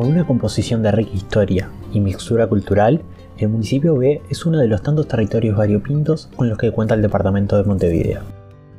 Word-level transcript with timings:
Con 0.00 0.08
una 0.08 0.26
composición 0.26 0.82
de 0.82 0.92
rica 0.92 1.10
historia 1.12 1.68
y 1.92 2.00
mixtura 2.00 2.46
cultural, 2.46 3.02
el 3.36 3.50
municipio 3.50 3.96
B 3.96 4.22
es 4.30 4.46
uno 4.46 4.56
de 4.56 4.66
los 4.66 4.82
tantos 4.82 5.06
territorios 5.06 5.58
variopintos 5.58 6.30
con 6.36 6.48
los 6.48 6.56
que 6.56 6.72
cuenta 6.72 6.94
el 6.94 7.02
departamento 7.02 7.58
de 7.58 7.64
Montevideo. 7.64 8.22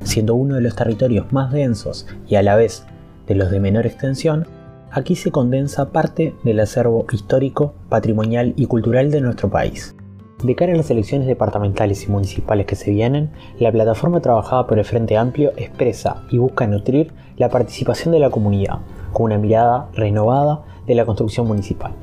Siendo 0.02 0.34
uno 0.34 0.56
de 0.56 0.62
los 0.62 0.76
territorios 0.76 1.32
más 1.32 1.52
densos 1.52 2.08
y 2.28 2.38
a 2.38 2.42
la 2.42 2.56
vez 2.56 2.88
de 3.28 3.36
los 3.36 3.52
de 3.52 3.60
menor 3.60 3.86
extensión, 3.86 4.48
aquí 4.90 5.16
se 5.16 5.30
condensa 5.30 5.92
parte 5.92 6.34
del 6.44 6.60
acervo 6.60 7.06
histórico, 7.12 7.76
patrimonial 7.88 8.56
y 8.58 8.66
cultural 8.66 9.12
de 9.12 9.22
nuestro 9.22 9.48
país. 9.48 9.96
De 10.44 10.56
cara 10.56 10.74
a 10.74 10.76
las 10.76 10.90
elecciones 10.90 11.28
departamentales 11.28 12.04
y 12.04 12.10
municipales 12.10 12.66
que 12.66 12.76
se 12.76 12.90
vienen, 12.90 13.30
la 13.60 13.72
plataforma 13.72 14.22
trabajada 14.22 14.66
por 14.66 14.80
el 14.80 14.86
Frente 14.86 15.18
Amplio 15.18 15.52
expresa 15.56 16.24
y 16.32 16.40
busca 16.40 16.66
nutrir 16.66 17.14
la 17.38 17.50
participación 17.50 18.12
de 18.12 18.18
la 18.18 18.32
comunidad, 18.32 18.80
con 19.14 19.26
una 19.26 19.38
mirada 19.38 19.88
renovada 19.94 20.64
de 20.88 20.96
la 20.96 21.06
construcción 21.06 21.48
municipal. 21.48 21.94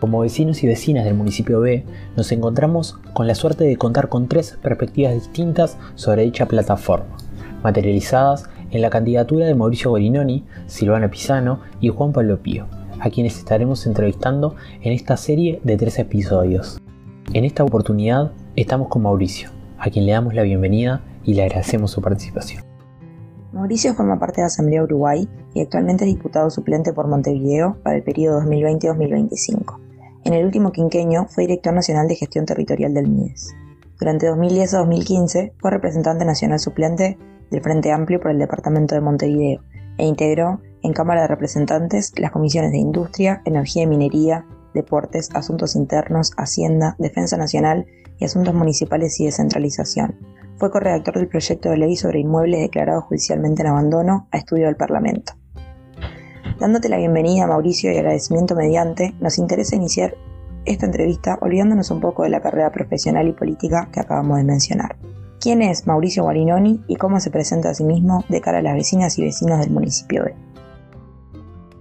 Como 0.00 0.20
vecinos 0.20 0.62
y 0.62 0.68
vecinas 0.68 1.04
del 1.04 1.14
municipio 1.14 1.60
B, 1.60 1.84
nos 2.16 2.30
encontramos 2.30 2.98
con 3.14 3.26
la 3.26 3.34
suerte 3.34 3.64
de 3.64 3.76
contar 3.76 4.08
con 4.08 4.28
tres 4.28 4.56
perspectivas 4.62 5.14
distintas 5.14 5.76
sobre 5.96 6.22
dicha 6.22 6.46
plataforma, 6.46 7.16
materializadas 7.64 8.48
en 8.70 8.80
la 8.80 8.90
candidatura 8.90 9.46
de 9.46 9.54
Mauricio 9.54 9.90
Gorinoni, 9.90 10.44
Silvana 10.66 11.10
Pisano 11.10 11.60
y 11.80 11.88
Juan 11.88 12.12
Pablo 12.12 12.40
Pío, 12.40 12.66
a 13.00 13.10
quienes 13.10 13.38
estaremos 13.38 13.86
entrevistando 13.86 14.54
en 14.82 14.92
esta 14.92 15.16
serie 15.16 15.60
de 15.64 15.76
tres 15.76 15.98
episodios. 15.98 16.78
En 17.32 17.44
esta 17.44 17.64
oportunidad 17.64 18.32
estamos 18.54 18.88
con 18.88 19.02
Mauricio, 19.02 19.50
a 19.78 19.90
quien 19.90 20.06
le 20.06 20.12
damos 20.12 20.34
la 20.34 20.42
bienvenida 20.42 21.02
y 21.24 21.34
le 21.34 21.42
agradecemos 21.42 21.90
su 21.90 22.00
participación. 22.00 22.67
Mauricio 23.58 23.92
forma 23.94 24.20
parte 24.20 24.40
de 24.40 24.46
Asamblea 24.46 24.84
Uruguay 24.84 25.28
y 25.52 25.60
actualmente 25.60 26.04
es 26.04 26.14
diputado 26.14 26.48
suplente 26.48 26.92
por 26.92 27.08
Montevideo 27.08 27.76
para 27.82 27.96
el 27.96 28.04
periodo 28.04 28.40
2020-2025. 28.42 29.80
En 30.24 30.32
el 30.32 30.44
último 30.44 30.70
quinquenio 30.70 31.26
fue 31.28 31.42
director 31.42 31.74
nacional 31.74 32.06
de 32.06 32.14
gestión 32.14 32.46
territorial 32.46 32.94
del 32.94 33.08
MIDES. 33.08 33.56
Durante 33.98 34.28
2010 34.28 34.74
a 34.74 34.78
2015 34.78 35.54
fue 35.58 35.72
representante 35.72 36.24
nacional 36.24 36.60
suplente 36.60 37.18
del 37.50 37.60
Frente 37.60 37.90
Amplio 37.90 38.20
por 38.20 38.30
el 38.30 38.38
Departamento 38.38 38.94
de 38.94 39.00
Montevideo 39.00 39.64
e 39.96 40.06
integró 40.06 40.60
en 40.84 40.92
Cámara 40.92 41.22
de 41.22 41.26
Representantes 41.26 42.12
las 42.16 42.30
comisiones 42.30 42.70
de 42.70 42.78
Industria, 42.78 43.42
Energía 43.44 43.82
y 43.82 43.86
Minería, 43.88 44.46
Deportes, 44.72 45.30
Asuntos 45.34 45.74
Internos, 45.74 46.30
Hacienda, 46.36 46.94
Defensa 47.00 47.36
Nacional 47.36 47.86
y 48.20 48.24
Asuntos 48.24 48.54
Municipales 48.54 49.18
y 49.18 49.24
Descentralización. 49.24 50.37
Fue 50.58 50.72
corredactor 50.72 51.14
del 51.14 51.28
proyecto 51.28 51.70
de 51.70 51.78
ley 51.78 51.94
sobre 51.94 52.18
inmuebles 52.18 52.60
declarados 52.60 53.04
judicialmente 53.04 53.62
en 53.62 53.68
abandono 53.68 54.26
a 54.32 54.38
estudio 54.38 54.66
del 54.66 54.74
Parlamento. 54.74 55.34
Dándote 56.58 56.88
la 56.88 56.98
bienvenida, 56.98 57.46
Mauricio, 57.46 57.92
y 57.92 57.96
agradecimiento 57.96 58.56
mediante, 58.56 59.14
nos 59.20 59.38
interesa 59.38 59.76
iniciar 59.76 60.16
esta 60.64 60.86
entrevista 60.86 61.38
olvidándonos 61.40 61.92
un 61.92 62.00
poco 62.00 62.24
de 62.24 62.30
la 62.30 62.40
carrera 62.40 62.72
profesional 62.72 63.28
y 63.28 63.32
política 63.32 63.88
que 63.92 64.00
acabamos 64.00 64.38
de 64.38 64.44
mencionar. 64.44 64.96
¿Quién 65.40 65.62
es 65.62 65.86
Mauricio 65.86 66.24
Guarinoni 66.24 66.80
y 66.88 66.96
cómo 66.96 67.20
se 67.20 67.30
presenta 67.30 67.70
a 67.70 67.74
sí 67.74 67.84
mismo 67.84 68.24
de 68.28 68.40
cara 68.40 68.58
a 68.58 68.62
las 68.62 68.74
vecinas 68.74 69.16
y 69.16 69.22
vecinos 69.22 69.60
del 69.60 69.70
municipio 69.70 70.24
B? 70.24 70.34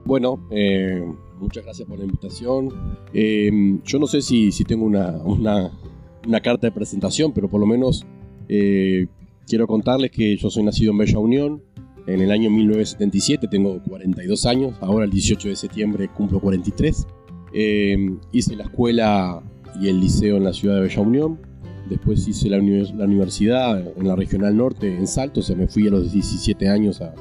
Bueno, 0.05 0.39
eh, 0.51 1.03
muchas 1.39 1.63
gracias 1.63 1.87
por 1.87 1.97
la 1.97 2.05
invitación. 2.05 2.69
Eh, 3.11 3.79
yo 3.83 3.97
no 3.97 4.05
sé 4.05 4.21
si, 4.21 4.51
tengo 4.65 4.85
una, 4.85 5.17
una, 5.23 6.41
carta 6.43 6.67
de 6.67 6.71
presentación, 6.71 7.33
pero 7.33 7.49
por 7.49 7.59
lo 7.59 7.65
menos 7.65 8.05
eh, 8.49 9.07
quiero 9.47 9.67
contarles 9.67 10.11
que 10.11 10.35
yo 10.37 10.49
soy 10.49 10.63
nacido 10.63 10.91
en 10.91 10.97
Bella 10.97 11.19
Unión, 11.19 11.61
en 12.07 12.21
el 12.21 12.31
año 12.31 12.49
1977, 12.49 13.47
tengo 13.49 13.81
42 13.83 14.45
años, 14.45 14.75
ahora 14.79 15.05
el 15.05 15.11
18 15.11 15.49
de 15.49 15.55
septiembre 15.57 16.07
cumplo 16.07 16.39
43. 16.39 17.05
Eh, 17.53 17.97
hice 18.31 18.55
la 18.55 18.63
escuela 18.63 19.43
y 19.81 19.89
el 19.89 19.99
liceo 19.99 20.37
en 20.37 20.45
la 20.45 20.53
ciudad 20.53 20.75
de 20.75 20.81
Bella 20.81 21.01
Unión, 21.01 21.39
después 21.89 22.25
hice 22.27 22.49
la, 22.49 22.59
universidad 22.59 23.79
en 23.97 24.07
la 24.07 24.15
Regional 24.15 24.55
Norte, 24.55 24.95
en 24.95 25.05
Salto, 25.05 25.41
o 25.41 25.43
sea, 25.43 25.57
me 25.57 25.67
fui 25.67 25.87
a 25.87 25.91
los 25.91 26.13
17 26.13 26.69
años 26.69 27.01
a, 27.01 27.13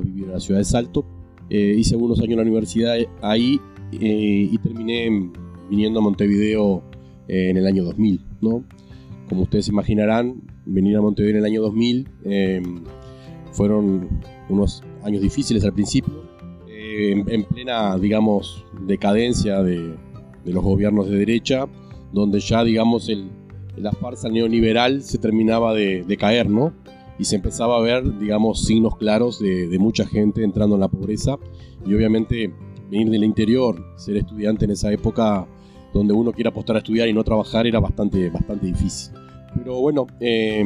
vivir 0.00 0.24
en 0.24 0.32
la 0.32 0.40
ciudad 0.40 0.58
de 0.58 0.64
Salto. 0.64 1.06
Eh, 1.50 1.76
hice 1.78 1.94
algunos 1.94 2.18
años 2.18 2.32
en 2.32 2.36
la 2.38 2.42
universidad 2.42 2.96
ahí 3.22 3.60
eh, 3.92 4.48
y 4.50 4.58
terminé 4.58 5.30
viniendo 5.70 6.00
a 6.00 6.02
Montevideo 6.02 6.82
en 7.28 7.56
el 7.56 7.66
año 7.66 7.84
2000, 7.84 8.20
¿no? 8.40 8.64
Como 9.28 9.42
ustedes 9.42 9.68
imaginarán, 9.68 10.42
venir 10.66 10.96
a 10.96 11.00
Montevideo 11.00 11.38
en 11.38 11.38
el 11.38 11.44
año 11.44 11.62
2000 11.62 12.08
fueron 13.52 14.08
unos 14.48 14.82
años 15.02 15.22
difíciles 15.22 15.64
al 15.64 15.72
principio, 15.72 16.24
eh, 16.68 17.22
en, 17.26 17.44
plena, 17.44 17.96
digamos, 17.98 18.64
decadencia 18.86 19.62
de, 19.62 19.94
los 20.44 20.62
gobiernos 20.62 21.08
de 21.08 21.16
derecha, 21.16 21.66
donde 22.12 22.40
ya, 22.40 22.62
digamos, 22.64 23.08
el, 23.08 23.30
la 23.76 23.92
farsa 23.92 24.28
neoliberal 24.28 25.02
se 25.02 25.18
terminaba 25.18 25.72
de, 25.72 26.16
caer, 26.18 26.50
¿no? 26.50 26.72
Y 27.18 27.24
se 27.24 27.36
empezaba 27.36 27.78
a 27.78 27.80
ver, 27.80 28.18
digamos, 28.18 28.64
signos 28.64 28.96
claros 28.96 29.38
de, 29.40 29.76
mucha 29.78 30.06
gente 30.06 30.42
entrando 30.42 30.74
en 30.74 30.80
la 30.80 30.88
pobreza. 30.88 31.38
Y 31.86 31.94
obviamente 31.94 32.52
venir 32.90 33.10
del 33.10 33.24
interior, 33.24 33.84
ser 33.96 34.16
estudiante 34.16 34.64
en 34.64 34.72
esa 34.72 34.92
época 34.92 35.46
donde 35.94 36.12
uno 36.12 36.32
quiere 36.32 36.48
apostar 36.48 36.76
a 36.76 36.80
estudiar 36.80 37.08
y 37.08 37.12
no 37.12 37.24
trabajar 37.24 37.66
era 37.66 37.80
bastante, 37.80 38.28
bastante 38.28 38.66
difícil. 38.66 39.14
Pero 39.56 39.80
bueno, 39.80 40.06
eh, 40.20 40.62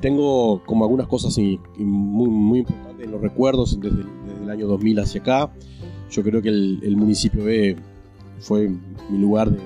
tengo 0.00 0.62
como 0.64 0.84
algunas 0.84 1.06
cosas 1.06 1.36
muy, 1.78 2.28
muy 2.28 2.58
importantes 2.60 3.04
en 3.04 3.12
los 3.12 3.20
recuerdos 3.20 3.78
desde, 3.78 4.02
el 4.42 4.50
año 4.50 4.66
2000 4.66 5.00
hacia 5.00 5.20
acá. 5.20 5.50
Yo 6.10 6.22
creo 6.22 6.40
que 6.40 6.48
el, 6.48 6.96
municipio 6.96 7.44
B 7.44 7.76
fue 8.38 8.70
mi 9.10 9.18
lugar 9.18 9.50
de, 9.50 9.60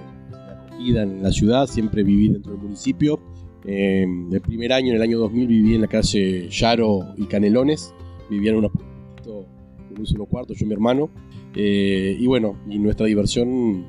acogida 0.67 1.03
en 1.03 1.23
la 1.23 1.31
ciudad, 1.31 1.67
siempre 1.67 2.03
viví 2.03 2.29
dentro 2.29 2.53
del 2.53 2.63
municipio. 2.63 3.21
Eh, 3.65 4.07
el 4.33 4.41
primer 4.41 4.73
año, 4.73 4.91
en 4.91 4.97
el 4.97 5.03
año 5.03 5.19
2000, 5.19 5.47
viví 5.47 5.75
en 5.75 5.83
la 5.83 5.87
calle 5.87 6.49
Yaro 6.49 7.15
y 7.17 7.25
Canelones, 7.27 7.95
vivía 8.29 8.51
en 8.51 8.59
un 8.59 8.65
apartamento 8.65 9.47
con 9.89 10.01
un 10.01 10.07
solo 10.07 10.27
cuarto, 10.27 10.55
yo 10.55 10.65
y 10.65 10.69
mi 10.69 10.75
hermano. 10.75 11.11
Eh, 11.55 12.17
y 12.19 12.27
bueno, 12.27 12.57
y 12.69 12.79
nuestra 12.79 13.07
diversión, 13.07 13.87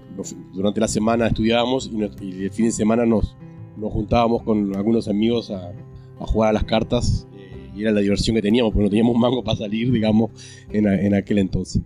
durante 0.54 0.80
la 0.80 0.88
semana 0.88 1.28
estudiábamos 1.28 1.92
y, 1.94 2.44
el 2.44 2.52
fin 2.52 2.66
de 2.66 2.72
semana 2.72 3.06
nos, 3.06 3.36
nos 3.78 3.92
juntábamos 3.92 4.44
con 4.44 4.76
algunos 4.76 5.08
amigos 5.08 5.52
a, 5.52 5.72
a 6.22 6.26
jugar 6.28 6.52
a 6.52 6.54
las 6.54 6.64
cartas 6.64 7.28
eh, 7.36 7.70
y 7.76 7.82
era 7.82 7.92
la 7.92 8.02
diversión 8.02 8.36
que 8.36 8.42
teníamos, 8.42 8.72
porque 8.72 8.84
no 8.84 8.90
teníamos 8.90 9.16
mango 9.20 9.44
para 9.44 9.58
salir, 9.58 9.92
digamos, 9.92 10.32
en, 10.72 11.14
aquel 11.14 11.40
entonces. 11.40 11.82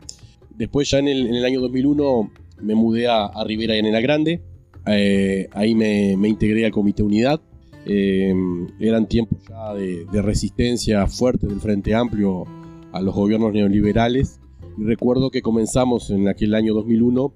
Después 0.55 0.89
ya 0.89 0.99
en 0.99 1.07
el, 1.07 1.45
año 1.45 1.61
2001 1.61 2.31
me 2.61 2.75
mudé 2.75 3.07
a, 3.07 3.31
Rivera 3.45 3.75
y 3.75 3.79
en 3.79 3.91
la 3.91 4.01
Grande, 4.01 4.41
eh, 4.87 5.47
ahí 5.51 5.75
me, 5.75 6.11
integré 6.13 6.65
al 6.65 6.71
Comité 6.71 7.03
Unidad, 7.03 7.41
eh, 7.85 8.33
eran 8.79 9.07
tiempos 9.07 9.39
ya 9.47 9.73
de, 9.73 10.21
resistencia 10.21 11.05
fuerte 11.07 11.47
del 11.47 11.59
Frente 11.59 11.93
Amplio 11.93 12.45
a 12.91 13.01
los 13.01 13.13
gobiernos 13.13 13.53
neoliberales 13.53 14.39
y 14.77 14.83
recuerdo 14.83 15.31
que 15.31 15.41
comenzamos 15.41 16.09
en 16.09 16.27
aquel 16.27 16.53
año 16.55 16.73
2001 16.73 17.33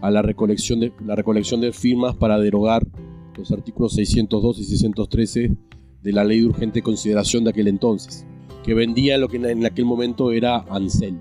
a 0.00 0.10
la 0.10 0.22
recolección 0.22 0.80
de, 0.80 0.92
la 1.04 1.16
recolección 1.16 1.60
de 1.60 1.72
firmas 1.72 2.14
para 2.16 2.38
derogar 2.38 2.86
los 3.36 3.50
artículos 3.52 3.94
602 3.94 4.58
y 4.58 4.64
613 4.64 5.56
de 6.02 6.12
la 6.12 6.24
ley 6.24 6.40
de 6.40 6.46
urgente 6.46 6.82
consideración 6.82 7.44
de 7.44 7.50
aquel 7.50 7.68
entonces, 7.68 8.26
que 8.64 8.74
vendía 8.74 9.18
lo 9.18 9.28
que 9.28 9.36
en 9.36 9.66
aquel 9.66 9.84
momento 9.84 10.32
era 10.32 10.64
Ansel, 10.70 11.18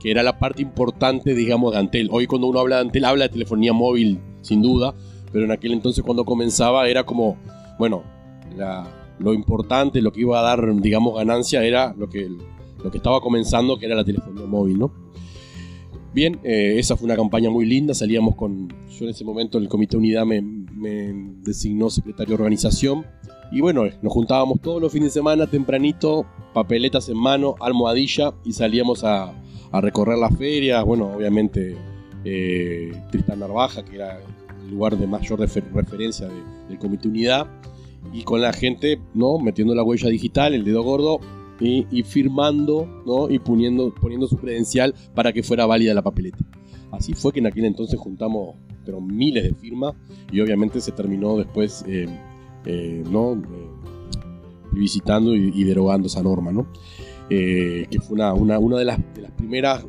que 0.00 0.10
era 0.10 0.22
la 0.22 0.38
parte 0.38 0.62
importante, 0.62 1.34
digamos, 1.34 1.72
de 1.72 1.78
Antel. 1.78 2.08
Hoy 2.10 2.26
cuando 2.26 2.48
uno 2.48 2.60
habla 2.60 2.76
de 2.76 2.82
Antel, 2.82 3.04
habla 3.04 3.24
de 3.24 3.30
telefonía 3.30 3.72
móvil, 3.72 4.20
sin 4.40 4.62
duda, 4.62 4.94
pero 5.32 5.44
en 5.44 5.52
aquel 5.52 5.72
entonces 5.72 6.02
cuando 6.02 6.24
comenzaba 6.24 6.88
era 6.88 7.04
como, 7.04 7.36
bueno, 7.78 8.02
lo 9.18 9.34
importante, 9.34 10.00
lo 10.00 10.12
que 10.12 10.22
iba 10.22 10.40
a 10.40 10.42
dar, 10.42 10.74
digamos, 10.80 11.14
ganancia 11.14 11.64
era 11.64 11.94
lo 11.96 12.08
que, 12.08 12.28
lo 12.82 12.90
que 12.90 12.98
estaba 12.98 13.20
comenzando, 13.20 13.78
que 13.78 13.86
era 13.86 13.94
la 13.94 14.04
telefonía 14.04 14.46
móvil, 14.46 14.78
¿no? 14.78 14.92
Bien, 16.12 16.40
eh, 16.42 16.74
esa 16.78 16.96
fue 16.96 17.06
una 17.06 17.14
campaña 17.14 17.50
muy 17.50 17.64
linda, 17.66 17.94
salíamos 17.94 18.34
con, 18.34 18.68
yo 18.68 19.04
en 19.04 19.10
ese 19.10 19.24
momento 19.24 19.58
el 19.58 19.68
Comité 19.68 19.96
Unidad 19.96 20.26
me, 20.26 20.42
designó 21.42 21.88
secretario 21.88 22.36
de 22.36 22.42
organización, 22.42 23.06
y 23.52 23.60
bueno, 23.60 23.84
nos 24.02 24.12
juntábamos 24.12 24.60
todos 24.60 24.82
los 24.82 24.92
fines 24.92 25.08
de 25.08 25.20
semana 25.20 25.46
tempranito, 25.46 26.26
papeletas 26.52 27.08
en 27.08 27.16
mano, 27.16 27.54
almohadilla 27.60 28.32
y 28.44 28.52
salíamos 28.52 29.04
a, 29.04 29.32
recorrer 29.72 30.18
las 30.18 30.36
ferias. 30.36 30.84
Bueno, 30.84 31.12
obviamente 31.12 31.76
eh, 32.24 32.92
Tristán 33.12 33.38
Narvaja, 33.38 33.84
que 33.84 33.96
era 33.96 34.18
el 34.18 34.70
lugar 34.70 34.96
de 34.96 35.06
mayor 35.06 35.38
referencia 35.38 36.28
del 36.68 36.78
Comité 36.78 37.06
Unidad, 37.06 37.46
y 38.12 38.22
con 38.22 38.40
la 38.40 38.52
gente, 38.52 39.00
¿no? 39.14 39.38
Metiendo 39.38 39.74
la 39.74 39.84
huella 39.84 40.08
digital, 40.08 40.54
el 40.54 40.64
dedo 40.64 40.82
gordo, 40.82 41.20
y, 41.60 42.02
firmando, 42.04 42.88
¿no? 43.06 43.30
Y 43.30 43.38
poniendo, 43.38 43.94
poniendo 43.94 44.26
su 44.26 44.36
credencial 44.36 44.94
para 45.14 45.32
que 45.32 45.42
fuera 45.42 45.66
válida 45.66 45.92
la 45.94 46.02
papeleta. 46.02 46.38
Así 46.90 47.12
fue 47.12 47.32
que 47.32 47.40
en 47.40 47.46
aquel 47.46 47.66
entonces 47.66 47.98
juntamos 47.98 48.56
pero 48.84 49.00
miles 49.00 49.44
de 49.44 49.54
firmas 49.54 49.94
y 50.32 50.40
obviamente 50.40 50.80
se 50.80 50.90
terminó 50.90 51.36
después 51.36 51.84
eh, 51.86 52.08
eh, 52.64 53.02
¿no? 53.10 53.32
Eh, 53.34 53.70
visitando 54.72 55.34
y, 55.34 55.64
derogando 55.64 56.06
esa 56.06 56.22
norma, 56.22 56.52
¿no? 56.52 56.68
Eh, 57.28 57.86
que 57.90 58.00
fue 58.00 58.14
una, 58.14 58.32
una, 58.34 58.58
una 58.58 58.78
de, 58.78 58.84
las, 58.84 59.00
primeras 59.36 59.84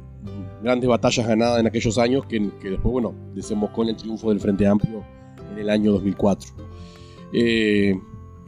grandes 0.63 0.89
batallas 0.89 1.27
ganadas 1.27 1.59
en 1.59 1.67
aquellos 1.67 1.97
años 1.97 2.25
que, 2.25 2.39
después, 2.39 2.91
bueno, 2.91 3.13
desembocó 3.35 3.83
en 3.83 3.89
el 3.89 3.95
triunfo 3.95 4.29
del 4.29 4.39
Frente 4.39 4.65
Amplio 4.65 5.03
en 5.51 5.59
el 5.59 5.69
año 5.69 5.91
2004. 5.91 6.49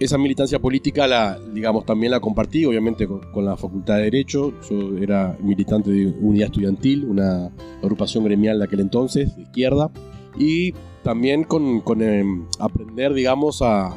Eh, 0.03 0.05
esa 0.05 0.17
militancia 0.17 0.59
política, 0.59 1.07
la, 1.07 1.39
digamos, 1.53 1.85
también 1.85 2.11
la 2.11 2.19
compartí, 2.19 2.65
obviamente, 2.65 3.07
con, 3.07 3.45
la 3.45 3.55
Facultad 3.57 3.97
de 3.97 4.03
Derecho. 4.03 4.53
Yo 4.69 4.97
era 4.97 5.37
militante 5.41 5.91
de 5.91 6.07
Unidad 6.07 6.47
Estudiantil, 6.47 7.05
una 7.05 7.51
agrupación 7.81 8.23
gremial 8.23 8.59
de 8.59 8.65
aquel 8.65 8.81
entonces, 8.81 9.35
de 9.35 9.43
izquierda. 9.43 9.91
Y 10.37 10.73
también 11.03 11.43
con, 11.43 12.01
em, 12.01 12.45
aprender, 12.59 13.13
digamos, 13.13 13.61
a, 13.61 13.95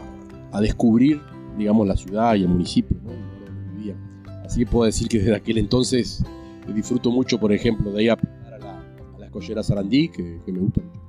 descubrir, 0.61 1.21
digamos, 1.59 1.87
la 1.87 1.97
ciudad 1.97 2.35
y 2.35 2.43
el 2.43 2.49
municipio, 2.49 2.97
Así 4.47 4.61
que 4.61 4.67
puedo 4.71 4.87
decir 4.87 5.09
que 5.09 5.19
desde 5.19 5.35
aquel 5.35 5.59
entonces 5.59 6.25
disfruto 6.73 7.11
mucho, 7.11 7.39
por 7.39 7.53
ejemplo, 7.53 7.91
de 7.91 8.05
ir 8.05 8.11
a, 8.13 8.15
a 8.15 8.59
la, 8.59 8.79
a 9.17 9.19
la 9.19 9.27
escollera 9.27 9.63
Sarandí, 9.63 10.09
que, 10.09 10.41
me 10.47 10.61
gusta 10.61 10.81
mucho 10.83 11.01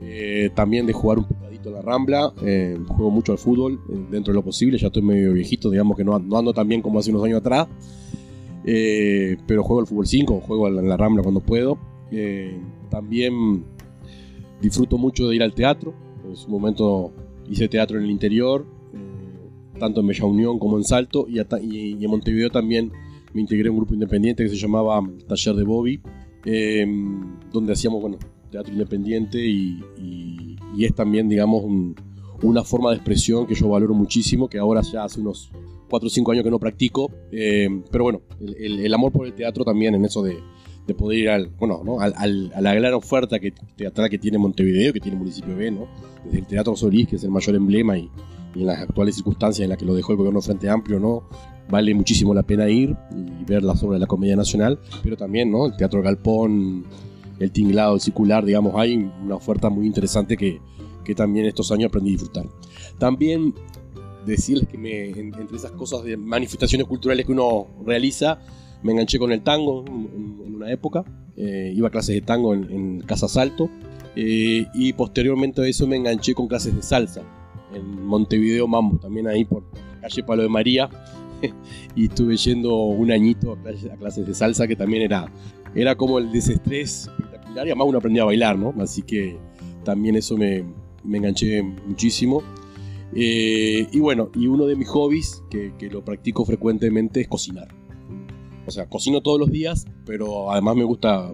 eh, 0.00 0.50
también 0.54 0.86
de 0.86 0.92
jugar 0.92 1.18
un 1.18 1.24
picadito 1.24 1.49
en 1.68 1.74
la 1.74 1.82
Rambla, 1.82 2.32
eh, 2.42 2.78
juego 2.88 3.10
mucho 3.10 3.32
al 3.32 3.38
fútbol, 3.38 3.80
eh, 3.88 4.06
dentro 4.10 4.32
de 4.32 4.38
lo 4.38 4.44
posible, 4.44 4.78
ya 4.78 4.88
estoy 4.88 5.02
medio 5.02 5.32
viejito, 5.32 5.70
digamos 5.70 5.96
que 5.96 6.04
no, 6.04 6.14
ando 6.14 6.52
tan 6.52 6.68
bien 6.68 6.82
como 6.82 6.98
hace 6.98 7.10
unos 7.10 7.24
años 7.24 7.40
atrás, 7.40 7.68
pero 8.64 9.62
juego 9.62 9.80
al 9.80 9.86
fútbol 9.86 10.06
5, 10.06 10.40
juego 10.40 10.68
en 10.68 10.88
la 10.88 10.96
Rambla 10.96 11.22
cuando 11.22 11.40
puedo. 11.40 11.78
también 12.90 13.64
disfruto 14.60 14.98
mucho 14.98 15.28
de 15.28 15.36
ir 15.36 15.42
al 15.42 15.54
teatro, 15.54 15.94
en 16.28 16.36
su 16.36 16.48
momento 16.48 17.12
hice 17.48 17.68
teatro 17.68 17.98
en 17.98 18.04
el 18.04 18.10
interior, 18.10 18.66
tanto 19.78 20.00
en 20.00 20.06
Bella 20.06 20.24
Unión 20.26 20.58
como 20.58 20.76
en 20.76 20.84
Salto, 20.84 21.26
y, 21.28 21.40
y, 21.40 22.04
en 22.04 22.10
Montevideo 22.10 22.50
también 22.50 22.92
me 23.32 23.40
integré 23.40 23.68
a 23.68 23.70
un 23.70 23.78
grupo 23.78 23.94
independiente 23.94 24.42
que 24.42 24.50
se 24.50 24.56
llamaba 24.56 25.00
Taller 25.26 25.54
de 25.54 25.64
Bobby, 25.64 26.00
donde 27.52 27.72
hacíamos, 27.72 28.00
bueno, 28.02 28.18
teatro 28.50 28.72
independiente 28.72 29.38
y, 29.38 29.80
es 30.78 30.94
también, 30.94 31.28
digamos, 31.28 31.64
una 32.42 32.64
forma 32.64 32.90
de 32.90 32.96
expresión 32.96 33.46
que 33.46 33.54
yo 33.54 33.68
valoro 33.68 33.94
muchísimo, 33.94 34.48
que 34.48 34.58
ahora 34.58 34.80
ya 34.80 35.04
hace 35.04 35.20
unos 35.20 35.50
4 35.90 36.06
o 36.06 36.10
5 36.10 36.32
años 36.32 36.44
que 36.44 36.50
no 36.50 36.58
practico, 36.58 37.10
eh, 37.30 37.68
pero 37.90 38.04
bueno, 38.04 38.22
el, 38.40 38.92
amor 38.94 39.12
por 39.12 39.26
el 39.26 39.34
teatro 39.34 39.64
también 39.64 39.94
en 39.94 40.04
eso 40.04 40.22
de, 40.22 40.38
poder 40.96 41.18
ir 41.18 41.50
bueno, 41.56 41.82
¿no? 41.84 42.00
Al, 42.00 42.50
a 42.52 42.60
la 42.60 42.74
gran 42.74 42.94
oferta 42.94 43.38
que, 43.38 43.52
teatral 43.76 44.10
que 44.10 44.18
tiene 44.18 44.38
Montevideo, 44.38 44.92
que 44.92 44.98
tiene 44.98 45.16
el 45.16 45.20
municipio 45.20 45.54
B, 45.54 45.70
¿no? 45.70 45.86
desde 46.24 46.38
el 46.38 46.46
Teatro 46.46 46.74
Solís, 46.74 47.08
que 47.08 47.16
es 47.16 47.24
el 47.24 47.30
mayor 47.30 47.54
emblema 47.54 47.96
y, 47.96 48.10
en 48.56 48.66
las 48.66 48.80
actuales 48.80 49.14
circunstancias 49.14 49.62
en 49.62 49.68
las 49.68 49.78
que 49.78 49.84
lo 49.84 49.94
dejó 49.94 50.12
el 50.12 50.18
gobierno 50.18 50.40
Frente 50.40 50.68
Amplio, 50.68 50.98
¿no? 50.98 51.22
vale 51.70 51.94
muchísimo 51.94 52.34
la 52.34 52.42
pena 52.42 52.68
ir 52.68 52.96
y 53.12 53.44
ver 53.44 53.62
las 53.62 53.80
obras 53.82 53.96
de 53.96 54.00
la 54.00 54.06
Comedia 54.06 54.34
Nacional, 54.34 54.80
pero 55.02 55.16
también 55.16 55.50
¿no? 55.50 55.66
el 55.66 55.76
Teatro 55.76 56.02
Galpón, 56.02 56.84
el 57.40 57.50
tinglado, 57.50 57.96
el 57.96 58.00
circular, 58.00 58.44
digamos, 58.44 58.74
hay 58.76 58.96
una 58.96 59.34
oferta 59.34 59.68
muy 59.68 59.86
interesante 59.86 60.36
que, 60.36 60.60
que 61.04 61.14
también 61.14 61.46
estos 61.46 61.72
años 61.72 61.88
aprendí 61.88 62.10
a 62.10 62.12
disfrutar. 62.12 62.46
También 62.98 63.54
decirles 64.24 64.68
que 64.68 64.78
me, 64.78 65.08
entre 65.08 65.56
esas 65.56 65.72
cosas 65.72 66.04
de 66.04 66.16
manifestaciones 66.16 66.86
culturales 66.86 67.26
que 67.26 67.32
uno 67.32 67.66
realiza, 67.84 68.38
me 68.82 68.92
enganché 68.92 69.18
con 69.18 69.32
el 69.32 69.42
tango 69.42 69.84
en, 69.86 70.54
una 70.54 70.70
época, 70.70 71.04
eh, 71.36 71.72
iba 71.74 71.88
a 71.88 71.90
clases 71.90 72.14
de 72.14 72.20
tango 72.20 72.54
en, 72.54 73.00
Casa 73.00 73.28
Salto, 73.28 73.70
eh, 74.16 74.66
y 74.74 74.92
posteriormente 74.92 75.62
a 75.62 75.66
eso 75.66 75.86
me 75.86 75.96
enganché 75.96 76.34
con 76.34 76.48
clases 76.48 76.74
de 76.74 76.82
salsa 76.82 77.22
en 77.74 78.04
Montevideo 78.04 78.66
Mambo, 78.66 78.98
también 78.98 79.28
ahí 79.28 79.44
por 79.44 79.64
calle 80.00 80.22
Palo 80.22 80.42
de 80.42 80.48
María, 80.48 80.90
y 81.96 82.04
estuve 82.06 82.36
yendo 82.36 82.76
un 82.76 83.10
añito 83.10 83.52
a 83.52 83.96
clases, 83.96 84.26
de 84.26 84.34
salsa 84.34 84.66
que 84.66 84.76
también 84.76 85.02
era, 85.02 85.32
era 85.74 85.94
como 85.94 86.18
el 86.18 86.30
desestrés 86.30 87.08
además 87.56 87.86
uno 87.88 87.98
aprendía 87.98 88.22
a 88.22 88.26
bailar, 88.26 88.58
¿no? 88.58 88.74
Así 88.80 89.02
que 89.02 89.36
también 89.84 90.16
eso 90.16 90.36
me, 90.36 90.64
me 91.04 91.18
enganché 91.18 91.62
muchísimo. 91.62 92.42
Eh, 93.14 93.88
y 93.90 94.00
bueno, 94.00 94.30
y 94.34 94.46
uno 94.46 94.66
de 94.66 94.76
mis 94.76 94.88
hobbies, 94.88 95.42
que, 95.50 95.72
que, 95.78 95.90
lo 95.90 96.04
practico 96.04 96.44
frecuentemente, 96.44 97.20
es 97.20 97.28
cocinar. 97.28 97.68
O 98.66 98.70
sea, 98.70 98.86
cocino 98.86 99.20
todos 99.20 99.40
los 99.40 99.50
días, 99.50 99.86
pero 100.04 100.52
además 100.52 100.76
me 100.76 100.84
gusta 100.84 101.32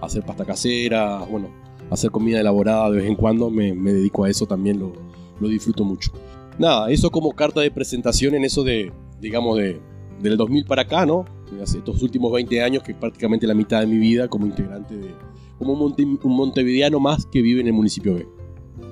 hacer 0.00 0.24
pasta 0.24 0.44
casera, 0.44 1.18
bueno, 1.30 1.48
hacer 1.90 2.10
comida 2.10 2.40
elaborada 2.40 2.90
de 2.90 2.98
vez 2.98 3.06
en 3.06 3.14
cuando, 3.14 3.50
me, 3.50 3.74
me 3.74 3.92
dedico 3.92 4.24
a 4.24 4.30
eso 4.30 4.46
también, 4.46 4.78
lo, 4.78 4.92
lo, 5.40 5.48
disfruto 5.48 5.84
mucho. 5.84 6.12
Nada, 6.58 6.90
eso 6.90 7.10
como 7.10 7.32
carta 7.32 7.60
de 7.60 7.70
presentación 7.70 8.34
en 8.34 8.44
eso 8.44 8.64
de, 8.64 8.92
digamos, 9.20 9.56
de, 9.56 9.80
del 10.20 10.36
2000 10.36 10.64
para 10.64 10.82
acá, 10.82 11.06
¿no? 11.06 11.24
Hace 11.62 11.78
estos 11.78 12.02
últimos 12.02 12.32
20 12.32 12.62
años, 12.62 12.82
que 12.82 12.92
es 12.92 12.98
prácticamente 12.98 13.46
la 13.46 13.54
mitad 13.54 13.80
de 13.80 13.86
mi 13.86 13.98
vida 13.98 14.28
como 14.28 14.46
integrante 14.46 14.96
de, 14.96 15.14
como 15.58 15.72
un, 15.72 16.18
montevideano 16.24 17.00
más 17.00 17.26
que 17.26 17.42
vive 17.42 17.60
en 17.60 17.66
el 17.68 17.72
municipio 17.72 18.14
B. 18.14 18.26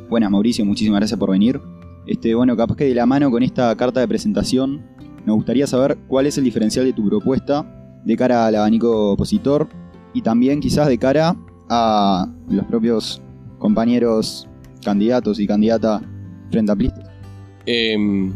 Buenas 0.08 0.31
Mauricio, 0.31 0.64
muchísimas 0.64 1.00
gracias 1.00 1.19
por 1.19 1.31
venir. 1.31 1.61
Este, 2.06 2.34
bueno, 2.34 2.56
capaz 2.56 2.76
que 2.76 2.84
de 2.84 2.94
la 2.94 3.06
mano 3.06 3.31
con 3.31 3.43
esta 3.43 3.76
carta 3.76 4.00
de 4.00 4.08
presentación, 4.08 4.84
nos 5.25 5.37
gustaría 5.37 5.67
saber 5.67 5.99
cuál 6.08 6.26
es 6.26 6.38
el 6.38 6.44
diferencial 6.44 6.84
de 6.84 6.93
tu 6.93 7.06
propuesta 7.06 8.00
de 8.05 8.17
cara 8.17 8.46
al 8.46 8.55
abanico 8.55 9.12
opositor 9.12 9.69
y 10.14 10.22
también 10.22 10.61
quizás 10.61 10.87
de 10.87 10.96
cara 10.96 11.37
a 11.69 12.29
los 12.49 12.64
propios 12.67 13.20
compañeros 13.58 14.49
candidatos 14.84 15.40
y 15.40 15.46
candidata 15.46 16.00
frente 16.50 16.72
a. 16.72 16.76
Em, 17.67 18.32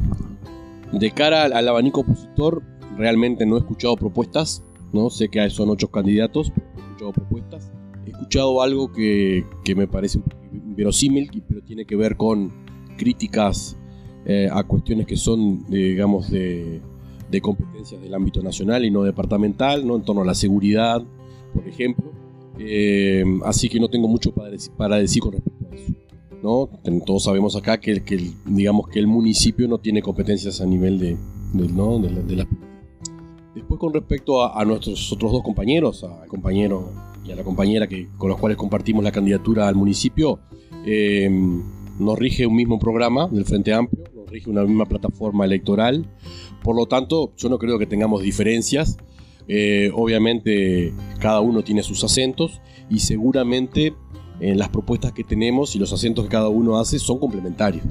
de 0.93 1.11
cara 1.13 1.45
al, 1.45 1.69
abanico 1.69 2.01
opositor, 2.01 2.63
realmente 3.01 3.47
no 3.47 3.57
he 3.57 3.61
escuchado 3.61 3.97
propuestas, 3.97 4.63
¿no? 4.93 5.11
Sé 5.11 5.29
que 5.29 5.49
son 5.51 5.71
ocho 5.71 5.89
candidatos, 5.89 6.53
pero 6.55 6.67
no 6.75 6.79
he 6.79 6.85
escuchado 6.85 7.13
propuestas 7.13 7.73
he 8.07 8.11
escuchado 8.11 8.63
algo 8.63 8.93
que, 8.93 9.45
me 9.77 9.87
parece 9.87 10.21
verosímil, 10.53 11.31
pero 11.49 11.63
tiene 11.63 11.85
que 11.85 11.97
ver 11.97 12.17
con 12.17 12.53
críticas 12.97 13.77
eh, 14.27 14.49
a 14.51 14.63
cuestiones 14.65 15.07
que 15.07 15.17
son, 15.17 15.65
digamos, 15.69 16.31
de, 16.31 16.81
competencias 17.41 18.03
del 18.03 18.13
ámbito 18.15 18.43
nacional 18.43 18.85
y 18.85 18.91
no 18.91 19.03
departamental, 19.03 19.87
¿no? 19.87 19.97
en 19.97 20.03
torno 20.03 20.23
a 20.23 20.25
la 20.25 20.35
seguridad, 20.35 21.03
por 21.55 21.67
ejemplo. 21.67 22.13
Eh, 22.59 23.25
así 23.45 23.69
que 23.69 23.81
no 23.81 23.89
tengo 23.89 24.09
mucho 24.09 24.33
para 24.33 24.51
decir, 24.51 24.73
para 24.77 24.97
decir 24.97 25.23
con 25.23 25.33
respecto 25.33 25.67
a 25.71 25.75
eso. 25.75 25.95
¿no? 26.43 26.69
Todos 27.07 27.25
sabemos 27.25 27.55
acá 27.55 27.79
que, 27.79 28.03
que, 28.03 28.33
digamos, 28.47 28.89
que 28.89 28.99
el 28.99 29.07
municipio 29.07 29.69
no 29.69 29.79
tiene 29.79 30.03
competencias 30.03 30.61
a 30.61 30.67
nivel 30.67 30.99
de, 30.99 31.17
¿no? 31.55 31.99
de, 31.99 32.37
la, 32.37 32.47
Después 32.47 32.60
con 33.81 33.95
respecto 33.95 34.45
a, 34.45 34.63
nuestros 34.67 35.11
otros 35.11 35.33
dos 35.33 35.43
compañeros, 35.43 36.05
al 36.05 36.29
compañero 36.29 36.91
y 37.25 37.33
a 37.33 37.35
la 37.35 37.43
compañera 37.43 37.87
que, 37.87 38.09
con 38.19 38.29
los 38.29 38.39
cuales 38.39 38.59
compartimos 38.59 39.03
la 39.03 39.11
candidatura 39.11 39.69
al 39.69 39.75
municipio, 39.75 40.39
eh, 40.85 41.31
nos 41.99 42.19
rige 42.19 42.45
un 42.45 42.57
mismo 42.57 42.79
programa 42.79 43.27
del 43.29 43.47
Frente 43.47 43.73
Amplio, 43.73 44.05
nos 44.15 44.29
rige 44.29 44.51
una 44.51 44.65
misma 44.65 44.85
plataforma 44.85 45.47
electoral. 45.47 46.07
Por 46.63 46.77
lo 46.77 46.85
tanto, 46.85 47.33
yo 47.39 47.49
no 47.49 47.59
creo 47.59 47.79
que 47.79 47.87
tengamos 47.87 48.21
diferencias. 48.21 48.99
Eh, 49.49 49.91
obviamente, 49.95 50.93
cada 51.19 51.41
uno 51.41 51.65
tiene 51.65 51.83
sus 51.83 52.05
acentos 52.05 52.61
y 52.91 52.99
seguramente 52.99 53.95
en 54.41 54.59
las 54.59 54.69
propuestas 54.69 55.13
que 55.13 55.25
tenemos 55.25 55.75
y 55.75 55.79
los 55.79 55.95
acentos 55.95 56.27
que 56.27 56.31
cada 56.31 56.51
uno 56.51 56.79
hace 56.79 56.99
son 56.99 57.19
complementarios. 57.19 57.87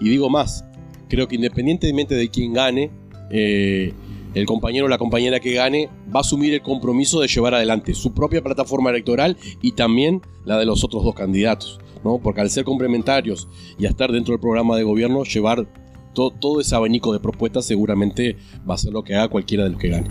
Y 0.00 0.08
digo 0.08 0.28
más, 0.28 0.64
creo 1.08 1.28
que 1.28 1.36
independientemente 1.36 2.16
de 2.16 2.28
quién 2.30 2.52
gane, 2.52 2.90
eh, 3.30 3.94
el 4.34 4.46
compañero 4.46 4.86
o 4.86 4.88
la 4.88 4.98
compañera 4.98 5.40
que 5.40 5.54
gane 5.54 5.88
va 6.14 6.18
a 6.18 6.20
asumir 6.20 6.54
el 6.54 6.62
compromiso 6.62 7.20
de 7.20 7.28
llevar 7.28 7.54
adelante 7.54 7.94
su 7.94 8.12
propia 8.14 8.42
plataforma 8.42 8.90
electoral 8.90 9.36
y 9.60 9.72
también 9.72 10.22
la 10.44 10.58
de 10.58 10.66
los 10.66 10.84
otros 10.84 11.04
dos 11.04 11.14
candidatos, 11.14 11.80
¿no? 12.04 12.18
Porque 12.18 12.40
al 12.40 12.50
ser 12.50 12.64
complementarios 12.64 13.48
y 13.78 13.86
a 13.86 13.88
estar 13.88 14.12
dentro 14.12 14.32
del 14.32 14.40
programa 14.40 14.76
de 14.76 14.84
gobierno, 14.84 15.24
llevar 15.24 15.66
todo 16.12 16.60
ese 16.60 16.74
abanico 16.74 17.12
de 17.12 17.20
propuestas 17.20 17.64
seguramente 17.64 18.36
va 18.68 18.74
a 18.74 18.78
ser 18.78 18.92
lo 18.92 19.02
que 19.02 19.14
haga 19.14 19.28
cualquiera 19.28 19.64
de 19.64 19.70
los 19.70 19.80
que 19.80 19.88
gane. 19.88 20.10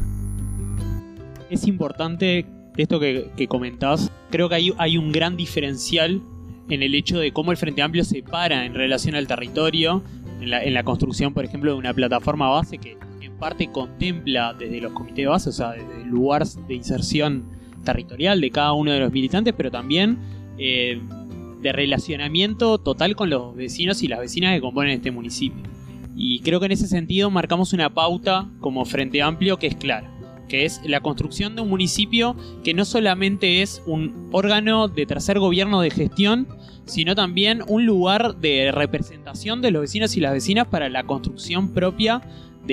Es 1.49 1.67
importante 1.67 2.45
esto 2.77 2.99
que, 2.99 3.31
que 3.35 3.47
comentás. 3.47 4.11
Creo 4.29 4.49
que 4.49 4.55
hay, 4.55 4.73
hay 4.77 4.97
un 4.97 5.11
gran 5.11 5.35
diferencial 5.35 6.21
en 6.69 6.83
el 6.83 6.95
hecho 6.95 7.19
de 7.19 7.31
cómo 7.31 7.51
el 7.51 7.57
Frente 7.57 7.81
Amplio 7.81 8.03
se 8.03 8.21
para 8.21 8.65
en 8.65 8.75
relación 8.75 9.15
al 9.15 9.27
territorio, 9.27 10.03
en 10.39 10.51
la, 10.51 10.63
en 10.63 10.73
la 10.73 10.83
construcción, 10.83 11.33
por 11.33 11.43
ejemplo, 11.43 11.71
de 11.73 11.77
una 11.77 11.93
plataforma 11.93 12.47
base 12.49 12.77
que 12.77 12.97
parte 13.39 13.71
contempla 13.71 14.53
desde 14.53 14.81
los 14.81 14.93
comités 14.93 15.17
de 15.17 15.27
base, 15.27 15.49
o 15.49 15.53
sea, 15.53 15.71
desde 15.71 16.03
el 16.03 16.09
lugar 16.09 16.45
de 16.45 16.75
inserción 16.75 17.45
territorial 17.83 18.41
de 18.41 18.51
cada 18.51 18.73
uno 18.73 18.91
de 18.91 18.99
los 18.99 19.11
militantes, 19.11 19.53
pero 19.55 19.71
también 19.71 20.17
eh, 20.57 21.01
de 21.61 21.71
relacionamiento 21.71 22.77
total 22.77 23.15
con 23.15 23.29
los 23.29 23.55
vecinos 23.55 24.03
y 24.03 24.07
las 24.07 24.19
vecinas 24.19 24.53
que 24.53 24.61
componen 24.61 24.91
este 24.91 25.11
municipio. 25.11 25.63
Y 26.15 26.39
creo 26.41 26.59
que 26.59 26.65
en 26.65 26.73
ese 26.73 26.87
sentido 26.87 27.29
marcamos 27.29 27.73
una 27.73 27.93
pauta 27.93 28.49
como 28.59 28.85
Frente 28.85 29.21
Amplio 29.21 29.57
que 29.57 29.67
es 29.67 29.75
clara, 29.75 30.09
que 30.47 30.65
es 30.65 30.81
la 30.83 30.99
construcción 30.99 31.55
de 31.55 31.61
un 31.61 31.69
municipio 31.69 32.35
que 32.63 32.73
no 32.73 32.83
solamente 32.83 33.61
es 33.61 33.81
un 33.85 34.29
órgano 34.31 34.87
de 34.87 35.05
tercer 35.05 35.39
gobierno 35.39 35.81
de 35.81 35.91
gestión, 35.91 36.47
sino 36.85 37.15
también 37.15 37.61
un 37.67 37.85
lugar 37.85 38.35
de 38.37 38.71
representación 38.71 39.61
de 39.61 39.71
los 39.71 39.81
vecinos 39.83 40.17
y 40.17 40.19
las 40.19 40.33
vecinas 40.33 40.67
para 40.67 40.89
la 40.89 41.03
construcción 41.03 41.73
propia 41.73 42.21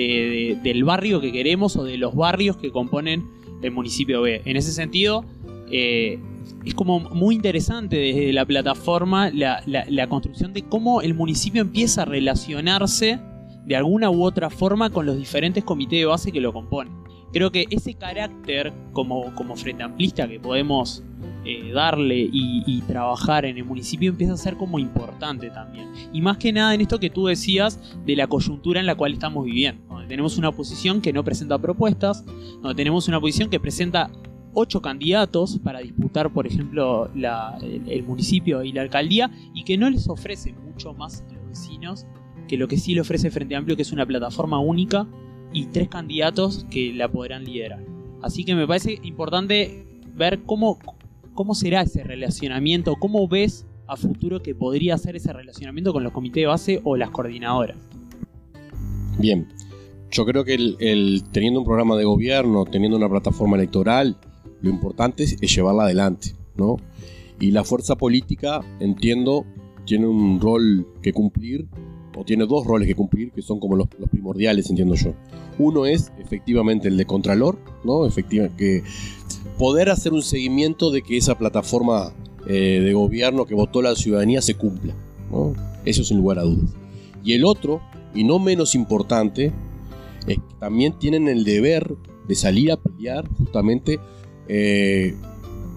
del 0.01 0.83
barrio 0.83 1.19
que 1.19 1.31
queremos 1.31 1.75
o 1.75 1.83
de 1.83 1.97
los 1.97 2.15
barrios 2.15 2.57
que 2.57 2.71
componen 2.71 3.27
el 3.61 3.71
municipio 3.71 4.21
B. 4.21 4.41
En 4.45 4.57
ese 4.57 4.71
sentido, 4.71 5.25
eh, 5.71 6.19
es 6.65 6.73
como 6.75 6.99
muy 6.99 7.35
interesante 7.35 7.97
desde 7.97 8.33
la 8.33 8.45
plataforma 8.45 9.29
la, 9.31 9.63
la, 9.65 10.07
construcción 10.07 10.53
de 10.53 10.63
cómo 10.63 11.01
el 11.01 11.13
municipio 11.13 11.61
empieza 11.61 12.03
a 12.03 12.05
relacionarse 12.05 13.19
de 13.65 13.75
alguna 13.75 14.09
u 14.09 14.23
otra 14.23 14.49
forma 14.49 14.89
con 14.89 15.05
los 15.05 15.17
diferentes 15.17 15.63
comités 15.63 15.99
de 15.99 16.05
base 16.05 16.31
que 16.31 16.41
lo 16.41 16.53
componen. 16.53 16.93
Creo 17.33 17.51
que 17.51 17.65
ese 17.69 17.93
carácter 17.93 18.73
como, 18.93 19.33
como 19.35 19.55
frente 19.55 19.83
amplista 19.83 20.27
que 20.27 20.39
podemos 20.39 21.03
eh, 21.49 21.71
darle 21.71 22.29
y, 22.29 22.81
trabajar 22.87 23.45
en 23.45 23.57
el 23.57 23.63
municipio 23.63 24.09
empieza 24.09 24.33
a 24.33 24.37
ser 24.37 24.57
como 24.57 24.79
importante 24.79 25.49
también. 25.49 25.91
Y 26.11 26.21
más 26.21 26.37
que 26.37 26.51
nada 26.51 26.73
en 26.73 26.81
esto 26.81 26.99
que 26.99 27.09
tú 27.09 27.27
decías 27.27 27.79
de 28.05 28.15
la 28.17 28.27
coyuntura 28.27 28.79
en 28.81 28.85
la 28.85 28.95
cual 28.95 29.13
estamos 29.13 29.45
viviendo. 29.45 29.81
Donde 29.87 30.07
tenemos 30.07 30.37
una 30.37 30.49
oposición 30.49 31.01
que 31.01 31.13
no 31.13 31.23
presenta 31.23 31.57
propuestas, 31.57 32.25
donde 32.25 32.75
tenemos 32.75 33.07
una 33.07 33.19
oposición 33.19 33.49
que 33.49 33.59
presenta 33.59 34.09
ocho 34.53 34.81
candidatos 34.81 35.59
para 35.63 35.79
disputar, 35.79 36.33
por 36.33 36.47
ejemplo, 36.47 37.09
el, 37.13 38.03
municipio 38.03 38.63
y 38.63 38.73
la 38.73 38.81
alcaldía 38.81 39.31
y 39.53 39.63
que 39.63 39.77
no 39.77 39.89
les 39.89 40.09
ofrece 40.09 40.53
mucho 40.53 40.93
más 40.93 41.21
a 41.29 41.33
los 41.33 41.47
vecinos 41.47 42.07
que 42.49 42.57
lo 42.57 42.67
que 42.67 42.77
sí 42.77 42.93
le 42.93 43.01
ofrece 43.01 43.31
Frente 43.31 43.55
Amplio, 43.55 43.77
que 43.77 43.83
es 43.83 43.91
una 43.93 44.05
plataforma 44.05 44.59
única 44.59 45.07
y 45.53 45.67
tres 45.67 45.87
candidatos 45.87 46.65
que 46.69 46.93
la 46.93 47.09
podrán 47.09 47.45
liderar. 47.45 47.85
Así 48.21 48.43
que 48.43 48.55
me 48.55 48.67
parece 48.67 48.99
importante 49.03 49.85
ver 50.13 50.41
cómo, 50.43 50.79
cómo 51.37 51.53
será 51.53 51.83
ese 51.83 52.03
relacionamiento, 52.03 52.95
cómo 52.95 53.27
ves 53.27 53.67
a 53.85 53.95
futuro 53.95 54.41
que 54.41 54.55
podría 54.55 54.97
ser 54.97 55.15
ese 55.15 55.31
relacionamiento 55.31 55.93
con 55.93 56.03
los 56.03 56.11
comités 56.11 56.41
de 56.41 56.47
base 56.47 56.81
o 56.83 56.97
las 56.97 57.11
coordinadoras. 57.11 57.77
Bien, 59.19 59.47
yo 60.09 60.25
creo 60.25 60.43
que 60.43 60.55
el, 60.55 61.23
teniendo 61.31 61.59
un 61.59 61.65
programa 61.67 61.95
de 61.95 62.05
gobierno, 62.05 62.65
teniendo 62.65 62.97
una 62.97 63.07
plataforma 63.07 63.55
electoral, 63.55 64.17
lo 64.61 64.71
importante 64.71 65.25
es, 65.25 65.39
llevarla 65.39 65.83
adelante, 65.83 66.33
¿no? 66.55 66.77
Y 67.39 67.51
la 67.51 67.63
fuerza 67.63 67.95
política, 67.95 68.61
entiendo, 68.79 69.45
tiene 69.85 70.07
un 70.07 70.41
rol 70.41 70.87
que 71.03 71.13
cumplir, 71.13 71.67
o 72.17 72.25
tiene 72.25 72.47
dos 72.47 72.65
roles 72.65 72.87
que 72.87 72.95
cumplir, 72.95 73.31
que 73.31 73.43
son 73.43 73.59
como 73.59 73.75
los, 73.75 73.87
primordiales, 74.09 74.71
entiendo 74.71 74.95
yo. 74.95 75.13
Uno 75.59 75.85
es 75.85 76.11
efectivamente 76.17 76.87
el 76.87 76.97
de 76.97 77.05
Contralor, 77.05 77.59
¿no? 77.83 78.07
Efectivamente, 78.07 78.57
que 78.57 78.83
poder 79.57 79.89
hacer 79.89 80.13
un 80.13 80.21
seguimiento 80.21 80.91
de 80.91 81.01
que 81.01 81.17
esa 81.17 81.37
plataforma 81.37 82.13
eh, 82.47 82.81
de 82.83 82.93
gobierno 82.93 83.45
que 83.45 83.55
votó 83.55 83.81
la 83.81 83.95
ciudadanía 83.95 84.41
se 84.41 84.55
cumpla. 84.55 84.93
Eso 85.85 86.03
sin 86.03 86.17
lugar 86.17 86.39
a 86.39 86.43
dudas. 86.43 86.69
Y 87.23 87.33
el 87.33 87.45
otro, 87.45 87.81
y 88.13 88.23
no 88.23 88.39
menos 88.39 88.75
importante, 88.75 89.51
es 90.27 90.37
que 90.37 90.55
también 90.59 90.97
tienen 90.97 91.27
el 91.27 91.43
deber 91.43 91.95
de 92.27 92.35
salir 92.35 92.71
a 92.71 92.77
pelear 92.77 93.27
justamente 93.37 93.99
eh, 94.47 95.15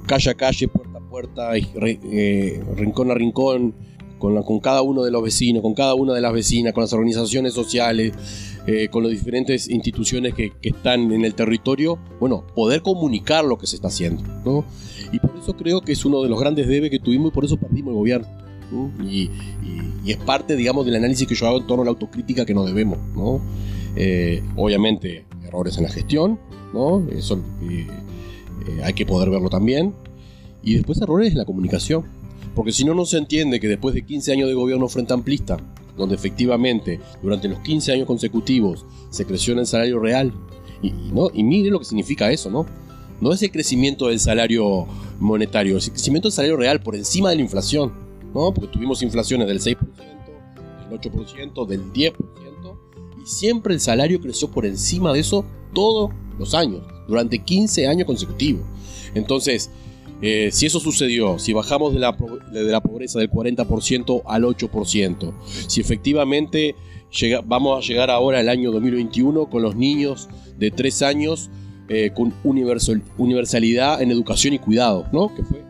calle 0.06 0.30
a 0.30 0.34
calle, 0.34 0.68
puerta 0.68 0.98
a 0.98 1.00
puerta, 1.00 1.50
eh, 1.56 2.62
rincón 2.76 3.10
a 3.10 3.14
rincón, 3.14 3.74
con, 4.20 4.40
con, 4.44 4.60
cada 4.60 4.82
uno 4.82 5.02
de 5.02 5.10
los 5.10 5.22
vecinos, 5.22 5.62
con 5.62 5.74
cada 5.74 5.94
una 5.94 6.14
de 6.14 6.20
las 6.20 6.32
vecinas, 6.32 6.72
con 6.72 6.82
las 6.82 6.92
organizaciones 6.92 7.52
sociales, 7.52 8.12
eh, 8.66 8.88
con 8.88 9.02
las 9.02 9.10
diferentes 9.10 9.68
instituciones 9.68 10.34
que, 10.34 10.52
están 10.62 11.10
en 11.12 11.24
el 11.24 11.34
territorio, 11.34 11.98
bueno, 12.20 12.44
poder 12.54 12.82
comunicar 12.82 13.44
lo 13.44 13.58
que 13.58 13.66
se 13.66 13.74
está 13.74 13.88
haciendo. 13.88 14.22
¿no? 14.44 14.64
Y 15.12 15.18
por 15.18 15.32
eso 15.42 15.56
creo 15.56 15.80
que 15.80 15.92
es 15.92 16.04
uno 16.04 16.22
de 16.22 16.28
los 16.28 16.38
grandes 16.38 16.68
debes 16.68 16.90
que 16.90 17.00
tuvimos 17.00 17.32
y 17.32 17.34
por 17.34 17.44
eso 17.44 17.56
perdimos 17.56 17.90
el 17.90 17.96
gobierno. 17.96 18.28
Y, 19.04 19.30
es 20.06 20.16
parte, 20.18 20.54
digamos, 20.54 20.86
del 20.86 20.94
análisis 20.94 21.26
que 21.26 21.34
yo 21.34 21.46
hago 21.48 21.58
en 21.58 21.66
torno 21.66 21.82
a 21.82 21.84
la 21.84 21.90
autocrítica 21.90 22.44
que 22.44 22.54
nos 22.54 22.66
debemos. 22.66 22.98
¿no? 23.16 23.40
obviamente, 24.56 25.24
errores 25.44 25.76
en 25.78 25.84
la 25.84 25.90
gestión, 25.90 26.38
¿no? 26.72 27.04
Eso 27.10 27.42
eh, 27.62 28.80
hay 28.82 28.92
que 28.92 29.06
poder 29.06 29.30
verlo 29.30 29.48
también. 29.48 29.94
Y 30.62 30.74
después 30.74 31.00
errores 31.00 31.32
en 31.32 31.38
la 31.38 31.44
comunicación. 31.44 32.04
Porque 32.54 32.72
si 32.72 32.84
no, 32.84 32.94
no 32.94 33.04
se 33.04 33.18
entiende 33.18 33.60
que 33.60 33.68
después 33.68 33.94
de 33.94 34.02
15 34.02 34.32
años 34.32 34.48
de 34.48 34.54
gobierno 34.54 34.88
frente 34.88 35.12
amplista, 35.12 35.56
donde 35.96 36.14
efectivamente 36.14 37.00
durante 37.22 37.48
los 37.48 37.60
15 37.60 37.92
años 37.92 38.06
consecutivos 38.06 38.84
se 39.10 39.24
creció 39.24 39.52
en 39.52 39.60
el 39.60 39.66
salario 39.66 39.98
real, 39.98 40.32
y, 40.82 40.92
mire 41.42 41.70
lo 41.70 41.78
que 41.78 41.84
significa 41.84 42.30
eso, 42.30 42.50
¿no? 42.50 42.66
No 43.20 43.32
es 43.32 43.42
el 43.42 43.50
crecimiento 43.50 44.08
del 44.08 44.18
salario 44.18 44.86
monetario, 45.18 45.76
es 45.76 45.86
el 45.86 45.92
crecimiento 45.92 46.28
del 46.28 46.32
salario 46.32 46.56
real 46.56 46.80
por 46.80 46.96
encima 46.96 47.30
de 47.30 47.36
la 47.36 47.42
inflación, 47.42 47.92
¿no? 48.34 48.52
Porque 48.52 48.72
tuvimos 48.72 49.02
inflaciones 49.02 49.46
del 49.46 49.60
6%, 49.60 49.76
del 50.88 50.98
8%, 50.98 51.66
del 51.66 51.92
10%, 51.92 52.14
y 53.22 53.26
siempre 53.26 53.74
el 53.74 53.80
salario 53.80 54.20
creció 54.20 54.50
por 54.50 54.64
encima 54.64 55.12
de 55.12 55.20
eso 55.20 55.44
todos 55.74 56.10
los 56.38 56.54
años 56.54 56.80
durante 57.06 57.38
15 57.38 57.86
años 57.86 58.06
consecutivos. 58.06 58.62
Entonces, 59.14 59.70
eh, 60.22 60.50
si 60.52 60.66
eso 60.66 60.80
sucedió, 60.80 61.38
si 61.38 61.52
bajamos 61.52 61.94
de 61.94 62.00
la, 62.00 62.16
de 62.52 62.64
la 62.64 62.80
pobreza 62.82 63.18
del 63.18 63.30
40% 63.30 64.22
al 64.26 64.44
8%, 64.44 65.34
si 65.66 65.80
efectivamente 65.80 66.74
llega, 67.10 67.40
vamos 67.40 67.82
a 67.82 67.86
llegar 67.86 68.10
ahora 68.10 68.40
al 68.40 68.48
año 68.48 68.70
2021 68.70 69.48
con 69.48 69.62
los 69.62 69.76
niños 69.76 70.28
de 70.58 70.70
3 70.70 71.02
años 71.02 71.50
eh, 71.88 72.12
con 72.14 72.34
universal, 72.44 73.02
universalidad 73.18 74.02
en 74.02 74.10
educación 74.10 74.54
y 74.54 74.58
cuidado, 74.58 75.06
¿no? 75.12 75.34
que 75.34 75.42
fue 75.42 75.64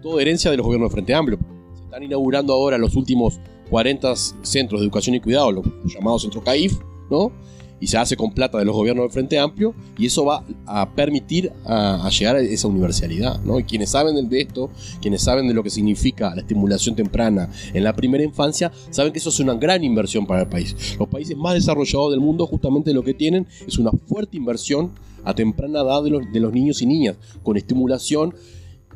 toda 0.00 0.22
herencia 0.22 0.50
de 0.50 0.56
los 0.56 0.64
gobiernos 0.64 0.90
de 0.90 0.94
Frente 0.94 1.14
Amplio. 1.14 1.38
Se 1.74 1.84
están 1.84 2.02
inaugurando 2.02 2.52
ahora 2.52 2.78
los 2.78 2.94
últimos 2.94 3.40
40 3.70 4.14
centros 4.42 4.80
de 4.80 4.84
educación 4.86 5.16
y 5.16 5.20
cuidado, 5.20 5.50
los 5.50 5.66
llamados 5.84 6.22
centros 6.22 6.44
CAIF, 6.44 6.78
¿no? 7.10 7.32
Y 7.80 7.86
se 7.88 7.98
hace 7.98 8.16
con 8.16 8.32
plata 8.32 8.58
de 8.58 8.64
los 8.64 8.74
gobiernos 8.74 9.04
del 9.04 9.12
Frente 9.12 9.38
Amplio 9.38 9.74
y 9.98 10.06
eso 10.06 10.24
va 10.24 10.44
a 10.66 10.88
permitir 10.90 11.52
a, 11.64 12.08
llegar 12.10 12.36
a 12.36 12.40
esa 12.40 12.68
universalidad. 12.68 13.40
¿no? 13.40 13.58
Y 13.58 13.64
quienes 13.64 13.90
saben 13.90 14.28
de 14.28 14.40
esto, 14.40 14.70
quienes 15.00 15.22
saben 15.22 15.46
de 15.48 15.54
lo 15.54 15.62
que 15.62 15.70
significa 15.70 16.34
la 16.34 16.40
estimulación 16.40 16.94
temprana 16.94 17.50
en 17.72 17.84
la 17.84 17.94
primera 17.94 18.24
infancia, 18.24 18.72
saben 18.90 19.12
que 19.12 19.18
eso 19.18 19.28
es 19.28 19.40
una 19.40 19.54
gran 19.54 19.84
inversión 19.84 20.26
para 20.26 20.42
el 20.42 20.48
país. 20.48 20.96
Los 20.98 21.08
países 21.08 21.36
más 21.36 21.54
desarrollados 21.54 22.10
del 22.10 22.20
mundo 22.20 22.46
justamente 22.46 22.92
lo 22.92 23.02
que 23.02 23.14
tienen 23.14 23.46
es 23.66 23.78
una 23.78 23.90
fuerte 23.90 24.36
inversión 24.36 24.92
a 25.24 25.34
temprana 25.34 25.80
edad 25.80 26.02
de 26.04 26.40
los, 26.40 26.52
niños 26.52 26.80
y 26.82 26.86
niñas, 26.86 27.16
con 27.42 27.56
estimulación 27.56 28.34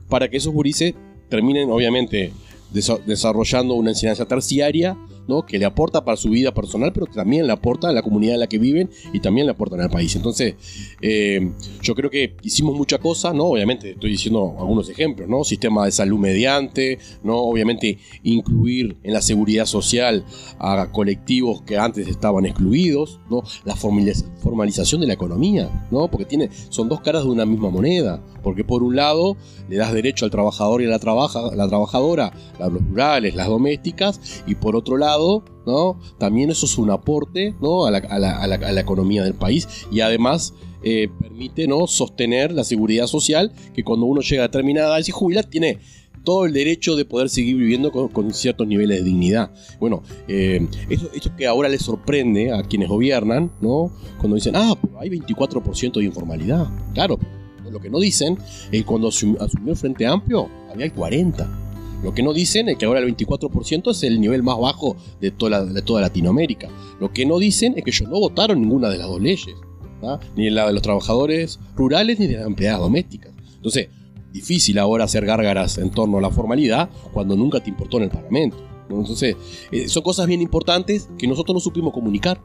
para 0.08 0.28
que 0.28 0.37
esos 0.37 0.52
gurises 0.52 0.94
terminen 1.28 1.70
obviamente 1.70 2.32
desarrollando 2.72 3.75
una 3.75 3.90
enseñanza 3.90 4.26
terciaria 4.26 4.96
que 5.46 5.58
le 5.58 5.64
aporta 5.64 6.04
para 6.04 6.16
su 6.16 6.30
vida 6.30 6.52
personal, 6.52 6.92
pero 6.92 7.06
que 7.06 7.14
también 7.14 7.46
le 7.46 7.52
aporta 7.52 7.88
a 7.88 7.92
la 7.92 8.02
comunidad 8.02 8.34
en 8.34 8.40
la 8.40 8.48
que 8.48 8.58
viven 8.58 8.90
y 9.12 9.20
también 9.20 9.46
le 9.46 9.52
aportan 9.52 9.80
al 9.80 9.90
país. 9.90 10.14
Entonces, 10.16 10.56
eh, 11.00 11.52
yo 11.82 11.94
creo 11.94 12.10
que 12.10 12.34
hicimos 12.42 12.76
mucha 12.76 12.98
cosa, 12.98 13.32
¿no? 13.32 13.44
Obviamente, 13.44 13.92
estoy 13.92 14.10
diciendo 14.10 14.56
algunos 14.58 14.88
ejemplos, 14.88 15.28
¿no? 15.28 15.44
Sistema 15.44 15.84
de 15.84 15.92
salud 15.92 16.18
mediante, 16.18 16.98
¿no? 17.22 17.36
Obviamente, 17.36 17.98
incluir 18.24 18.96
en 19.04 19.12
la 19.12 19.22
seguridad 19.22 19.66
social 19.66 20.24
a 20.58 20.90
colectivos 20.90 21.62
que 21.62 21.78
antes 21.78 22.08
estaban 22.08 22.44
excluidos, 22.44 23.20
¿no? 23.30 23.42
La 23.64 23.76
formalización 23.76 25.00
de 25.00 25.06
la 25.06 25.14
economía, 25.14 25.86
¿no? 25.90 26.10
Porque 26.10 26.24
tiene, 26.24 26.50
son 26.70 26.88
dos 26.88 27.00
caras 27.00 27.22
de 27.22 27.30
una 27.30 27.46
misma 27.46 27.70
moneda. 27.70 28.20
Porque 28.42 28.64
por 28.64 28.82
un 28.82 28.96
lado, 28.96 29.36
le 29.68 29.76
das 29.76 29.92
derecho 29.92 30.24
al 30.24 30.30
trabajador 30.30 30.82
y 30.82 30.86
a 30.86 30.88
la, 30.88 30.98
trabaja, 30.98 31.54
la 31.54 31.68
trabajadora, 31.68 32.32
las 32.58 32.72
rurales, 32.72 33.34
las 33.34 33.48
domésticas, 33.48 34.42
y 34.46 34.54
por 34.54 34.76
otro 34.76 34.96
lado, 34.96 35.10
¿no? 35.67 35.99
También 36.19 36.50
eso 36.50 36.67
es 36.67 36.79
un 36.79 36.90
aporte, 36.90 37.55
¿no? 37.61 37.87
A 37.87 37.90
la, 37.90 38.81
economía 38.81 39.23
del 39.23 39.35
país 39.35 39.69
y 39.90 40.00
además 40.00 40.55
eh, 40.83 41.09
permite, 41.21 41.67
¿no? 41.67 41.87
Sostener 41.87 42.52
la 42.52 42.64
seguridad 42.64 43.07
social 43.07 43.52
que 43.75 43.85
cuando 43.85 44.07
uno 44.07 44.21
llega 44.21 44.45
a 44.45 44.49
determinada 44.49 44.97
edad 44.97 45.07
y 45.07 45.11
jubila 45.11 45.43
tiene 45.43 45.79
todo 46.25 46.45
el 46.45 46.52
derecho 46.52 46.97
de 46.97 47.05
poder 47.05 47.29
seguir 47.29 47.57
viviendo 47.57 47.90
con, 47.90 48.33
ciertos 48.35 48.67
niveles 48.67 48.99
de 48.99 49.05
dignidad. 49.05 49.52
Bueno, 49.79 50.02
eh, 50.29 50.67
esto, 50.88 51.35
que 51.37 51.47
ahora 51.47 51.69
les 51.69 51.83
sorprende 51.83 52.52
a 52.52 52.62
quienes 52.62 52.88
gobiernan, 52.88 53.50
¿no? 53.61 53.90
Cuando 54.19 54.35
dicen, 54.35 54.55
ah, 54.57 54.75
pero 54.81 55.00
hay 55.00 55.09
24% 55.09 55.95
de 55.95 56.05
informalidad. 56.05 56.69
Claro, 56.95 57.19
lo 57.71 57.81
que 57.81 57.88
no 57.88 58.00
dicen 58.00 58.38
es 58.71 58.85
cuando 58.85 59.09
asumió 59.09 59.73
el 59.73 59.76
Frente 59.76 60.07
Amplio 60.07 60.49
había 60.73 60.87
el 60.87 60.95
40%. 60.95 61.69
Lo 62.02 62.14
que 62.14 62.23
no 62.23 62.33
dicen 62.33 62.69
es 62.69 62.78
que 62.78 62.87
ahora 62.87 63.00
el 63.00 63.14
24% 63.14 63.90
es 63.90 64.02
el 64.02 64.21
nivel 64.21 64.42
más 64.42 64.59
bajo 64.59 64.97
de 65.21 65.30
toda, 65.30 65.64
de 65.64 65.83
toda 65.83 66.00
Latinoamérica. 66.00 66.69
Lo 66.99 67.12
que 67.12 67.26
no 67.26 67.38
dicen 67.38 67.75
es 67.76 67.85
que 67.85 67.90
ellos 67.90 68.09
no 68.09 68.19
votaron 68.19 68.61
ninguna 68.61 68.88
de 68.88 68.99
las 68.99 69.07
dos 69.07 69.21
leyes, 69.21 69.54
ni 70.35 70.49
la 70.49 70.66
de 70.66 70.73
los 70.73 70.83
trabajadores 70.83 71.61
rurales 71.76 72.19
ni 72.19 72.26
de 72.26 72.38
las 72.38 72.47
empleadas 72.47 72.80
domésticas. 72.80 73.33
Entonces, 73.54 73.88
difícil 74.33 74.78
ahora 74.78 75.04
hacer 75.04 75.26
gárgaras 75.26 75.76
en 75.76 75.90
torno 75.90 76.19
a 76.19 76.21
la 76.23 76.30
formalidad 76.30 76.88
cuando 77.12 77.37
nunca 77.37 77.61
te 77.61 77.69
importó 77.69 77.99
en 77.99 78.04
el 78.04 78.11
Parlamento. 78.11 78.57
Entonces, 78.88 79.37
eh, 79.71 79.88
son 79.88 80.02
cosas 80.02 80.26
bien 80.26 80.40
importantes 80.40 81.09
que 81.19 81.26
nosotros 81.26 81.54
no 81.54 81.61
supimos 81.61 81.92
comunicar. 81.92 82.40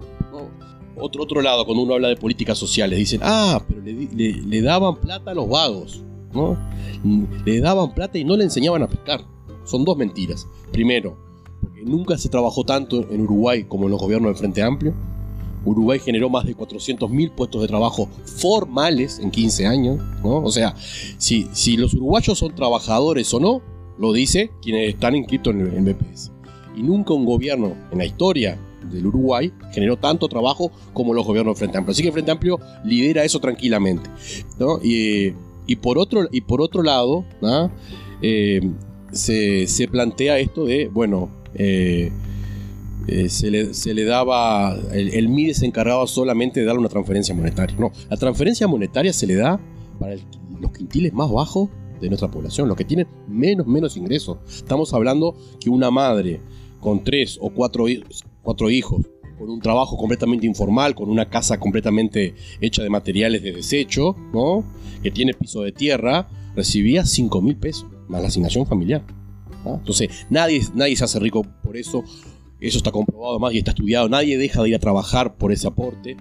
Otro, 0.97 1.23
otro 1.23 1.41
lado, 1.41 1.65
cuando 1.65 1.83
uno 1.83 1.95
habla 1.95 2.09
de 2.09 2.15
políticas 2.15 2.57
sociales, 2.57 2.99
dicen, 2.99 3.19
ah, 3.23 3.61
pero 3.67 3.81
le, 3.81 4.61
daban 4.61 4.95
plata 4.97 5.31
a 5.31 5.33
los 5.33 5.49
vagos. 5.49 6.03
¿no? 6.33 6.57
Le 7.45 7.61
daban 7.61 7.93
plata 7.93 8.17
y 8.17 8.25
no 8.25 8.35
le 8.35 8.43
enseñaban 8.43 8.83
a 8.83 8.87
pescar 8.87 9.21
son 9.65 9.83
dos 9.83 9.97
mentiras. 9.97 10.47
Primero, 10.71 11.17
porque 11.61 11.83
nunca 11.83 12.17
se 12.17 12.29
trabajó 12.29 12.63
tanto 12.63 13.09
en 13.09 13.21
Uruguay 13.21 13.65
como 13.65 13.85
en 13.85 13.91
los 13.91 13.99
gobiernos 13.99 14.29
del 14.29 14.37
Frente 14.37 14.61
Amplio. 14.61 14.93
Uruguay 15.65 15.99
generó 15.99 16.29
más 16.29 16.45
de 16.45 16.55
400.000 16.55 17.31
puestos 17.31 17.61
de 17.61 17.67
trabajo 17.67 18.07
formales 18.25 19.19
en 19.19 19.31
15 19.31 19.65
años, 19.65 19.99
¿no? 20.23 20.37
O 20.37 20.51
sea, 20.51 20.75
si, 21.17 21.47
si 21.53 21.75
los 21.75 21.95
uruguayos 21.95 22.37
son 22.37 22.53
trabajadores 22.53 23.33
o 23.33 23.39
no, 23.39 23.61
lo 23.97 24.13
dice 24.13 24.51
quienes 24.61 24.93
están 24.93 25.15
inscritos 25.15 25.53
en 25.55 25.87
el 25.87 25.93
BPS. 25.93 26.31
Y 26.75 26.83
nunca 26.83 27.13
un 27.13 27.25
gobierno 27.25 27.73
en 27.91 27.97
la 27.97 28.05
historia 28.05 28.59
del 28.91 29.07
Uruguay 29.07 29.51
generó 29.71 29.97
tanto 29.97 30.27
trabajo 30.27 30.71
como 30.93 31.13
los 31.13 31.25
gobiernos 31.25 31.55
de 31.55 31.59
Frente 31.59 31.77
Amplio. 31.77 31.91
Así 31.91 32.03
que 32.03 32.11
Frente 32.11 32.31
Amplio 32.31 32.59
lidera 32.83 33.23
eso 33.23 33.39
tranquilamente. 33.39 34.09
Y, 34.83 35.75
por, 35.77 35.97
otro, 35.97 36.27
y 36.31 36.41
por 36.41 36.61
otro 36.61 36.83
lado, 36.83 37.25
eh, 38.21 38.61
se, 39.15 39.87
plantea 39.89 40.39
esto 40.39 40.65
de, 40.65 40.87
bueno, 40.87 41.29
eh, 41.55 42.11
eh, 43.07 43.29
se, 43.29 43.49
le, 43.49 44.03
daba, 44.03 44.75
el, 44.91 45.13
el, 45.13 45.29
MIDE 45.29 45.53
se 45.53 45.65
encargaba 45.65 46.05
solamente 46.07 46.59
de 46.59 46.65
darle 46.65 46.79
una 46.79 46.89
transferencia 46.89 47.33
monetaria. 47.33 47.75
No, 47.79 47.91
la 48.09 48.17
transferencia 48.17 48.67
monetaria 48.67 49.13
se 49.13 49.27
le 49.27 49.35
da 49.35 49.59
para 49.99 50.15
los 50.59 50.71
quintiles 50.71 51.13
más 51.13 51.31
bajos 51.31 51.69
de 52.01 52.09
nuestra 52.09 52.29
población, 52.29 52.67
los 52.67 52.77
que 52.77 52.83
tienen 52.83 53.07
menos, 53.27 53.65
menos 53.67 53.95
ingresos. 53.95 54.37
Estamos 54.47 54.93
hablando 54.93 55.35
que 55.59 55.69
una 55.69 55.91
madre 55.91 56.41
con 56.79 57.03
tres 57.03 57.37
o 57.41 57.49
cuatro, 57.49 57.85
cuatro 58.41 58.69
hijos, 58.69 59.05
con 59.37 59.49
un 59.49 59.59
trabajo 59.59 59.97
completamente 59.97 60.45
informal, 60.45 60.95
con 60.95 61.09
una 61.09 61.29
casa 61.29 61.59
completamente 61.59 62.35
hecha 62.61 62.83
de 62.83 62.89
materiales 62.89 63.43
de 63.43 63.53
desecho, 63.53 64.15
¿no? 64.33 64.63
que 65.03 65.11
tiene 65.11 65.33
piso 65.33 65.61
de 65.61 65.71
tierra, 65.71 66.27
recibía 66.55 67.05
5 67.05 67.41
mil 67.41 67.57
pesos, 67.57 67.85
más 68.07 68.21
la 68.21 68.27
asignación 68.27 68.65
familiar. 68.65 69.03
Entonces, 69.65 70.25
nadie, 70.29 70.61
nadie 70.73 70.95
se 70.95 71.03
hace 71.03 71.19
rico 71.19 71.43
por 71.63 71.75
eso. 71.77 72.03
Eso 72.59 72.77
está 72.77 72.91
comprobado 72.91 73.39
más 73.39 73.53
y 73.53 73.57
está 73.57 73.71
estudiado. 73.71 74.07
Nadie 74.09 74.37
deja 74.37 74.61
de 74.61 74.69
ir 74.69 74.75
a 74.75 74.79
trabajar 74.79 75.35
por 75.35 75.51
ese 75.51 75.67
aporte. 75.67 76.17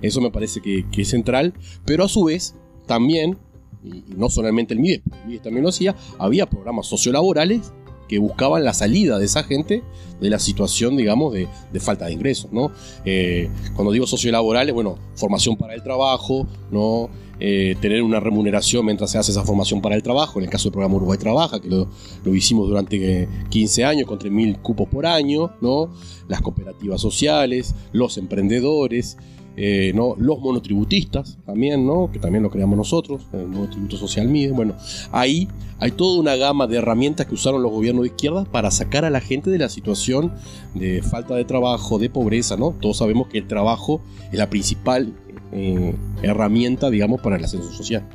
Eso 0.00 0.20
me 0.20 0.30
parece 0.30 0.60
que, 0.60 0.86
que, 0.90 1.02
es 1.02 1.08
central. 1.08 1.54
Pero 1.84 2.04
a 2.04 2.08
su 2.08 2.24
vez, 2.24 2.54
también, 2.86 3.36
y 3.82 4.02
no 4.16 4.30
solamente 4.30 4.74
el 4.74 4.80
MIDES, 4.80 5.02
el 5.22 5.26
MIDES 5.26 5.42
también 5.42 5.62
lo 5.62 5.68
hacía, 5.68 5.94
había 6.18 6.46
programas 6.46 6.86
sociolaborales 6.86 7.72
que 8.08 8.18
buscaban 8.18 8.64
la 8.64 8.74
salida 8.74 9.18
de 9.18 9.26
esa 9.26 9.42
gente 9.42 9.82
de 10.20 10.30
la 10.30 10.38
situación, 10.38 10.96
digamos, 10.96 11.34
de, 11.34 11.48
falta 11.80 12.06
de 12.06 12.12
ingresos, 12.12 12.52
¿no? 12.52 12.70
Eh, 13.04 13.50
cuando 13.74 13.92
digo 13.92 14.06
sociolaborales, 14.06 14.74
bueno, 14.74 14.96
formación 15.14 15.56
para 15.56 15.74
el 15.74 15.82
trabajo, 15.82 16.46
¿no? 16.70 17.10
Eh, 17.40 17.76
tener 17.80 18.02
una 18.02 18.20
remuneración 18.20 18.86
mientras 18.86 19.10
se 19.10 19.18
hace 19.18 19.32
esa 19.32 19.42
formación 19.44 19.82
para 19.82 19.96
el 19.96 20.02
trabajo, 20.02 20.38
en 20.38 20.44
el 20.44 20.50
caso 20.50 20.64
del 20.64 20.72
programa 20.72 20.94
Uruguay 20.96 21.18
Trabaja, 21.18 21.60
que 21.60 21.68
lo, 21.68 21.88
lo 22.24 22.34
hicimos 22.34 22.68
durante 22.68 23.28
15 23.50 23.80
eh, 23.80 23.84
años 23.84 24.06
con 24.06 24.18
3.000 24.18 24.62
cupos 24.62 24.88
por 24.88 25.04
año, 25.04 25.50
¿no? 25.60 25.90
Las 26.28 26.40
cooperativas 26.40 27.00
sociales, 27.00 27.74
los 27.92 28.18
emprendedores, 28.18 29.16
eh, 29.56 29.92
¿no? 29.94 30.16
los 30.18 30.40
monotributistas 30.40 31.38
también, 31.46 31.86
¿no? 31.86 32.10
que 32.10 32.18
también 32.18 32.42
lo 32.42 32.50
creamos 32.50 32.76
nosotros, 32.76 33.26
el 33.32 33.46
monotributo 33.46 33.96
social 33.96 34.28
MIDE. 34.28 34.52
Bueno, 34.52 34.74
ahí 35.12 35.48
hay 35.78 35.92
toda 35.92 36.18
una 36.18 36.34
gama 36.34 36.66
de 36.66 36.76
herramientas 36.76 37.26
que 37.26 37.34
usaron 37.34 37.62
los 37.62 37.70
gobiernos 37.70 38.02
de 38.02 38.08
izquierda 38.08 38.44
para 38.44 38.70
sacar 38.70 39.04
a 39.04 39.10
la 39.10 39.20
gente 39.20 39.50
de 39.50 39.58
la 39.58 39.68
situación 39.68 40.32
de 40.74 41.02
falta 41.02 41.34
de 41.36 41.44
trabajo, 41.44 41.98
de 41.98 42.10
pobreza. 42.10 42.56
¿no? 42.56 42.72
Todos 42.80 42.98
sabemos 42.98 43.28
que 43.28 43.38
el 43.38 43.46
trabajo 43.46 44.00
es 44.32 44.38
la 44.38 44.50
principal 44.50 45.12
eh, 45.52 45.94
herramienta, 46.22 46.90
digamos, 46.90 47.20
para 47.20 47.36
el 47.36 47.44
ascenso 47.44 47.70
social. 47.70 48.08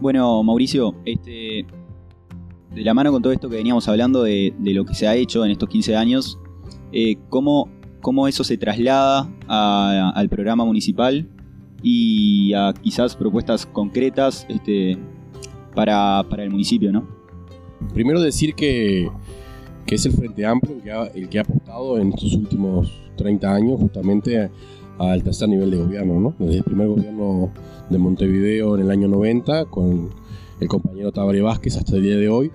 Bueno, 0.00 0.42
Mauricio, 0.42 0.94
este, 1.04 1.66
de 2.74 2.82
la 2.82 2.94
mano 2.94 3.12
con 3.12 3.22
todo 3.22 3.32
esto 3.32 3.50
que 3.50 3.56
veníamos 3.56 3.88
hablando 3.88 4.22
de, 4.22 4.54
lo 4.58 4.84
que 4.84 4.94
se 4.94 5.06
ha 5.06 5.14
hecho 5.14 5.44
en 5.44 5.50
estos 5.50 5.68
15 5.68 5.96
años, 5.96 6.38
eh, 6.92 7.16
¿cómo 7.28 7.68
cómo 8.00 8.28
eso 8.28 8.44
se 8.44 8.56
traslada 8.56 9.28
al 9.48 10.28
programa 10.28 10.64
municipal 10.64 11.26
y 11.82 12.52
a 12.54 12.74
quizás 12.82 13.16
propuestas 13.16 13.66
concretas 13.66 14.46
este, 14.48 14.98
para, 15.74 16.24
el 16.38 16.50
municipio, 16.50 16.92
¿no? 16.92 17.06
Primero 17.92 18.20
decir 18.20 18.54
que, 18.54 19.08
es 19.86 20.06
el 20.06 20.12
Frente 20.12 20.44
Amplio 20.44 20.76
el 21.14 21.28
que, 21.28 21.38
ha, 21.38 21.42
apostado 21.42 21.98
en 21.98 22.08
estos 22.08 22.34
últimos 22.34 22.90
30 23.16 23.54
años 23.54 23.80
justamente 23.80 24.50
al 24.98 25.22
tercer 25.22 25.48
nivel 25.48 25.70
de 25.70 25.76
gobierno, 25.76 26.18
¿no? 26.18 26.34
Desde 26.38 26.58
el 26.58 26.64
primer 26.64 26.88
gobierno 26.88 27.52
de 27.90 27.98
Montevideo 27.98 28.74
en 28.76 28.82
el 28.82 28.90
año 28.90 29.08
90 29.08 29.66
con 29.66 30.10
el 30.58 30.68
compañero 30.68 31.12
Tabaré 31.12 31.42
Vázquez 31.42 31.76
hasta 31.76 31.96
el 31.96 32.02
día 32.02 32.16
de 32.16 32.28
hoy 32.28 32.50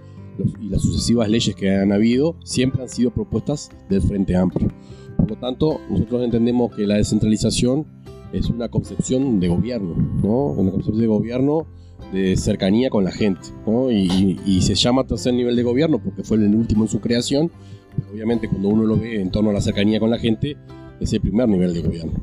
y 0.60 0.69
las 0.69 0.82
sucesivas 0.82 1.30
leyes 1.30 1.56
que 1.56 1.69
han 1.75 1.91
habido 1.91 2.36
siempre 2.43 2.82
han 2.82 2.89
sido 2.89 3.12
propuestas 3.12 3.69
del 3.89 4.01
Frente 4.01 4.36
Amplio. 4.36 4.69
Por 5.17 5.30
lo 5.30 5.36
tanto, 5.38 5.82
nosotros 5.89 6.24
entendemos 6.24 6.76
que 6.76 6.88
la 6.88 6.95
descentralización 6.95 7.86
es 8.34 8.50
una 8.50 8.69
concepción 8.69 9.39
de 9.39 9.47
gobierno, 9.50 9.95
¿no? 10.24 10.47
Una 10.47 10.71
concepción 10.71 11.00
de 11.00 11.08
gobierno 11.08 11.67
de 12.12 12.36
cercanía 12.36 12.89
con 12.89 13.04
la 13.04 13.12
gente, 13.12 13.41
¿no? 13.65 13.91
y, 13.91 14.62
se 14.62 14.76
llama 14.76 15.06
tercer 15.06 15.34
nivel 15.34 15.56
de 15.56 15.63
gobierno 15.63 16.00
porque 16.00 16.24
fue 16.24 16.38
el 16.38 16.54
último 16.56 16.84
en 16.84 16.89
su 16.89 17.00
creación. 17.00 17.52
obviamente, 18.12 18.50
cuando 18.50 18.69
uno 18.69 18.84
lo 18.84 18.97
ve 18.97 19.21
en 19.21 19.32
torno 19.32 19.50
a 19.50 19.54
la 19.54 19.62
cercanía 19.62 20.00
con 20.00 20.10
la 20.10 20.17
gente, 20.17 20.58
es 21.00 21.13
el 21.13 21.21
primer 21.21 21.47
nivel 21.47 21.74
de 21.74 21.82
gobierno. 21.82 22.13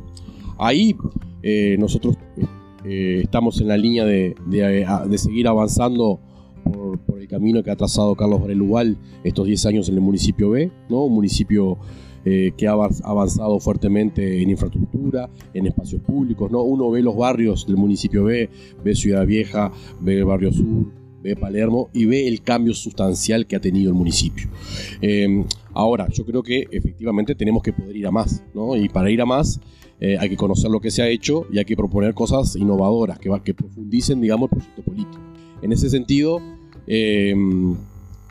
Ahí 0.58 0.94
eh, 1.42 1.76
nosotros 1.78 2.16
eh, 2.84 3.20
estamos 3.24 3.60
en 3.60 3.68
la 3.68 3.76
línea 3.76 4.04
de, 4.04 4.34
seguir 5.16 5.48
avanzando 5.48 6.20
por, 6.64 7.20
el 7.20 7.28
camino 7.28 7.62
que 7.62 7.70
ha 7.70 7.76
trazado 7.76 8.14
Carlos 8.14 8.42
Brelugal 8.42 8.96
estos 9.24 9.46
10 9.46 9.66
años 9.66 9.88
en 9.88 9.96
el 9.96 10.00
municipio 10.00 10.50
B, 10.50 10.70
¿no? 10.88 11.04
un 11.04 11.14
municipio 11.14 11.78
eh, 12.24 12.52
que 12.56 12.66
ha 12.66 12.72
avanzado 12.72 13.60
fuertemente 13.60 14.42
en 14.42 14.50
infraestructura, 14.50 15.28
en 15.54 15.66
espacios 15.66 16.02
públicos. 16.02 16.50
¿no? 16.50 16.62
Uno 16.62 16.90
ve 16.90 17.02
los 17.02 17.16
barrios 17.16 17.66
del 17.66 17.76
municipio 17.76 18.24
B, 18.24 18.48
ve 18.84 18.94
Ciudad 18.94 19.26
Vieja, 19.26 19.72
ve 20.00 20.18
el 20.18 20.24
Barrio 20.24 20.52
Sur, 20.52 20.92
ve 21.22 21.36
Palermo 21.36 21.90
y 21.92 22.04
ve 22.04 22.28
el 22.28 22.42
cambio 22.42 22.74
sustancial 22.74 23.46
que 23.46 23.56
ha 23.56 23.60
tenido 23.60 23.90
el 23.90 23.94
municipio. 23.94 24.48
Em, 25.00 25.44
ahora, 25.72 26.08
yo 26.08 26.24
creo 26.24 26.42
que 26.42 26.66
efectivamente 26.70 27.34
tenemos 27.34 27.62
que 27.62 27.72
poder 27.72 27.96
ir 27.96 28.06
a 28.06 28.10
más, 28.10 28.42
¿no? 28.54 28.76
Y 28.76 28.88
para 28.88 29.10
ir 29.10 29.20
a 29.20 29.26
más 29.26 29.60
eh, 30.00 30.16
hay 30.18 30.28
que 30.28 30.36
conocer 30.36 30.70
lo 30.70 30.80
que 30.80 30.90
se 30.90 31.02
ha 31.02 31.08
hecho 31.08 31.46
y 31.52 31.58
hay 31.58 31.64
que 31.64 31.76
proponer 31.76 32.14
cosas 32.14 32.54
innovadoras 32.56 33.18
que, 33.18 33.54
profundicen, 33.54 34.20
digamos, 34.20 34.50
el 34.52 34.58
proyecto 34.58 34.82
político. 34.82 35.20
En 35.60 35.72
ese 35.72 35.90
sentido, 35.90 36.40
em, 36.86 37.76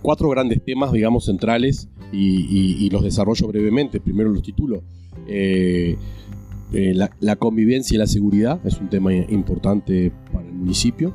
cuatro 0.07 0.29
grandes 0.29 0.63
temas, 0.63 0.93
digamos, 0.93 1.25
centrales 1.25 1.89
y, 2.13 2.89
los 2.91 3.03
desarrollo 3.03 3.45
brevemente. 3.49 3.99
Primero 3.99 4.29
los 4.29 4.41
títulos. 4.41 4.79
Eh, 5.27 5.97
eh, 6.71 6.93
la, 6.93 7.35
convivencia 7.35 7.95
y 7.95 7.97
la 7.97 8.07
seguridad 8.07 8.61
es 8.65 8.79
un 8.79 8.89
tema 8.89 9.13
importante 9.13 10.13
para 10.31 10.47
el 10.47 10.53
municipio. 10.53 11.13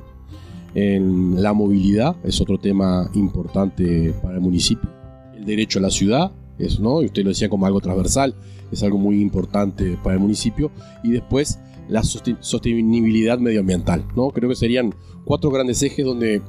En 0.75 1.43
la 1.43 1.55
movilidad 1.55 2.17
es 2.23 2.39
otro 2.43 2.59
tema 2.59 3.11
importante 3.15 4.13
para 4.23 4.35
el 4.35 4.43
municipio. 4.43 4.91
El 5.35 5.47
derecho 5.47 5.79
a 5.79 5.83
la 5.83 5.91
ciudad, 5.91 6.31
es, 6.59 6.79
¿no? 6.79 7.01
y 7.01 7.07
usted 7.07 7.23
lo 7.23 7.31
decía 7.31 7.49
como 7.49 7.65
algo 7.65 7.81
transversal, 7.81 8.35
es 8.71 8.83
algo 8.83 8.99
muy 8.99 9.23
importante 9.23 9.97
para 10.03 10.17
el 10.17 10.21
municipio. 10.21 10.71
Y 11.03 11.13
después 11.13 11.59
la 11.89 12.03
sostenibilidad 12.03 13.39
medioambiental. 13.39 14.05
¿no? 14.15 14.29
Creo 14.33 14.51
que 14.51 14.55
serían 14.55 14.95
cuatro 15.25 15.51
grandes 15.51 15.83
ejes 15.83 16.05
donde 16.05 16.43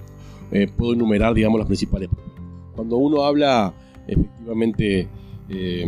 eh, 0.51 0.67
puedo 0.67 0.91
enumerar 0.91 1.33
digamos, 1.33 1.57
las 1.57 1.67
principales. 1.67 2.09
Cuando 2.75 2.97
uno 2.97 3.23
habla 3.23 3.73
efectivamente, 4.07 5.07
eh, 5.49 5.85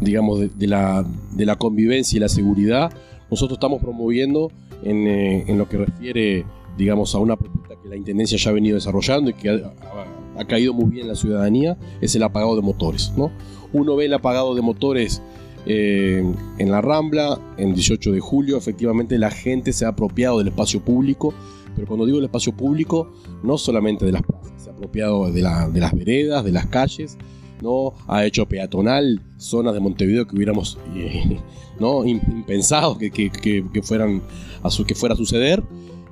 digamos, 0.00 0.40
de, 0.58 0.66
la, 0.66 1.04
de, 1.32 1.46
la, 1.46 1.56
convivencia 1.56 2.16
y 2.16 2.20
la 2.20 2.28
seguridad, 2.28 2.92
nosotros 3.30 3.56
estamos 3.56 3.80
promoviendo 3.80 4.50
en, 4.82 5.06
eh, 5.06 5.44
en, 5.46 5.58
lo 5.58 5.68
que 5.68 5.78
refiere, 5.78 6.44
digamos, 6.76 7.14
a 7.14 7.18
una 7.18 7.36
propuesta 7.36 7.74
que 7.82 7.88
la 7.88 7.96
Intendencia 7.96 8.38
ya 8.38 8.50
ha 8.50 8.54
venido 8.54 8.76
desarrollando 8.76 9.30
y 9.30 9.34
que 9.34 9.50
ha, 9.50 10.44
caído 10.46 10.72
muy 10.72 10.90
bien 10.90 11.02
en 11.02 11.08
la 11.08 11.16
ciudadanía, 11.16 11.76
es 12.00 12.14
el 12.14 12.22
apagado 12.22 12.54
de 12.54 12.62
motores. 12.62 13.12
¿no? 13.16 13.32
Uno 13.72 13.96
ve 13.96 14.04
el 14.04 14.14
apagado 14.14 14.54
de 14.54 14.62
motores 14.62 15.20
eh, 15.66 16.24
en 16.58 16.70
la 16.70 16.80
Rambla, 16.80 17.38
en 17.56 17.74
18 17.74 18.12
de 18.12 18.20
julio, 18.20 18.56
efectivamente 18.56 19.18
la 19.18 19.30
gente 19.30 19.72
se 19.72 19.84
ha 19.84 19.88
apropiado 19.88 20.38
del 20.38 20.48
espacio 20.48 20.80
público, 20.80 21.34
pero 21.74 21.86
cuando 21.86 22.06
digo 22.06 22.18
el 22.18 22.24
espacio 22.24 22.52
público, 22.52 23.10
no 23.42 23.58
solamente 23.58 24.06
de 24.06 24.12
las 24.12 24.22
se 24.58 24.70
ha 24.70 24.72
apropiado 24.72 25.30
de, 25.30 25.42
las 25.42 25.92
veredas, 25.92 26.44
de 26.44 26.52
las 26.52 26.66
calles, 26.66 27.16
¿no? 27.62 27.94
ha 28.06 28.24
hecho 28.24 28.46
peatonal 28.46 29.20
zonas 29.36 29.74
de 29.74 29.80
Montevideo 29.80 30.26
que 30.26 30.36
hubiéramos 30.36 30.78
eh, 30.94 31.38
¿no? 31.80 32.04
impensado 32.04 32.98
que, 32.98 33.10
que, 33.10 33.82
fueran 33.82 34.22
a 34.62 34.68
que 34.86 34.94
fuera 34.94 35.14
a 35.14 35.16
suceder 35.16 35.62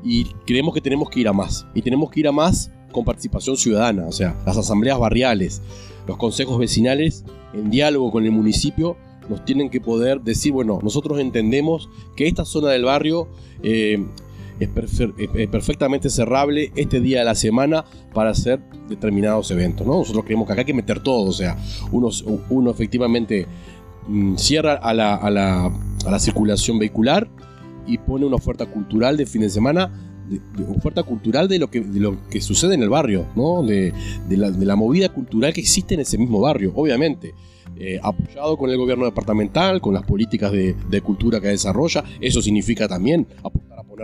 y 0.05 0.25
creemos 0.47 0.75
que 0.75 0.81
tenemos 0.81 1.11
que 1.11 1.21
ir 1.21 1.29
a 1.29 1.33
más 1.33 1.67
y 1.75 1.83
tenemos 1.83 2.11
que 2.11 2.21
ir 2.21 2.29
a 2.29 2.33
más 2.33 2.71
con 2.93 3.05
participación 3.05 3.57
ciudadana, 3.57 4.07
o 4.07 4.13
sea, 4.13 4.41
las 4.47 4.57
asambleas 4.57 4.99
barriales, 4.99 5.61
los 6.07 6.17
consejos 6.17 6.59
vecinales 6.59 7.25
en 7.53 7.71
diálogo 7.71 8.11
con 8.11 8.25
el 8.25 8.31
municipio 8.31 8.97
nos 9.29 9.45
tienen 9.45 9.71
que 9.71 9.81
poder 9.81 10.21
decir, 10.21 10.53
bueno, 10.53 10.79
nosotros 10.83 11.19
entendemos 11.19 11.89
que 12.17 12.29
esta 12.29 12.45
zona 12.45 12.71
del 12.71 12.85
barrio 12.85 13.29
eh, 13.63 14.05
es, 14.61 14.69
perfectamente 15.49 16.11
cerrable 16.11 16.73
este 16.77 17.01
día 17.01 17.21
de 17.21 17.25
la 17.25 17.35
semana 17.35 17.85
para 18.15 18.31
hacer 18.31 18.61
determinados 18.89 19.51
eventos. 19.51 19.87
¿no? 19.87 19.99
Nosotros 19.99 20.25
creemos 20.25 20.47
que 20.47 20.53
acá 20.53 20.63
hay 20.63 20.67
que 20.67 20.75
meter 20.75 21.01
todo, 21.01 21.29
o 21.29 21.33
sea, 21.33 21.57
uno, 21.93 22.71
efectivamente 22.71 23.47
mm, 24.09 24.37
cierra 24.37 24.75
a 24.75 24.95
la, 24.95 25.15
a, 25.15 25.31
la, 25.31 25.67
a 25.67 26.11
la 26.11 26.19
circulación 26.19 26.79
vehicular 26.79 27.29
y 27.87 27.99
pone 27.99 28.25
una 28.25 28.37
oferta 28.37 28.67
cultural 28.67 29.17
de 29.17 29.27
fin 29.27 29.43
de 29.43 29.51
semana 29.51 29.91
de, 30.29 30.41
oferta 30.77 31.03
cultural 31.03 31.49
de 31.49 31.59
lo 31.59 31.71
que, 31.71 31.81
de 31.81 32.01
lo 32.01 32.17
que 32.29 32.41
sucede 32.41 32.75
en 32.75 32.83
el 32.83 32.89
barrio, 32.89 33.27
¿no? 33.37 33.63
de, 33.63 33.93
de, 34.29 34.37
la, 34.37 34.77
movida 34.77 35.09
cultural 35.09 35.53
que 35.53 35.61
existe 35.61 35.95
en 35.95 36.01
ese 36.01 36.19
mismo 36.19 36.41
barrio, 36.41 36.73
obviamente. 36.75 37.35
Eh, 37.79 38.01
apoyado 38.03 38.57
con 38.57 38.71
el 38.71 38.79
gobierno 38.79 39.05
departamental, 39.05 39.83
con 39.83 39.93
las 39.93 40.03
políticas 40.03 40.51
de, 40.51 41.01
cultura 41.03 41.41
que 41.41 41.49
desarrolla. 41.49 42.05
Eso 42.21 42.41
significa 42.41 42.89
también 42.89 43.27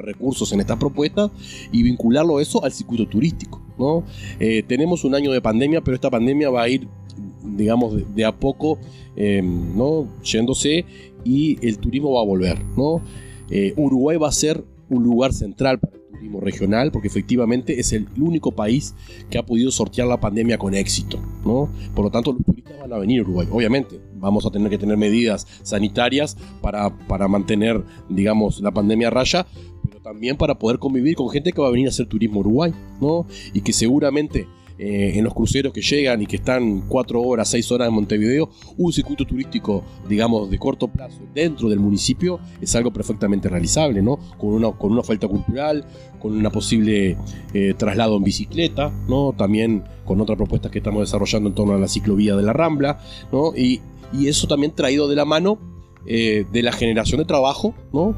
recursos 0.01 0.53
en 0.53 0.61
estas 0.61 0.79
propuestas 0.79 1.31
y 1.71 1.83
vincularlo 1.83 2.41
eso 2.41 2.65
al 2.65 2.73
circuito 2.73 3.07
turístico. 3.07 3.61
¿no? 3.79 4.05
Eh, 4.39 4.63
tenemos 4.67 5.05
un 5.05 5.15
año 5.15 5.33
de 5.33 5.41
pandemia, 5.41 5.83
pero 5.83 5.95
esta 5.95 6.11
pandemia 6.11 6.51
va 6.51 6.63
a 6.63 6.69
ir, 6.69 6.89
digamos, 7.45 8.15
de, 8.15 8.25
a 8.25 8.33
poco 8.33 8.79
em, 9.17 9.77
¿no? 9.77 10.09
yéndose 10.23 10.85
y 11.25 11.59
el 11.67 11.79
turismo 11.79 12.13
va 12.13 12.21
a 12.21 12.25
volver. 12.25 12.65
¿no? 12.77 13.03
Eh, 13.51 13.75
Uruguay 13.77 14.17
va 14.17 14.29
a 14.29 14.33
ser 14.33 14.65
un 14.93 15.03
lugar 15.03 15.33
central 15.33 15.79
para 15.79 16.03
regional, 16.41 16.91
porque 16.93 17.09
efectivamente 17.09 17.79
es 17.79 17.93
el 17.93 18.07
único 18.19 18.53
país 18.53 18.95
que 19.31 19.39
ha 19.39 19.45
podido 19.45 19.71
sortear 19.71 20.09
la 20.09 20.21
pandemia 20.21 20.59
con 20.59 20.75
éxito, 20.75 21.19
¿no? 21.45 21.69
Por 21.95 22.05
lo 22.05 22.11
tanto, 22.11 22.33
los 22.33 22.45
turistas 22.45 22.79
van 22.79 22.93
a 22.93 22.99
venir 22.99 23.21
a 23.21 23.23
Uruguay. 23.23 23.49
Obviamente, 23.51 24.01
vamos 24.15 24.47
a 24.47 24.51
tener 24.51 24.71
que 24.71 24.79
tener 24.79 24.97
medidas 24.97 25.47
sanitarias 25.63 26.37
para, 26.61 26.97
para 27.07 27.29
mantener, 27.29 27.83
digamos, 28.09 28.61
la 28.61 28.71
pandemia 28.71 29.09
a 29.09 29.11
raya, 29.11 29.47
pero 29.85 30.01
también 30.01 30.37
para 30.37 30.59
poder 30.59 30.79
convivir 30.79 31.17
con 31.17 31.29
gente 31.31 31.53
que 31.53 31.61
va 31.61 31.69
a 31.69 31.73
venir 31.73 31.87
a 31.87 31.91
hacer 31.91 32.07
turismo 32.07 32.39
a 32.39 32.41
Uruguay, 32.41 32.75
¿no? 33.01 33.27
Y 33.53 33.61
que 33.61 33.73
seguramente 33.73 34.47
eh, 34.79 35.13
en 35.15 35.25
los 35.25 35.35
cruceros 35.35 35.73
que 35.73 35.83
llegan 35.83 36.23
y 36.23 36.27
que 36.27 36.37
están 36.37 36.83
4 36.89 37.21
horas, 37.21 37.49
6 37.51 37.73
horas 37.73 37.89
en 37.89 37.95
Montevideo, 37.95 38.51
un 38.77 38.93
circuito 38.93 39.25
turístico, 39.25 39.85
digamos, 40.09 40.51
de 40.51 40.59
corto 40.59 40.89
plazo 40.89 41.21
dentro 41.35 41.69
del 41.69 41.81
municipio 41.81 42.41
es 42.61 42.75
algo 42.75 42.93
perfectamente 42.93 43.49
realizable, 43.49 44.03
¿no? 44.03 44.19
Con 44.39 44.51
una, 44.51 44.73
con 44.73 44.93
una 44.93 45.01
oferta 45.01 45.29
cultural, 45.29 45.85
con 46.21 46.33
una 46.37 46.51
posible 46.51 47.17
eh, 47.53 47.75
traslado 47.77 48.17
en 48.17 48.25
bicicleta, 48.25 48.93
¿no? 49.09 49.35
También 49.37 49.85
con 50.05 50.21
otras 50.21 50.37
propuestas 50.37 50.71
que 50.71 50.79
estamos 50.79 51.03
desarrollando 51.03 51.49
en 51.49 51.55
torno 51.55 51.75
a 51.75 51.79
la 51.79 51.89
ciclovía 51.89 52.37
de 52.37 52.43
la 52.43 52.53
Rambla, 52.53 53.01
¿no? 53.33 53.55
Y, 53.57 53.81
eso 54.27 54.47
también 54.47 54.73
traído 54.73 55.09
de 55.09 55.17
la 55.17 55.25
mano 55.25 55.59
eh, 56.05 56.45
de 56.53 56.63
la 56.63 56.73
generación 56.73 57.19
de 57.21 57.25
trabajo, 57.25 57.75
¿no? 57.95 58.15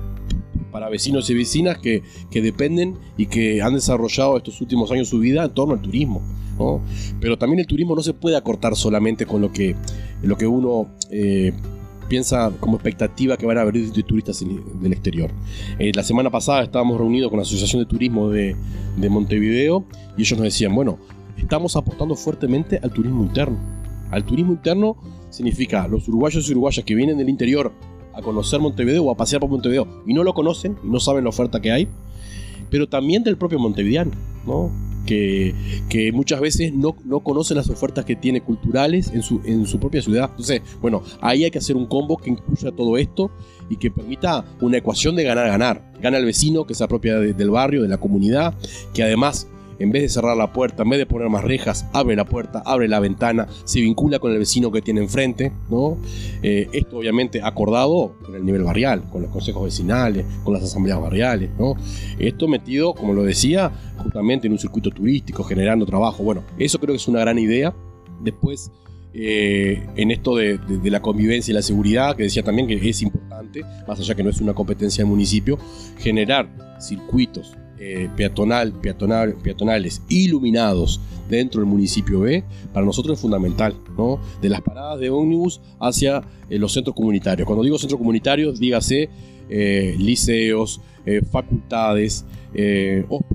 para 0.72 0.88
vecinos 0.88 1.30
y 1.30 1.34
vecinas 1.34 1.78
que, 1.78 2.02
que, 2.32 2.42
dependen 2.42 2.98
y 3.16 3.26
que 3.26 3.62
han 3.62 3.74
desarrollado 3.74 4.36
estos 4.36 4.60
últimos 4.60 4.90
años 4.90 5.08
su 5.08 5.20
vida 5.20 5.44
en 5.44 5.54
torno 5.54 5.74
al 5.74 5.80
turismo. 5.80 6.20
Pero 7.20 7.38
también 7.38 7.60
el 7.60 7.66
turismo 7.66 7.94
no 7.94 8.02
se 8.02 8.14
puede 8.14 8.36
acortar 8.36 8.76
solamente 8.76 9.26
con 9.26 9.40
lo 9.40 9.52
que, 9.52 9.74
lo 10.22 10.36
que 10.36 10.46
uno 10.46 10.88
eh, 11.10 11.52
piensa 12.08 12.52
como 12.60 12.76
expectativa 12.76 13.36
que 13.36 13.46
van 13.46 13.58
a 13.58 13.64
venir 13.64 13.92
de 13.92 14.02
turistas 14.02 14.44
del 14.80 14.92
exterior. 14.92 15.30
Eh, 15.78 15.92
la 15.94 16.02
semana 16.02 16.30
pasada 16.30 16.62
estábamos 16.62 16.98
reunidos 16.98 17.30
con 17.30 17.38
la 17.38 17.42
Asociación 17.42 17.82
de 17.82 17.86
Turismo 17.86 18.30
de, 18.30 18.56
de 18.96 19.08
Montevideo 19.08 19.84
y 20.16 20.22
ellos 20.22 20.38
nos 20.38 20.44
decían, 20.44 20.74
bueno, 20.74 20.98
estamos 21.36 21.76
apostando 21.76 22.14
fuertemente 22.14 22.78
al 22.82 22.92
turismo 22.92 23.22
interno. 23.22 23.58
Al 24.10 24.24
turismo 24.24 24.52
interno 24.52 24.96
significa 25.30 25.88
los 25.88 26.06
uruguayos 26.08 26.48
y 26.48 26.52
uruguayas 26.52 26.84
que 26.84 26.94
vienen 26.94 27.18
del 27.18 27.28
interior 27.28 27.72
a 28.12 28.22
conocer 28.22 28.60
Montevideo 28.60 29.04
o 29.04 29.10
a 29.10 29.16
pasear 29.16 29.40
por 29.40 29.50
Montevideo 29.50 30.02
y 30.06 30.14
no 30.14 30.22
lo 30.22 30.34
conocen 30.34 30.76
y 30.84 30.88
no 30.88 31.00
saben 31.00 31.24
la 31.24 31.30
oferta 31.30 31.60
que 31.60 31.72
hay, 31.72 31.88
pero 32.70 32.88
también 32.88 33.22
del 33.22 33.36
propio 33.36 33.58
montevideano, 33.58 34.12
¿no? 34.46 34.70
que, 35.04 36.10
muchas 36.12 36.40
veces 36.40 36.72
no, 36.72 36.96
no, 37.04 37.22
las 37.50 37.68
ofertas 37.68 38.04
que 38.04 38.16
tiene 38.16 38.40
culturales 38.40 39.10
en 39.12 39.22
su, 39.22 39.40
en 39.44 39.66
su 39.66 39.78
propia 39.78 40.02
ciudad. 40.02 40.30
Entonces, 40.30 40.62
bueno, 40.80 41.02
ahí 41.20 41.44
hay 41.44 41.50
que 41.50 41.58
hacer 41.58 41.76
un 41.76 41.86
combo 41.86 42.16
que 42.16 42.30
incluya 42.30 42.72
todo 42.72 42.96
esto 42.96 43.30
y 43.68 43.76
que 43.76 43.90
permita 43.90 44.44
una 44.60 44.78
ecuación 44.78 45.16
de 45.16 45.24
ganar-ganar. 45.24 45.92
Gana 46.00 46.18
el 46.18 46.24
vecino 46.24 46.66
que 46.66 46.74
se 46.74 46.84
apropia 46.84 47.18
del 47.18 47.50
barrio, 47.50 47.82
de 47.82 47.88
la 47.88 47.98
comunidad, 47.98 48.54
que 48.92 49.02
además 49.02 49.46
en 49.78 49.90
vez 49.90 50.02
de 50.02 50.08
cerrar 50.08 50.36
la 50.36 50.52
puerta, 50.52 50.82
en 50.82 50.90
vez 50.90 50.98
de 50.98 51.06
poner 51.06 51.28
más 51.28 51.44
rejas, 51.44 51.86
abre 51.92 52.16
la 52.16 52.24
puerta, 52.24 52.62
abre 52.64 52.88
la 52.88 53.00
ventana, 53.00 53.46
se 53.64 53.80
vincula 53.80 54.18
con 54.18 54.32
el 54.32 54.38
vecino 54.38 54.70
que 54.70 54.82
tiene 54.82 55.00
enfrente, 55.00 55.52
¿no? 55.70 55.98
Eh, 56.42 56.68
esto 56.72 56.98
obviamente 56.98 57.40
acordado 57.42 58.16
con 58.24 58.34
el 58.34 58.44
nivel 58.44 58.62
barrial, 58.62 59.08
con 59.10 59.22
los 59.22 59.30
consejos 59.30 59.64
vecinales, 59.64 60.24
con 60.42 60.54
las 60.54 60.62
asambleas 60.62 61.00
barriales, 61.00 61.50
¿no? 61.58 61.74
Esto 62.18 62.48
metido, 62.48 62.94
como 62.94 63.12
lo 63.12 63.22
decía, 63.22 63.72
justamente 63.98 64.46
en 64.46 64.52
un 64.52 64.58
circuito 64.58 64.90
turístico, 64.90 65.44
generando 65.44 65.86
trabajo. 65.86 66.22
Bueno, 66.22 66.42
eso 66.58 66.78
creo 66.78 66.92
que 66.92 66.96
es 66.96 67.08
una 67.08 67.20
gran 67.20 67.38
idea. 67.38 67.74
Después, 68.22 68.70
eh, 69.12 69.86
en 69.96 70.10
esto 70.10 70.36
de, 70.36 70.58
la 70.84 71.00
convivencia 71.00 71.52
y 71.52 71.54
la 71.54 71.62
seguridad, 71.62 72.16
que 72.16 72.24
decía 72.24 72.42
también 72.42 72.66
que 72.66 72.74
es 72.88 73.02
importante, 73.02 73.62
más 73.86 74.00
allá 74.00 74.14
que 74.14 74.22
no 74.22 74.30
es 74.30 74.40
una 74.40 74.54
competencia 74.54 75.02
del 75.02 75.10
municipio, 75.10 75.58
generar 75.98 76.48
circuitos 76.80 77.56
eh, 77.78 78.08
peatonal, 78.16 78.72
peatonal, 78.72 79.34
peatonales 79.34 80.02
iluminados 80.08 81.00
dentro 81.28 81.60
del 81.60 81.68
municipio 81.68 82.20
B, 82.20 82.44
para 82.72 82.86
nosotros 82.86 83.16
es 83.16 83.20
fundamental, 83.20 83.74
¿no? 83.96 84.20
De 84.40 84.48
las 84.48 84.60
paradas 84.60 85.00
de 85.00 85.10
ómnibus 85.10 85.60
hacia 85.80 86.22
eh, 86.48 86.58
los 86.58 86.72
centros 86.72 86.94
comunitarios. 86.94 87.46
Cuando 87.46 87.64
digo 87.64 87.78
centros 87.78 87.98
comunitarios, 87.98 88.60
dígase 88.60 89.08
eh, 89.48 89.96
liceos, 89.98 90.80
facultades, 91.30 92.24
hospitales, 93.10 93.33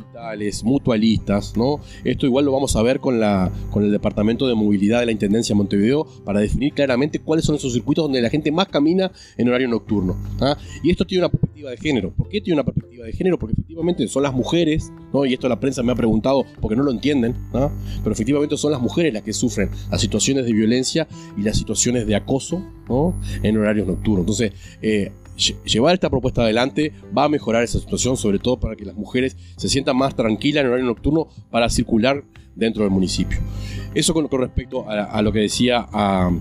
mutualistas, 0.63 1.55
¿no? 1.57 1.79
Esto 2.03 2.25
igual 2.25 2.45
lo 2.45 2.51
vamos 2.51 2.75
a 2.75 2.81
ver 2.81 2.99
con, 2.99 3.19
la, 3.19 3.51
con 3.71 3.83
el 3.83 3.91
Departamento 3.91 4.47
de 4.47 4.55
Movilidad 4.55 4.99
de 4.99 5.07
la 5.07 5.11
Intendencia 5.11 5.53
de 5.53 5.57
Montevideo 5.57 6.05
para 6.25 6.39
definir 6.39 6.73
claramente 6.73 7.19
cuáles 7.19 7.45
son 7.45 7.55
esos 7.55 7.73
circuitos 7.73 8.03
donde 8.03 8.21
la 8.21 8.29
gente 8.29 8.51
más 8.51 8.67
camina 8.67 9.11
en 9.37 9.47
horario 9.47 9.67
nocturno. 9.67 10.17
¿ah? 10.41 10.57
Y 10.83 10.91
esto 10.91 11.05
tiene 11.05 11.23
una 11.23 11.29
perspectiva 11.29 11.71
de 11.71 11.77
género. 11.77 12.11
¿Por 12.11 12.29
qué 12.29 12.41
tiene 12.41 12.59
una 12.59 12.65
perspectiva 12.65 13.05
de 13.05 13.13
género? 13.13 13.37
Porque 13.39 13.53
efectivamente 13.53 14.07
son 14.07 14.23
las 14.23 14.33
mujeres, 14.33 14.91
¿no? 15.13 15.25
y 15.25 15.33
esto 15.33 15.47
la 15.49 15.59
prensa 15.59 15.83
me 15.83 15.91
ha 15.91 15.95
preguntado 15.95 16.45
porque 16.61 16.75
no 16.75 16.83
lo 16.83 16.91
entienden, 16.91 17.35
pero 17.51 18.11
efectivamente 18.11 18.57
son 18.57 18.71
las 18.71 18.81
mujeres 18.81 19.13
las 19.13 19.23
que 19.23 19.33
sufren 19.33 19.69
las 19.89 20.01
situaciones 20.01 20.45
de 20.45 20.53
violencia 20.53 21.07
y 21.37 21.41
las 21.41 21.57
situaciones 21.57 22.05
de 22.07 22.15
acoso 22.15 22.63
en 23.43 23.57
horarios 23.57 23.87
nocturnos. 23.87 24.21
Entonces, 24.21 24.53
eh, 24.81 25.11
llevar 25.65 25.93
esta 25.93 26.09
propuesta 26.09 26.43
adelante 26.43 26.93
va 27.17 27.25
a 27.25 27.29
mejorar 27.29 27.63
esa 27.63 27.79
situación, 27.79 28.17
sobre 28.17 28.39
todo 28.39 28.59
para 28.59 28.75
que 28.75 28.85
las 28.85 28.95
mujeres 28.95 29.37
se 29.57 29.69
sientan 29.69 29.97
más 29.97 30.15
tranquilas 30.15 30.61
en 30.61 30.67
horario 30.67 30.85
nocturno 30.85 31.27
para 31.49 31.69
circular 31.69 32.23
dentro 32.55 32.83
del 32.83 32.91
municipio. 32.91 33.39
Eso 33.93 34.13
con, 34.13 34.29
respecto 34.29 34.87
a, 34.89 35.21
lo 35.21 35.31
que 35.31 35.39
decía 35.39 35.87
a, 35.91 36.31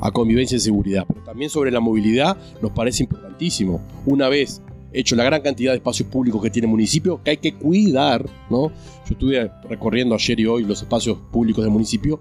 a 0.00 0.10
convivencia 0.10 0.56
y 0.56 0.60
seguridad, 0.60 1.04
pero 1.06 1.22
también 1.22 1.50
sobre 1.50 1.70
la 1.70 1.80
movilidad 1.80 2.36
nos 2.60 2.72
parece 2.72 3.04
importantísimo. 3.04 3.80
Una 4.04 4.28
vez 4.28 4.60
hecho 4.92 5.14
la 5.14 5.24
gran 5.24 5.42
cantidad 5.42 5.72
de 5.72 5.76
espacios 5.76 6.08
públicos 6.08 6.42
que 6.42 6.50
tiene 6.50 6.66
el 6.66 6.70
municipio, 6.70 7.22
que 7.22 7.32
hay 7.32 7.36
que 7.36 7.54
cuidar, 7.54 8.24
¿no? 8.48 8.68
Yo 8.68 9.10
estuve 9.10 9.50
recorriendo 9.68 10.14
ayer 10.14 10.40
y 10.40 10.46
hoy 10.46 10.64
los 10.64 10.80
espacios 10.80 11.18
públicos 11.30 11.62
del 11.62 11.72
municipio, 11.72 12.18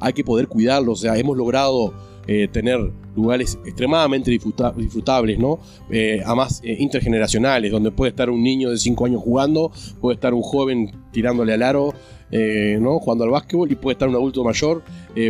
hay 0.00 0.12
que 0.12 0.24
poder 0.24 0.48
cuidarlos, 0.48 1.00
o 1.00 1.02
sea, 1.02 1.18
hemos 1.18 1.36
logrado 1.36 1.92
eh, 2.26 2.48
tener 2.50 2.90
lugares 3.14 3.58
extremadamente 3.66 4.30
disfrutables, 4.30 5.38
¿no? 5.38 5.58
Eh, 5.90 6.22
además 6.24 6.60
eh, 6.64 6.76
intergeneracionales, 6.78 7.70
donde 7.70 7.90
puede 7.90 8.10
estar 8.10 8.30
un 8.30 8.42
niño 8.42 8.70
de 8.70 8.78
5 8.78 9.04
años 9.04 9.22
jugando, 9.22 9.70
puede 10.00 10.14
estar 10.14 10.32
un 10.32 10.40
joven 10.42 10.90
tirándole 11.12 11.52
al 11.52 11.62
aro, 11.62 11.92
¿no? 12.80 12.98
jugando 12.98 13.22
al 13.22 13.30
básquetbol 13.30 13.70
y 13.70 13.76
puede 13.76 13.92
estar 13.92 14.08
un 14.08 14.16
adulto 14.16 14.42
mayor 14.42 14.82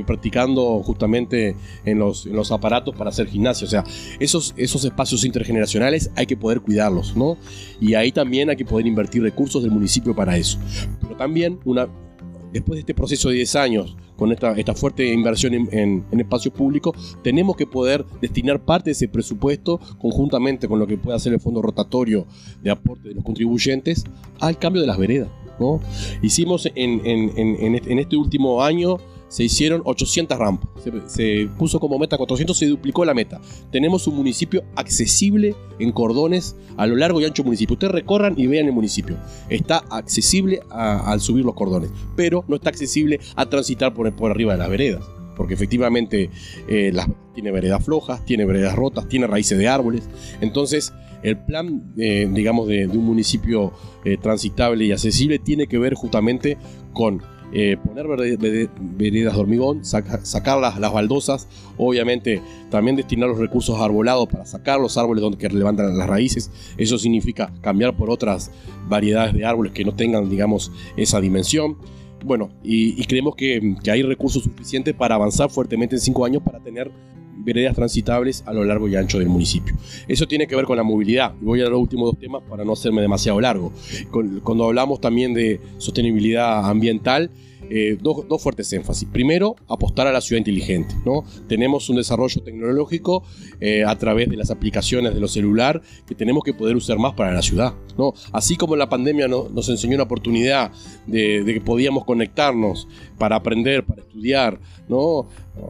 practicando 0.07 0.83
justamente 0.83 1.55
en 1.85 1.99
los, 1.99 2.25
en 2.25 2.35
los, 2.35 2.51
aparatos 2.51 2.97
para 2.97 3.11
hacer 3.11 3.27
gimnasia. 3.27 3.67
O 3.67 3.71
sea, 3.71 3.85
esos, 4.21 4.55
esos 4.57 4.87
espacios 4.87 5.23
intergeneracionales 5.27 6.11
hay 6.17 6.25
que 6.25 6.35
poder 6.35 6.63
cuidarlos, 6.63 7.15
¿no? 7.15 7.37
Y 7.79 7.93
ahí 7.93 8.11
también 8.11 8.49
hay 8.49 8.57
que 8.57 8.65
poder 8.65 8.87
invertir 8.87 9.23
recursos 9.23 9.63
del 9.63 9.71
municipio 9.71 10.15
para 10.15 10.39
eso. 10.39 10.59
Pero 11.03 11.15
también 11.15 11.59
una, 11.67 11.89
después 12.55 12.77
de 12.77 12.81
este 12.81 12.95
proceso 12.95 13.29
de 13.29 13.35
10 13.35 13.57
años, 13.57 13.97
con 14.17 14.31
esta, 14.31 14.53
esta 14.53 14.75
fuerte 14.75 15.13
inversión 15.13 15.55
en, 15.55 16.05
en, 16.11 16.21
espacios 16.21 16.55
públicos, 16.55 17.19
tenemos 17.23 17.57
que 17.57 17.67
poder 17.67 18.05
destinar 18.21 18.65
parte 18.65 18.87
de 18.87 18.93
ese 18.93 19.09
presupuesto, 19.09 19.81
conjuntamente 19.99 20.69
con 20.69 20.79
lo 20.79 20.87
que 20.87 20.97
puede 20.97 21.17
hacer 21.17 21.33
el 21.33 21.41
fondo 21.41 21.61
rotatorio 21.61 22.27
de 22.63 22.71
aporte 22.71 23.09
de 23.09 23.17
los 23.17 23.25
contribuyentes, 23.25 24.05
al 24.39 24.57
cambio 24.57 24.81
de 24.81 24.87
las 24.87 24.99
veredas. 24.99 25.29
¿no? 25.59 25.81
Hicimos 26.23 26.67
en, 26.77 27.05
en, 27.05 27.33
en 27.37 27.99
este 27.99 28.17
último 28.17 28.63
año 28.63 28.99
se 29.35 29.43
hicieron 29.43 29.83
800 29.85 30.39
rampas. 30.39 30.71
Se, 31.09 31.49
puso 31.59 31.81
como 31.81 31.99
meta 31.99 32.17
400, 32.17 32.57
se 32.57 32.67
duplicó 32.67 33.05
la 33.05 33.15
meta. 33.15 33.41
Tenemos 33.73 34.07
un 34.07 34.15
municipio 34.15 34.63
accesible 34.77 35.57
en 35.81 35.91
cordones 35.91 36.55
a 36.77 36.87
lo 36.87 36.95
largo 36.95 37.21
y 37.21 37.25
ancho 37.25 37.43
del 37.43 37.47
municipio. 37.47 37.75
Ustedes 37.75 37.95
recorran 37.95 38.35
y 38.37 38.47
vean 38.47 38.67
el 38.67 38.73
municipio. 38.73 39.17
Está 39.49 39.79
accesible 39.91 40.61
al 40.71 41.21
subir 41.21 41.45
los 41.45 41.57
cordones, 41.57 41.91
pero 42.15 42.45
no 42.47 42.55
está 42.55 42.71
accesible 42.71 43.19
a 43.35 43.47
transitar 43.47 43.93
por, 43.93 44.15
por 44.15 44.31
arriba 44.31 44.53
de 44.53 44.59
las 44.61 44.71
veredas. 44.71 45.03
Porque 45.37 45.55
efectivamente 45.55 46.31
eh, 46.69 46.93
tiene 47.35 47.51
veredas 47.51 47.85
flojas, 47.85 48.25
tiene 48.25 48.45
veredas 48.45 48.77
rotas, 48.77 49.09
tiene 49.09 49.27
raíces 49.27 49.59
de 49.59 49.67
árboles. 49.67 50.09
Entonces, 50.43 50.93
el 51.25 51.39
plan, 51.39 51.93
eh, 51.97 52.29
digamos, 52.31 52.69
de, 52.69 52.87
un 52.87 53.05
municipio 53.05 53.73
eh, 54.05 54.17
transitable 54.17 54.85
y 54.85 54.93
accesible 54.93 55.41
tiene 55.41 55.67
que 55.67 55.79
ver 55.79 55.95
justamente 55.95 56.57
con 56.93 57.21
eh, 57.57 57.77
poner 57.77 58.09
veredas 58.09 59.35
de 59.35 59.41
hormigón, 59.41 59.85
sacar 59.85 60.59
las, 60.59 60.93
baldosas, 60.93 61.47
obviamente 61.79 62.43
también 62.69 62.97
destinar 62.97 63.29
los 63.29 63.39
recursos 63.39 63.81
arbolados 63.81 64.29
para 64.29 64.45
sacar 64.45 64.81
los 64.81 64.99
árboles 64.99 65.23
donde 65.23 65.39
que 65.39 65.49
levantan 65.49 65.97
las 65.97 66.09
raíces. 66.09 66.51
Eso 66.77 66.99
significa 66.99 67.53
cambiar 67.61 67.97
por 67.97 68.11
otras 68.11 68.51
variedades 68.89 69.35
de 69.35 69.45
árboles 69.45 69.73
que 69.73 69.85
no 69.85 69.95
tengan, 69.95 70.29
digamos, 70.29 70.73
esa 70.97 71.21
dimensión. 71.21 71.77
Bueno, 72.25 72.51
y, 72.65 73.05
creemos 73.05 73.37
que, 73.37 73.77
que, 73.85 73.91
hay 73.91 74.03
recursos 74.03 74.43
suficientes 74.43 74.93
para 74.93 75.15
avanzar 75.15 75.49
fuertemente 75.49 75.95
en 75.95 76.01
cinco 76.01 76.25
años 76.25 76.43
para 76.43 76.59
tener 76.59 76.91
veredas 77.45 77.75
transitables 77.75 78.43
a 78.47 78.53
lo 78.53 78.65
largo 78.65 78.89
y 78.89 78.97
ancho 78.97 79.19
del 79.19 79.29
municipio. 79.29 79.75
Eso 80.09 80.27
tiene 80.27 80.47
que 80.47 80.57
ver 80.57 80.65
con 80.65 80.77
la 80.77 80.83
movilidad. 80.83 81.35
Voy 81.41 81.61
a 81.61 81.69
los 81.69 81.79
últimos 81.79 82.13
dos 82.13 82.19
temas 82.19 82.43
para 82.49 82.65
no 82.65 82.73
hacerme 82.73 83.03
demasiado 83.03 83.41
largo. 83.41 83.73
Cuando 84.43 84.65
hablamos 84.65 85.01
también 85.01 85.35
de 85.35 85.61
sostenibilidad 85.79 86.69
ambiental, 86.69 87.31
eh, 87.71 87.97
dos, 88.01 88.43
fuertes 88.43 88.73
énfasis. 88.73 89.09
Primero, 89.11 89.57
apostar 89.69 90.07
a 90.07 90.13
la 90.13 90.21
ciudad 90.21 90.39
inteligente. 90.39 90.95
¿no? 91.05 91.25
Tenemos 91.49 91.89
un 91.89 91.97
desarrollo 91.97 92.43
tecnológico 92.43 93.25
eh, 93.61 93.85
a 93.85 93.97
través 93.97 94.29
de 94.29 94.37
las 94.37 94.51
aplicaciones 94.51 95.15
de 95.15 95.21
los 95.21 95.33
celular 95.33 95.83
que 96.07 96.15
tenemos 96.15 96.45
que 96.45 96.55
poder 96.55 96.77
usar 96.77 96.99
más 96.99 97.15
para 97.15 97.33
la 97.33 97.43
ciudad. 97.43 97.75
¿no? 97.97 98.15
Así 98.33 98.57
como 98.57 98.77
la 98.77 98.89
pandemia 98.89 99.29
nos 99.29 99.69
enseñó 99.69 99.95
una 99.95 100.05
oportunidad 100.05 100.73
de, 101.07 101.43
de, 101.43 101.55
que 101.55 101.61
podíamos 101.61 102.05
conectarnos 102.05 102.87
para 103.19 103.37
aprender, 103.37 103.85
para 103.85 104.03
estudiar, 104.03 104.61
¿no? 104.89 105.27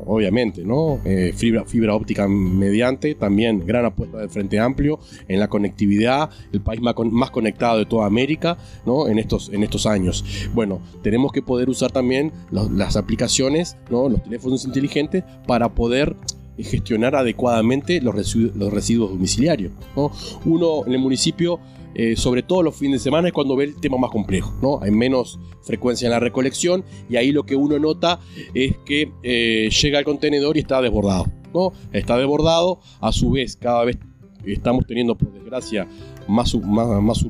obviamente, 0.06 0.64
¿no? 0.64 0.98
Eh, 1.04 1.32
fibra, 1.34 1.64
fibra 1.64 1.94
óptica 1.94 2.26
mediante, 2.26 3.14
también 3.14 3.64
gran 3.66 3.84
apuesta 3.84 4.18
del 4.18 4.30
Frente 4.30 4.58
Amplio 4.58 4.98
en 5.28 5.40
la 5.40 5.48
conectividad, 5.48 6.30
el 6.52 6.60
país 6.60 6.80
más, 6.80 6.94
más 7.10 7.30
conectado 7.30 7.78
de 7.78 7.86
toda 7.86 8.06
América, 8.06 8.56
¿no? 8.86 9.08
En 9.08 9.18
estos, 9.18 9.50
en 9.52 9.62
estos 9.62 9.86
años. 9.86 10.24
Bueno, 10.54 10.80
tenemos 11.02 11.32
que 11.32 11.42
poder 11.42 11.68
usar 11.68 11.92
también 11.92 12.32
las 12.50 12.96
aplicaciones, 12.96 13.76
¿no? 13.90 14.08
Los 14.08 14.22
teléfonos 14.22 14.64
inteligentes 14.64 15.24
para 15.46 15.68
poder 15.74 16.16
gestionar 16.62 17.16
adecuadamente 17.16 18.00
los 18.00 18.14
residuos, 18.14 18.54
los 18.56 18.72
residuos 18.72 19.10
domiciliarios. 19.10 19.72
¿no? 19.96 20.12
Uno 20.44 20.86
en 20.86 20.92
el 20.92 20.98
municipio 20.98 21.60
eh, 21.94 22.16
sobre 22.16 22.42
todo 22.42 22.62
los 22.62 22.74
fines 22.74 23.00
de 23.00 23.04
semana, 23.04 23.28
es 23.28 23.34
cuando 23.34 23.54
ve 23.54 23.64
el 23.64 23.76
tema 23.76 23.96
más 23.98 24.10
complejo, 24.10 24.52
¿no? 24.60 24.80
Hay 24.82 24.90
menos 24.90 25.38
frecuencia 25.62 26.06
en 26.06 26.10
la 26.10 26.18
recolección 26.18 26.84
y 27.08 27.16
ahí 27.16 27.30
lo 27.30 27.44
que 27.44 27.54
uno 27.54 27.78
nota 27.78 28.18
es 28.52 28.76
que 28.84 29.12
eh, 29.22 29.70
llega 29.70 29.98
al 29.98 30.04
contenedor 30.04 30.56
y 30.56 30.60
está 30.60 30.82
desbordado, 30.82 31.26
¿no? 31.54 31.72
Está 31.92 32.18
desbordado, 32.18 32.80
a 33.00 33.12
su 33.12 33.30
vez 33.30 33.56
cada 33.56 33.84
vez 33.84 33.96
estamos 34.44 34.86
teniendo, 34.86 35.16
por 35.16 35.32
desgracia, 35.32 35.86
más, 36.26 36.54
más, 36.56 37.00
más 37.00 37.24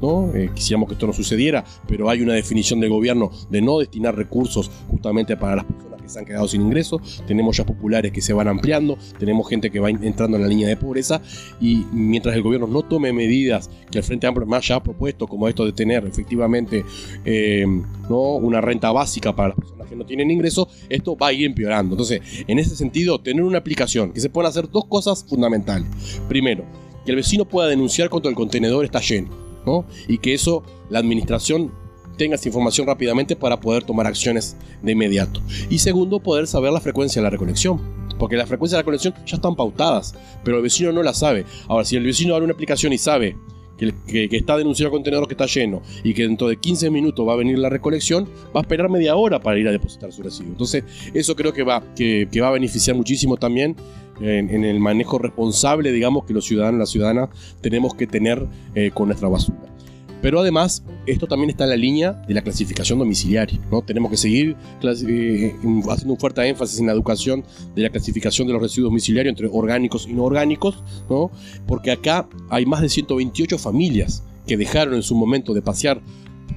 ¿no? 0.00 0.32
Eh, 0.34 0.50
quisiéramos 0.54 0.88
que 0.88 0.94
esto 0.94 1.08
no 1.08 1.12
sucediera, 1.12 1.64
pero 1.88 2.08
hay 2.08 2.22
una 2.22 2.34
definición 2.34 2.78
del 2.78 2.90
gobierno 2.90 3.30
de 3.50 3.60
no 3.60 3.78
destinar 3.78 4.14
recursos 4.14 4.70
justamente 4.88 5.36
para 5.36 5.56
las 5.56 5.64
personas 5.64 5.95
se 6.08 6.18
han 6.18 6.24
quedado 6.24 6.48
sin 6.48 6.62
ingresos, 6.62 7.22
tenemos 7.26 7.56
ya 7.56 7.64
populares 7.64 8.12
que 8.12 8.20
se 8.20 8.32
van 8.32 8.48
ampliando, 8.48 8.98
tenemos 9.18 9.48
gente 9.48 9.70
que 9.70 9.80
va 9.80 9.90
entrando 9.90 10.36
en 10.36 10.42
la 10.42 10.48
línea 10.48 10.68
de 10.68 10.76
pobreza 10.76 11.20
y 11.60 11.84
mientras 11.92 12.34
el 12.36 12.42
gobierno 12.42 12.66
no 12.66 12.82
tome 12.82 13.12
medidas 13.12 13.70
que 13.90 13.98
el 13.98 14.04
Frente 14.04 14.26
Amplio 14.26 14.46
más 14.46 14.66
ya 14.66 14.76
ha 14.76 14.82
propuesto, 14.82 15.26
como 15.26 15.48
esto 15.48 15.64
de 15.64 15.72
tener 15.72 16.04
efectivamente 16.06 16.84
eh, 17.24 17.64
¿no? 18.08 18.34
una 18.36 18.60
renta 18.60 18.92
básica 18.92 19.34
para 19.34 19.48
las 19.50 19.58
personas 19.58 19.88
que 19.88 19.96
no 19.96 20.04
tienen 20.06 20.30
ingresos, 20.30 20.68
esto 20.88 21.16
va 21.16 21.28
a 21.28 21.32
ir 21.32 21.46
empeorando. 21.46 21.94
Entonces, 21.94 22.20
en 22.46 22.58
ese 22.58 22.76
sentido, 22.76 23.20
tener 23.20 23.42
una 23.42 23.58
aplicación 23.58 24.12
que 24.12 24.20
se 24.20 24.28
puedan 24.28 24.50
hacer 24.50 24.70
dos 24.70 24.86
cosas 24.86 25.24
fundamentales. 25.24 25.88
Primero, 26.28 26.64
que 27.04 27.12
el 27.12 27.16
vecino 27.16 27.44
pueda 27.44 27.68
denunciar 27.68 28.10
cuando 28.10 28.28
el 28.28 28.34
contenedor 28.34 28.84
está 28.84 29.00
lleno. 29.00 29.28
¿no? 29.64 29.84
Y 30.08 30.18
que 30.18 30.34
eso 30.34 30.62
la 30.90 31.00
administración 31.00 31.72
tengas 32.16 32.44
información 32.46 32.86
rápidamente 32.86 33.36
para 33.36 33.60
poder 33.60 33.84
tomar 33.84 34.06
acciones 34.06 34.56
de 34.82 34.92
inmediato. 34.92 35.40
Y 35.70 35.78
segundo, 35.78 36.20
poder 36.20 36.46
saber 36.46 36.72
la 36.72 36.80
frecuencia 36.80 37.20
de 37.20 37.24
la 37.24 37.30
recolección. 37.30 37.80
Porque 38.18 38.36
la 38.36 38.46
frecuencia 38.46 38.76
de 38.76 38.78
la 38.78 38.82
recolección 38.82 39.14
ya 39.26 39.36
están 39.36 39.56
pautadas, 39.56 40.14
pero 40.42 40.56
el 40.56 40.62
vecino 40.62 40.90
no 40.92 41.02
la 41.02 41.12
sabe. 41.12 41.44
Ahora, 41.68 41.84
si 41.84 41.96
el 41.96 42.04
vecino 42.04 42.34
abre 42.34 42.44
una 42.44 42.54
aplicación 42.54 42.92
y 42.92 42.98
sabe 42.98 43.36
que, 43.76 44.28
está 44.32 44.56
denunciado 44.56 44.88
el 44.88 44.92
contenedor 44.92 45.26
que 45.26 45.34
está 45.34 45.46
lleno 45.46 45.82
y 46.02 46.14
que 46.14 46.22
dentro 46.22 46.48
de 46.48 46.56
15 46.56 46.90
minutos 46.90 47.26
va 47.26 47.34
a 47.34 47.36
venir 47.36 47.58
la 47.58 47.68
recolección, 47.68 48.24
va 48.54 48.60
a 48.60 48.62
esperar 48.62 48.88
media 48.88 49.16
hora 49.16 49.40
para 49.40 49.58
ir 49.58 49.68
a 49.68 49.72
depositar 49.72 50.12
su 50.12 50.22
residuo. 50.22 50.52
Entonces, 50.52 50.84
eso 51.12 51.36
creo 51.36 51.52
que 51.52 51.62
va, 51.62 51.82
que, 51.94 52.28
va 52.40 52.48
a 52.48 52.52
beneficiar 52.52 52.96
muchísimo 52.96 53.36
también 53.36 53.76
en, 54.20 54.64
el 54.64 54.80
manejo 54.80 55.18
responsable, 55.18 55.92
digamos, 55.92 56.24
que 56.24 56.32
los 56.32 56.46
ciudadanos 56.46 56.78
y 56.78 56.80
las 56.80 56.90
ciudadanas 56.90 57.28
tenemos 57.60 57.94
que 57.94 58.06
tener 58.06 58.46
eh, 58.74 58.90
con 58.92 59.08
nuestra 59.08 59.28
basura. 59.28 59.75
Pero 60.22 60.40
además, 60.40 60.82
esto 61.06 61.26
también 61.26 61.50
está 61.50 61.64
en 61.64 61.70
la 61.70 61.76
línea 61.76 62.12
de 62.12 62.34
la 62.34 62.42
clasificación 62.42 62.98
domiciliaria. 62.98 63.60
¿no? 63.70 63.82
Tenemos 63.82 64.10
que 64.10 64.16
seguir 64.16 64.56
eh, 64.82 65.54
haciendo 65.88 66.14
un 66.14 66.18
fuerte 66.18 66.46
énfasis 66.46 66.80
en 66.80 66.86
la 66.86 66.92
educación 66.92 67.44
de 67.74 67.82
la 67.82 67.90
clasificación 67.90 68.46
de 68.46 68.54
los 68.54 68.62
residuos 68.62 68.90
domiciliarios 68.90 69.32
entre 69.32 69.48
orgánicos 69.48 70.06
y 70.08 70.14
no 70.14 70.24
orgánicos, 70.24 70.82
¿no? 71.08 71.30
porque 71.66 71.90
acá 71.90 72.28
hay 72.50 72.66
más 72.66 72.80
de 72.80 72.88
128 72.88 73.58
familias 73.58 74.22
que 74.46 74.56
dejaron 74.56 74.94
en 74.94 75.02
su 75.02 75.14
momento 75.14 75.54
de 75.54 75.62
pasear 75.62 76.00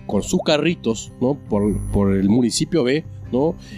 con 0.05 0.23
sus 0.23 0.41
carritos 0.43 1.11
¿no? 1.21 1.35
por, 1.49 1.79
por 1.91 2.15
el 2.15 2.29
municipio 2.29 2.83
B 2.83 3.03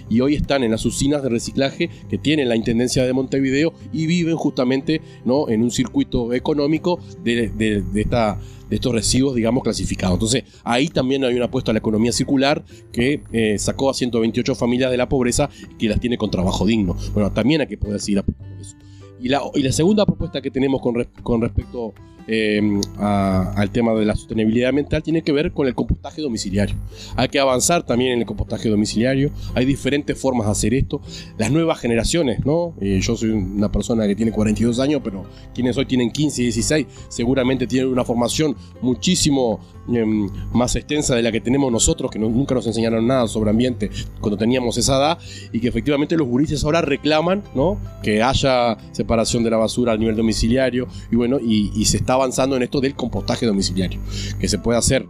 Y 0.10 0.22
hoy 0.22 0.36
están 0.36 0.64
en 0.64 0.72
las 0.72 0.86
usinas 0.86 1.24
de 1.24 1.30
reciclaje 1.30 1.90
que 2.10 2.18
tienen 2.18 2.50
la 2.50 2.56
Intendencia 2.56 3.06
de 3.06 3.14
Montevideo 3.14 3.74
y 3.92 4.06
viven 4.06 4.36
justamente 4.36 5.02
¿no? 5.26 5.50
en 5.50 5.62
un 5.62 5.72
circuito 5.72 6.34
económico 6.34 7.00
de, 7.24 7.50
de, 7.50 8.02
esta, 8.02 8.40
de 8.70 8.76
estos 8.76 8.94
residuos, 8.94 9.36
digamos, 9.36 9.64
clasificados. 9.64 10.16
Entonces, 10.16 10.44
ahí 10.64 10.88
también 10.88 11.24
hay 11.24 11.36
una 11.36 11.46
apuesta 11.46 11.72
a 11.72 11.74
la 11.74 11.80
economía 11.80 12.12
circular 12.12 12.64
que 12.92 13.22
eh, 13.32 13.58
sacó 13.58 13.90
a 13.90 13.94
128 13.94 14.56
familias 14.56 14.92
de 14.92 14.98
la 14.98 15.10
pobreza 15.10 15.50
y 15.72 15.76
que 15.76 15.90
las 15.90 16.00
tiene 16.00 16.18
con 16.18 16.32
trabajo 16.32 16.66
digno. 16.66 16.96
Bueno, 17.14 17.32
también 17.32 17.62
hay 17.62 17.68
que 17.68 17.78
poder 17.78 18.00
seguir 18.00 18.20
apuntando 18.20 18.62
eso. 18.62 18.76
Y 19.20 19.30
la, 19.30 19.42
y 19.54 19.62
la 19.62 19.72
segunda 19.72 20.06
propuesta 20.06 20.42
que 20.42 20.50
tenemos 20.50 20.82
con, 20.82 21.08
con 21.22 21.42
respecto 21.42 21.94
Em, 22.28 22.80
al 22.98 23.72
tema 23.72 23.94
de 23.94 24.06
la 24.06 24.16
sostenibilidad 24.16 24.70
ambiental 24.70 25.02
tiene 25.02 25.24
que 25.24 25.32
ver 25.32 25.52
con 25.52 25.68
el 25.68 25.76
compostaje 25.76 26.22
domiciliario. 26.22 26.76
Hay 27.16 27.30
que 27.30 27.40
avanzar 27.40 27.84
también 27.84 28.14
en 28.14 28.20
el 28.20 28.26
compostaje 28.26 28.70
domiciliario. 28.70 29.32
Hay 29.56 29.66
diferentes 29.66 30.18
formas 30.20 30.48
de 30.48 30.52
hacer 30.52 30.74
esto. 30.74 31.02
Las 31.38 31.52
nuevas 31.52 31.80
generaciones, 31.80 32.46
¿no? 32.46 32.76
Eh, 32.80 33.00
yo 33.02 33.16
soy 33.16 33.32
una 33.32 33.72
persona 33.72 34.08
que 34.08 34.16
tiene 34.16 34.32
42 34.32 34.80
años, 34.80 35.02
pero 35.04 35.26
quienes 35.54 35.78
hoy 35.78 35.86
tienen 35.86 36.12
15 36.12 36.42
y 36.42 36.46
16 36.46 36.88
seguramente 37.10 37.68
tienen 37.68 37.90
una 37.90 38.06
formación 38.06 38.56
muchísimo 38.82 39.60
em, 39.92 40.30
más 40.54 40.76
extensa 40.76 41.16
de 41.16 41.24
la 41.24 41.32
que 41.32 41.42
tenemos 41.42 41.72
nosotros, 41.72 42.12
que 42.12 42.20
nunca 42.20 42.54
nos 42.54 42.68
enseñaron 42.68 43.06
nada 43.08 43.28
sobre 43.28 43.50
ambiente 43.50 43.90
cuando 44.20 44.38
teníamos 44.38 44.78
esa 44.78 44.98
edad, 44.98 45.20
y 45.52 45.60
que 45.60 45.68
efectivamente 45.68 46.16
los 46.16 46.28
gurises 46.28 46.64
ahora 46.64 46.82
reclaman 46.82 47.44
¿no? 47.56 47.80
que 48.04 48.22
haya 48.22 48.78
separación 48.92 49.44
de 49.44 49.50
la 49.50 49.58
basura 49.58 49.94
a 49.94 49.98
nivel 49.98 50.16
domiciliario, 50.16 50.88
y 51.12 51.16
bueno, 51.16 51.40
y 51.42 51.86
se 51.86 51.98
está 51.98 52.11
avanzando 52.14 52.56
en 52.56 52.64
esto 52.64 52.82
del 52.82 52.96
compostaje 52.96 53.46
domiciliario, 53.46 54.00
que 54.40 54.48
se 54.48 54.58
puede 54.58 54.78
hacer 54.78 55.08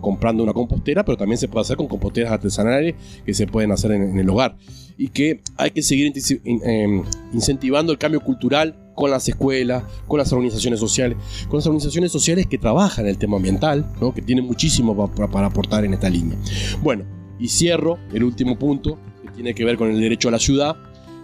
comprando 0.00 0.42
una 0.42 0.52
compostera, 0.52 1.04
pero 1.04 1.18
también 1.18 1.38
se 1.38 1.48
puede 1.48 1.62
hacer 1.62 1.76
con 1.76 1.88
composteras 1.88 2.30
artesanales 2.30 2.94
que 3.26 3.34
se 3.34 3.46
pueden 3.46 3.72
hacer 3.72 3.92
en, 3.92 4.16
el 4.18 4.28
hogar. 4.30 4.56
Y 4.96 5.08
que 5.08 5.40
hay 5.56 5.70
que 5.70 5.82
seguir 5.82 6.12
em, 6.44 7.02
incentivando 7.32 7.92
el 7.92 7.98
cambio 7.98 8.20
cultural 8.20 8.76
con 8.94 9.10
las 9.10 9.26
escuelas, 9.28 9.82
con 10.06 10.18
las 10.18 10.32
organizaciones 10.32 10.78
sociales, 10.78 11.16
con 11.48 11.58
las 11.58 11.66
organizaciones 11.66 12.12
sociales 12.12 12.46
que 12.46 12.58
trabajan 12.58 13.06
en 13.06 13.10
el 13.10 13.18
tema 13.18 13.36
ambiental, 13.36 13.84
que 14.14 14.22
tienen 14.22 14.44
muchísimo 14.44 15.08
para 15.14 15.46
aportar 15.46 15.84
en 15.84 15.94
esta 15.94 16.08
línea. 16.08 16.38
Bueno, 16.82 17.04
y 17.40 17.48
cierro 17.48 17.98
el 18.12 18.22
último 18.22 18.58
punto, 18.58 18.98
que 19.22 19.30
tiene 19.30 19.54
que 19.54 19.64
ver 19.64 19.76
con 19.76 19.90
el 19.90 20.00
derecho 20.00 20.28
a 20.28 20.32
la 20.32 20.38
ciudad, 20.38 20.76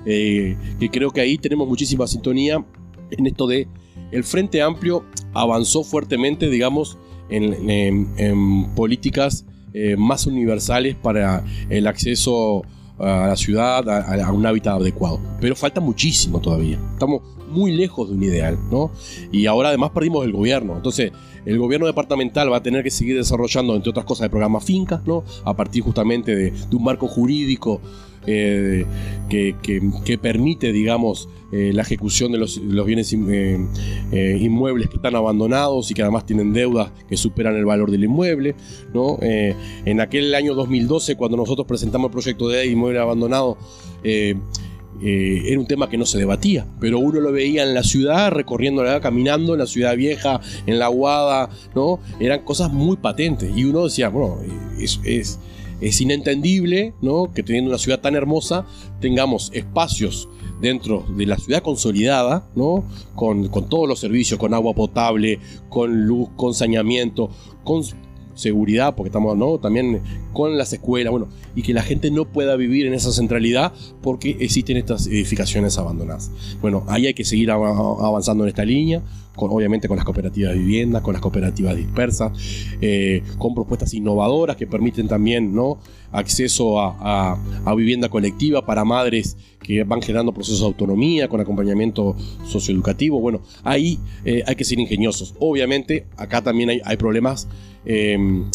eh, 0.05 0.57
que 0.81 0.89
creo 0.89 1.11
que 1.11 1.21
ahí 1.21 1.39
tenemos 1.39 1.69
muchísima 1.69 2.07
sintonía 2.07 2.65
en 3.11 3.27
esto 3.27 3.47
de 3.47 3.69
el 4.11 4.25
Frente 4.25 4.63
Amplio 4.63 5.05
avanzó 5.33 5.85
fuertemente, 5.85 6.49
digamos, 6.49 6.99
en, 7.31 8.75
políticas 8.75 9.45
eh, 9.75 9.97
más 9.97 10.27
universales 10.27 10.97
para 10.97 11.45
el 11.69 11.87
acceso 11.87 12.63
a 12.99 13.29
la 13.29 13.37
ciudad, 13.37 13.89
a, 13.89 14.33
un 14.33 14.45
hábitat 14.45 14.81
adecuado. 14.81 15.21
Pero 15.41 15.55
falta 15.55 15.81
muchísimo 15.81 16.41
todavía. 16.41 16.79
Estamos 16.93 17.23
muy 17.49 17.73
lejos 17.73 18.09
de 18.09 18.15
un 18.15 18.23
ideal, 18.23 18.59
¿no? 18.71 18.91
Y 19.31 19.47
ahora 19.47 19.69
además 19.69 19.91
perdimos 19.91 20.25
el 20.25 20.33
gobierno. 20.33 20.77
Entonces, 20.77 21.13
el 21.47 21.59
gobierno 21.59 21.87
departamental 21.87 22.53
va 22.53 22.59
a 22.59 22.63
tener 22.63 22.83
que 22.83 22.91
seguir 22.91 23.17
desarrollando, 23.17 23.75
entre 23.77 23.91
otras 23.91 24.05
cosas, 24.05 24.25
el 24.25 24.31
programa 24.31 24.61
Fincas, 24.61 25.01
¿no? 25.07 25.25
A 25.45 25.55
partir 25.55 25.83
justamente 25.83 26.35
de, 26.35 26.51
de 26.51 26.77
un 26.77 26.83
marco 26.83 27.07
jurídico 27.07 27.81
eh, 28.31 28.85
que, 29.31 30.19
permite, 30.19 30.71
digamos, 30.71 31.29
eh, 31.51 31.73
la 31.73 31.81
ejecución 31.81 32.31
de 32.31 32.39
los, 32.39 32.61
bienes 32.85 33.15
eh, 33.15 34.39
inmuebles 34.41 34.91
que 34.91 34.97
están 34.97 35.17
abandonados 35.17 35.91
y 35.91 35.95
que 35.95 36.03
además 36.03 36.27
tienen 36.27 36.53
deudas 36.53 36.93
que 37.09 37.17
superan 37.17 37.57
el 37.57 37.65
valor 37.65 37.91
del 37.91 38.05
inmueble. 38.05 38.55
¿no? 38.93 39.19
en 39.21 40.01
aquel 40.01 40.35
año 40.35 40.55
2012, 40.55 41.17
cuando 41.17 41.37
nosotros 41.37 41.67
presentamos 41.67 42.09
el 42.09 42.13
proyecto 42.13 42.49
de 42.49 42.67
inmueble 42.67 42.99
abandonado, 42.99 43.57
era 44.03 45.59
un 45.59 45.67
tema 45.67 45.89
que 45.89 45.97
no 45.97 46.05
se 46.05 46.19
debatía, 46.19 46.67
pero 46.81 46.99
uno 46.99 47.21
lo 47.21 47.33
veía 47.33 47.63
en 47.63 47.75
la 47.75 47.83
ciudad, 47.83 48.31
recorriendo 48.31 48.83
caminando 49.01 49.55
en 49.55 49.61
la 49.61 49.67
ciudad 49.67 49.97
vieja, 49.97 50.41
en 50.67 50.79
la 50.79 50.89
Guada, 50.89 51.51
¿no? 51.75 52.01
Eran 52.21 52.45
cosas 52.45 52.73
muy 52.73 52.97
patentes 52.97 53.51
y 53.57 53.65
uno 53.65 53.85
decía, 53.85 54.09
bueno, 54.09 54.39
es 54.79 55.39
inentendible 56.01 56.95
¿no? 57.01 57.33
que 57.33 57.43
teniendo 57.43 57.71
una 57.71 57.79
ciudad 57.79 58.01
tan 58.01 58.15
hermosa 58.15 58.67
tengamos 59.01 59.51
espacios 59.53 60.29
dentro 60.61 61.05
de 61.17 61.27
la 61.27 61.37
ciudad 61.37 61.63
consolidada, 61.63 62.49
¿no? 62.57 62.85
Con, 63.15 63.49
con, 63.49 63.69
todos 63.69 63.89
los 63.89 64.01
servicios, 64.01 64.41
con 64.41 64.55
agua 64.55 64.75
potable, 64.75 65.39
con 65.69 66.07
luz, 66.07 66.31
con 66.37 66.53
saneamiento, 66.53 67.31
con 67.63 67.85
seguridad, 68.39 68.95
porque 68.95 69.09
estamos 69.09 69.37
¿no? 69.37 69.59
también 69.59 70.01
con 70.33 70.57
las 70.57 70.73
escuelas, 70.73 71.11
bueno, 71.11 71.29
y 71.55 71.63
que 71.63 71.75
la 71.75 71.83
gente 71.83 72.11
no 72.11 72.25
pueda 72.25 72.57
vivir 72.57 72.87
en 72.87 72.95
esa 72.95 73.13
centralidad 73.13 73.73
porque 74.01 74.37
existen 74.41 74.77
estas 74.77 75.07
edificaciones 75.07 75.77
abandonadas. 75.77 76.31
Bueno, 76.61 76.85
ahí 76.87 77.07
hay 77.07 77.15
que 77.15 77.25
seguir 77.25 77.51
avanzando 77.51 78.45
en 78.45 78.49
esta 78.49 78.65
línea, 78.65 79.03
obviamente 79.39 79.89
con 79.89 79.97
las 79.97 80.05
cooperativas 80.05 80.53
de 80.53 80.59
vivienda, 80.59 81.03
con 81.03 81.13
las 81.13 81.23
cooperativas 81.23 81.77
dispersas, 81.77 82.33
eh, 82.81 83.23
con 83.39 83.55
propuestas 83.55 83.95
innovadoras 83.95 84.57
que 84.57 84.67
permiten 84.67 85.09
también 85.09 85.55
¿no? 85.55 85.79
acceso 86.13 86.81
a, 86.81 87.39
vivienda 87.77 88.09
colectiva 88.09 88.67
para 88.67 88.85
madres 88.85 89.37
que 89.63 89.85
van 89.85 90.03
generando 90.03 90.33
procesos 90.33 90.61
de 90.61 90.67
autonomía, 90.67 91.29
con 91.29 91.41
acompañamiento 91.41 92.17
socioeducativo. 92.45 93.21
Bueno, 93.21 93.41
ahí 93.63 93.99
eh, 94.25 94.43
hay 94.47 94.57
que 94.57 94.65
ser 94.65 94.81
ingeniosos. 94.81 95.35
Obviamente, 95.39 96.07
acá 96.17 96.43
también 96.43 96.71
hay, 96.71 96.81
hay 96.85 96.97
problemas 96.97 97.47
Em, 97.89 98.51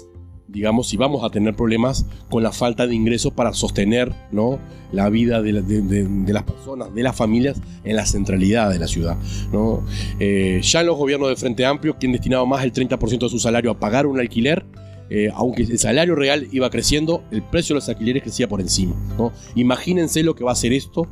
digamos, 0.54 0.88
si 0.88 0.98
vamos 0.98 1.24
a 1.24 1.30
tener 1.32 1.56
problemas 1.56 2.06
con 2.30 2.44
la 2.44 2.52
falta 2.52 2.86
de 2.86 2.94
ingresos 2.94 3.34
para 3.34 3.54
sostener 3.54 4.14
¿no? 4.32 4.60
la 4.92 5.10
vida 5.10 5.42
de, 5.42 5.52
las 5.52 6.44
personas, 6.44 6.94
de 6.94 7.04
las 7.04 7.16
familias 7.16 7.60
en 7.84 7.96
la 7.96 8.06
centralidad 8.06 8.70
de 8.70 8.78
la 8.80 8.88
ciudad. 8.88 9.18
Eh, 10.20 10.62
ya 10.62 10.82
en 10.82 10.88
los 10.88 10.98
gobiernos 10.98 11.30
de 11.30 11.36
Frente 11.36 11.66
Amplio, 11.66 11.98
quien 11.98 12.12
destinaba 12.12 12.46
más 12.46 12.62
del 12.62 12.72
30% 12.72 13.20
de 13.20 13.30
su 13.30 13.40
salario 13.40 13.72
a 13.72 13.80
pagar 13.80 14.06
un 14.06 14.20
alquiler, 14.20 14.64
eh, 15.10 15.32
aunque 15.34 15.64
el 15.64 15.80
salario 15.80 16.16
real 16.16 16.48
iba 16.52 16.70
creciendo, 16.70 17.24
el 17.32 17.42
precio 17.42 17.74
de 17.74 17.80
los 17.80 17.90
alquileres 17.90 18.22
crecía 18.22 18.48
por 18.48 18.62
encima. 18.62 18.96
Imagínense 19.56 20.22
lo 20.22 20.36
que 20.36 20.44
va 20.44 20.52
a 20.52 20.54
hacer 20.54 20.72
esto 20.72 21.08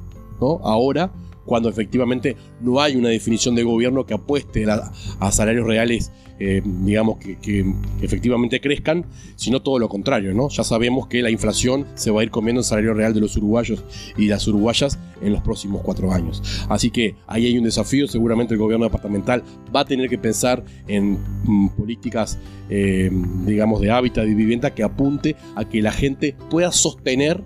ahora 0.63 1.11
cuando 1.45 1.69
efectivamente 1.69 2.35
no 2.61 2.81
hay 2.81 2.95
una 2.95 3.09
definición 3.09 3.55
de 3.55 3.63
gobierno 3.63 4.05
que 4.05 4.13
apueste 4.13 4.65
a 4.69 5.31
salarios 5.31 5.65
reales 5.65 6.11
eh, 6.43 6.59
digamos, 6.65 7.19
que, 7.19 7.63
efectivamente 8.01 8.59
crezcan, 8.59 9.05
sino 9.35 9.61
todo 9.61 9.77
lo 9.77 9.87
contrario, 9.87 10.33
¿no? 10.33 10.49
Ya 10.49 10.63
sabemos 10.63 11.05
que 11.05 11.21
la 11.21 11.29
inflación 11.29 11.85
se 11.93 12.09
va 12.09 12.21
a 12.21 12.23
ir 12.23 12.31
comiendo 12.31 12.61
el 12.61 12.65
salario 12.65 12.95
real 12.95 13.13
de 13.13 13.21
los 13.21 13.37
uruguayos 13.37 13.83
y 14.17 14.25
las 14.25 14.47
uruguayas 14.47 14.97
en 15.21 15.33
los 15.33 15.43
próximos 15.43 15.81
cuatro 15.83 16.11
años. 16.11 16.41
Así 16.67 16.89
que 16.89 17.15
ahí 17.27 17.45
hay 17.45 17.59
un 17.59 17.65
desafío, 17.65 18.07
seguramente 18.07 18.55
el 18.55 18.59
gobierno 18.59 18.85
departamental 18.85 19.43
va 19.73 19.81
a 19.81 19.85
tener 19.85 20.09
que 20.09 20.17
pensar 20.17 20.65
en 20.87 21.19
mm, 21.43 21.69
políticas, 21.77 22.39
eh, 22.71 23.11
digamos, 23.45 23.79
de 23.79 23.91
hábitat 23.91 24.25
y 24.27 24.33
vivienda 24.33 24.73
que 24.73 24.81
apunte 24.81 25.35
a 25.55 25.65
que 25.65 25.79
la 25.83 25.91
gente 25.91 26.35
pueda 26.49 26.71
sostener 26.71 27.43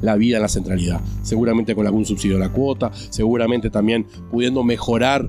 la 0.00 0.16
vida 0.16 0.36
en 0.36 0.42
la 0.42 0.48
centralidad. 0.48 1.00
Seguramente 1.22 1.74
con 1.74 1.86
algún 1.86 2.04
subsidio 2.04 2.36
a 2.36 2.40
la 2.40 2.50
cuota, 2.50 2.90
seguramente 3.10 3.70
también 3.70 4.06
pudiendo 4.30 4.62
mejorar 4.62 5.28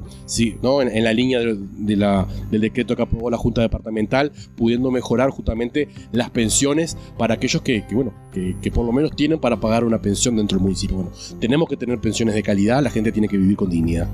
¿no? 0.61 0.81
en, 0.81 1.03
la 1.03 1.13
línea 1.13 1.39
de, 1.39 1.95
la, 1.95 2.27
del 2.51 2.61
decreto 2.61 2.95
que 2.95 3.03
aprobó 3.03 3.29
la 3.29 3.37
Junta 3.37 3.61
Departamental, 3.61 4.31
pudiendo 4.55 4.91
mejorar 4.91 5.29
justamente 5.29 5.89
las 6.11 6.29
pensiones 6.29 6.97
para 7.17 7.35
aquellos 7.35 7.61
que, 7.61 7.83
bueno, 7.91 8.13
que, 8.33 8.71
por 8.71 8.85
lo 8.85 8.91
menos 8.91 9.15
tienen 9.15 9.39
para 9.39 9.59
pagar 9.59 9.83
una 9.83 10.01
pensión 10.01 10.35
dentro 10.35 10.57
del 10.57 10.63
municipio. 10.63 10.97
Bueno, 10.97 11.11
tenemos 11.39 11.69
que 11.69 11.77
tener 11.77 11.99
pensiones 11.99 12.35
de 12.35 12.43
calidad, 12.43 12.83
la 12.83 12.89
gente 12.89 13.11
tiene 13.11 13.27
que 13.27 13.37
vivir 13.37 13.55
con 13.55 13.69
dignidad. 13.69 14.07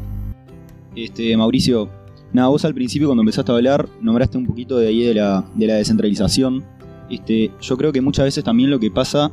Este, 0.95 1.35
Mauricio, 1.37 1.89
nada, 2.33 2.49
vos 2.49 2.65
al 2.65 2.73
principio 2.73 3.07
cuando 3.07 3.21
empezaste 3.21 3.51
a 3.51 3.55
hablar 3.55 3.87
nombraste 4.01 4.37
un 4.37 4.45
poquito 4.45 4.77
de 4.77 4.87
ahí 4.87 5.03
de 5.03 5.15
la, 5.15 5.45
de 5.55 5.67
la 5.67 5.75
descentralización. 5.75 6.63
Este, 7.09 7.51
yo 7.61 7.77
creo 7.77 7.91
que 7.91 8.01
muchas 8.01 8.25
veces 8.25 8.43
también 8.43 8.69
lo 8.69 8.79
que 8.79 8.91
pasa 8.91 9.31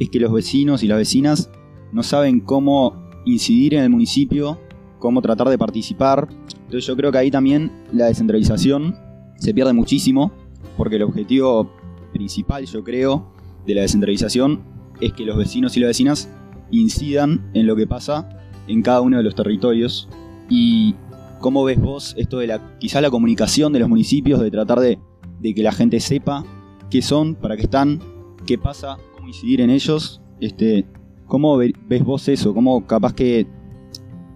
es 0.00 0.08
que 0.08 0.18
los 0.18 0.32
vecinos 0.32 0.82
y 0.82 0.88
las 0.88 0.98
vecinas 0.98 1.50
no 1.92 2.02
saben 2.02 2.40
cómo 2.40 3.08
incidir 3.26 3.74
en 3.74 3.82
el 3.82 3.90
municipio, 3.90 4.58
cómo 4.98 5.20
tratar 5.20 5.48
de 5.48 5.58
participar. 5.58 6.26
Entonces 6.52 6.86
yo 6.86 6.96
creo 6.96 7.12
que 7.12 7.18
ahí 7.18 7.30
también 7.30 7.70
la 7.92 8.06
descentralización 8.06 8.96
se 9.36 9.52
pierde 9.52 9.74
muchísimo, 9.74 10.32
porque 10.76 10.96
el 10.96 11.02
objetivo 11.02 11.70
principal, 12.12 12.64
yo 12.64 12.82
creo, 12.82 13.30
de 13.66 13.74
la 13.74 13.82
descentralización 13.82 14.62
es 15.00 15.12
que 15.12 15.24
los 15.24 15.36
vecinos 15.36 15.76
y 15.76 15.80
las 15.80 15.88
vecinas 15.88 16.30
incidan 16.70 17.50
en 17.52 17.66
lo 17.66 17.76
que 17.76 17.86
pasa 17.86 18.28
en 18.68 18.82
cada 18.82 19.02
uno 19.02 19.18
de 19.18 19.22
los 19.22 19.34
territorios. 19.34 20.08
Y 20.48 20.94
cómo 21.40 21.62
ves 21.62 21.78
vos 21.78 22.14
esto 22.16 22.38
de 22.38 22.46
la 22.46 22.78
quizá 22.78 23.02
la 23.02 23.10
comunicación 23.10 23.72
de 23.74 23.80
los 23.80 23.88
municipios, 23.88 24.40
de 24.40 24.50
tratar 24.50 24.80
de, 24.80 24.98
de 25.40 25.54
que 25.54 25.62
la 25.62 25.72
gente 25.72 26.00
sepa 26.00 26.44
qué 26.88 27.02
son, 27.02 27.34
para 27.34 27.56
qué 27.56 27.62
están, 27.62 28.00
qué 28.46 28.56
pasa 28.56 28.96
incidir 29.30 29.60
en 29.60 29.70
ellos. 29.70 30.20
Este, 30.40 30.84
¿Cómo 31.26 31.56
ves 31.56 32.04
vos 32.04 32.28
eso? 32.28 32.52
¿Cómo 32.52 32.86
capaz 32.86 33.14
que 33.14 33.46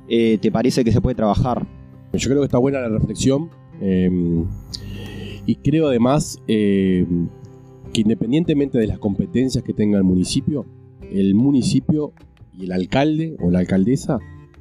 eh, 0.08 0.38
te 0.40 0.50
parece 0.50 0.84
que 0.84 0.92
se 0.92 1.00
puede 1.00 1.16
trabajar? 1.16 1.66
Yo 2.12 2.28
creo 2.28 2.40
que 2.40 2.46
está 2.46 2.58
buena 2.58 2.80
la 2.80 2.88
reflexión. 2.88 3.50
Em, 3.80 4.46
y 5.46 5.56
creo 5.56 5.88
además 5.88 6.40
em, 6.46 7.28
que 7.92 8.02
independientemente 8.02 8.78
de 8.78 8.86
las 8.86 8.98
competencias 8.98 9.64
que 9.64 9.72
tenga 9.72 9.98
el 9.98 10.04
municipio, 10.04 10.66
el 11.10 11.34
municipio 11.34 12.12
y 12.56 12.64
el 12.64 12.72
alcalde 12.72 13.36
o 13.40 13.50
la 13.50 13.58
alcaldesa 13.58 14.18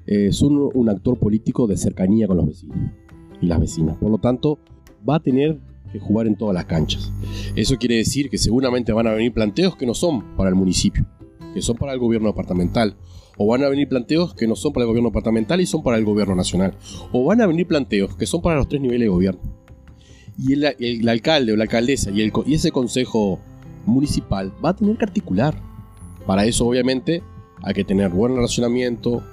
eh, 0.08 0.32
son 0.32 0.69
un 0.74 0.89
actor 0.89 1.17
político 1.17 1.67
de 1.67 1.78
cercanía 1.78 2.28
con 2.28 2.38
los 2.38 2.48
vecinos 2.48 2.78
y 3.41 3.46
las 3.46 3.60
vecinas. 3.60 3.98
Por 3.98 4.10
lo 4.10 4.17
tanto, 4.17 4.58
va 5.08 5.17
a 5.17 5.19
tener 5.19 5.60
que 5.93 5.99
jugar 5.99 6.27
en 6.27 6.36
todas 6.36 6.53
las 6.53 6.65
canchas. 6.65 7.13
Eso 7.56 7.77
quiere 7.77 7.95
decir 7.95 8.29
que 8.29 8.38
seguramente 8.38 8.91
van 8.91 9.08
a 9.08 9.13
venir 9.13 9.32
planteos 9.32 9.77
que 9.77 9.86
no 9.86 9.93
son 9.93 10.36
para 10.36 10.49
el 10.49 10.56
municipio, 10.56 11.06
que 11.53 11.62
son 11.62 11.77
para 11.77 11.93
el 11.93 11.99
gobierno 11.99 12.27
departamental. 12.27 12.97
O 13.38 13.47
van 13.47 13.63
a 13.63 13.69
venir 13.69 13.88
planteos 13.88 14.36
que 14.36 14.47
no 14.47 14.56
son 14.56 14.73
para 14.73 14.84
el 14.84 14.88
gobierno 14.88 15.10
departamental 15.10 15.62
y 15.62 15.65
son 15.65 15.82
para 15.82 15.97
el 15.97 16.06
gobierno 16.06 16.36
nacional. 16.36 16.75
O 17.12 17.23
van 17.25 17.41
a 17.41 17.47
venir 17.47 17.67
planteos 17.67 18.15
que 18.15 18.25
son 18.25 18.41
para 18.41 18.58
los 18.58 18.67
tres 18.67 18.82
niveles 18.82 19.06
de 19.06 19.10
gobierno. 19.10 19.41
Y 20.38 20.53
el, 20.53 21.10
alcalde 21.10 21.53
o 21.53 21.56
la 21.56 21.63
alcaldesa 21.63 22.12
y, 22.12 22.32
y 22.45 22.53
ese 22.53 22.71
consejo 22.71 23.39
municipal 23.86 24.51
va 24.63 24.69
a 24.69 24.75
tener 24.75 24.97
que 24.97 25.06
articular. 25.06 25.56
Para 26.25 26.45
eso, 26.45 26.67
obviamente, 26.67 27.21
hay 27.62 27.73
que 27.73 27.84
tener 27.84 28.10
buen 28.10 28.36
relacionamiento, 28.36 29.23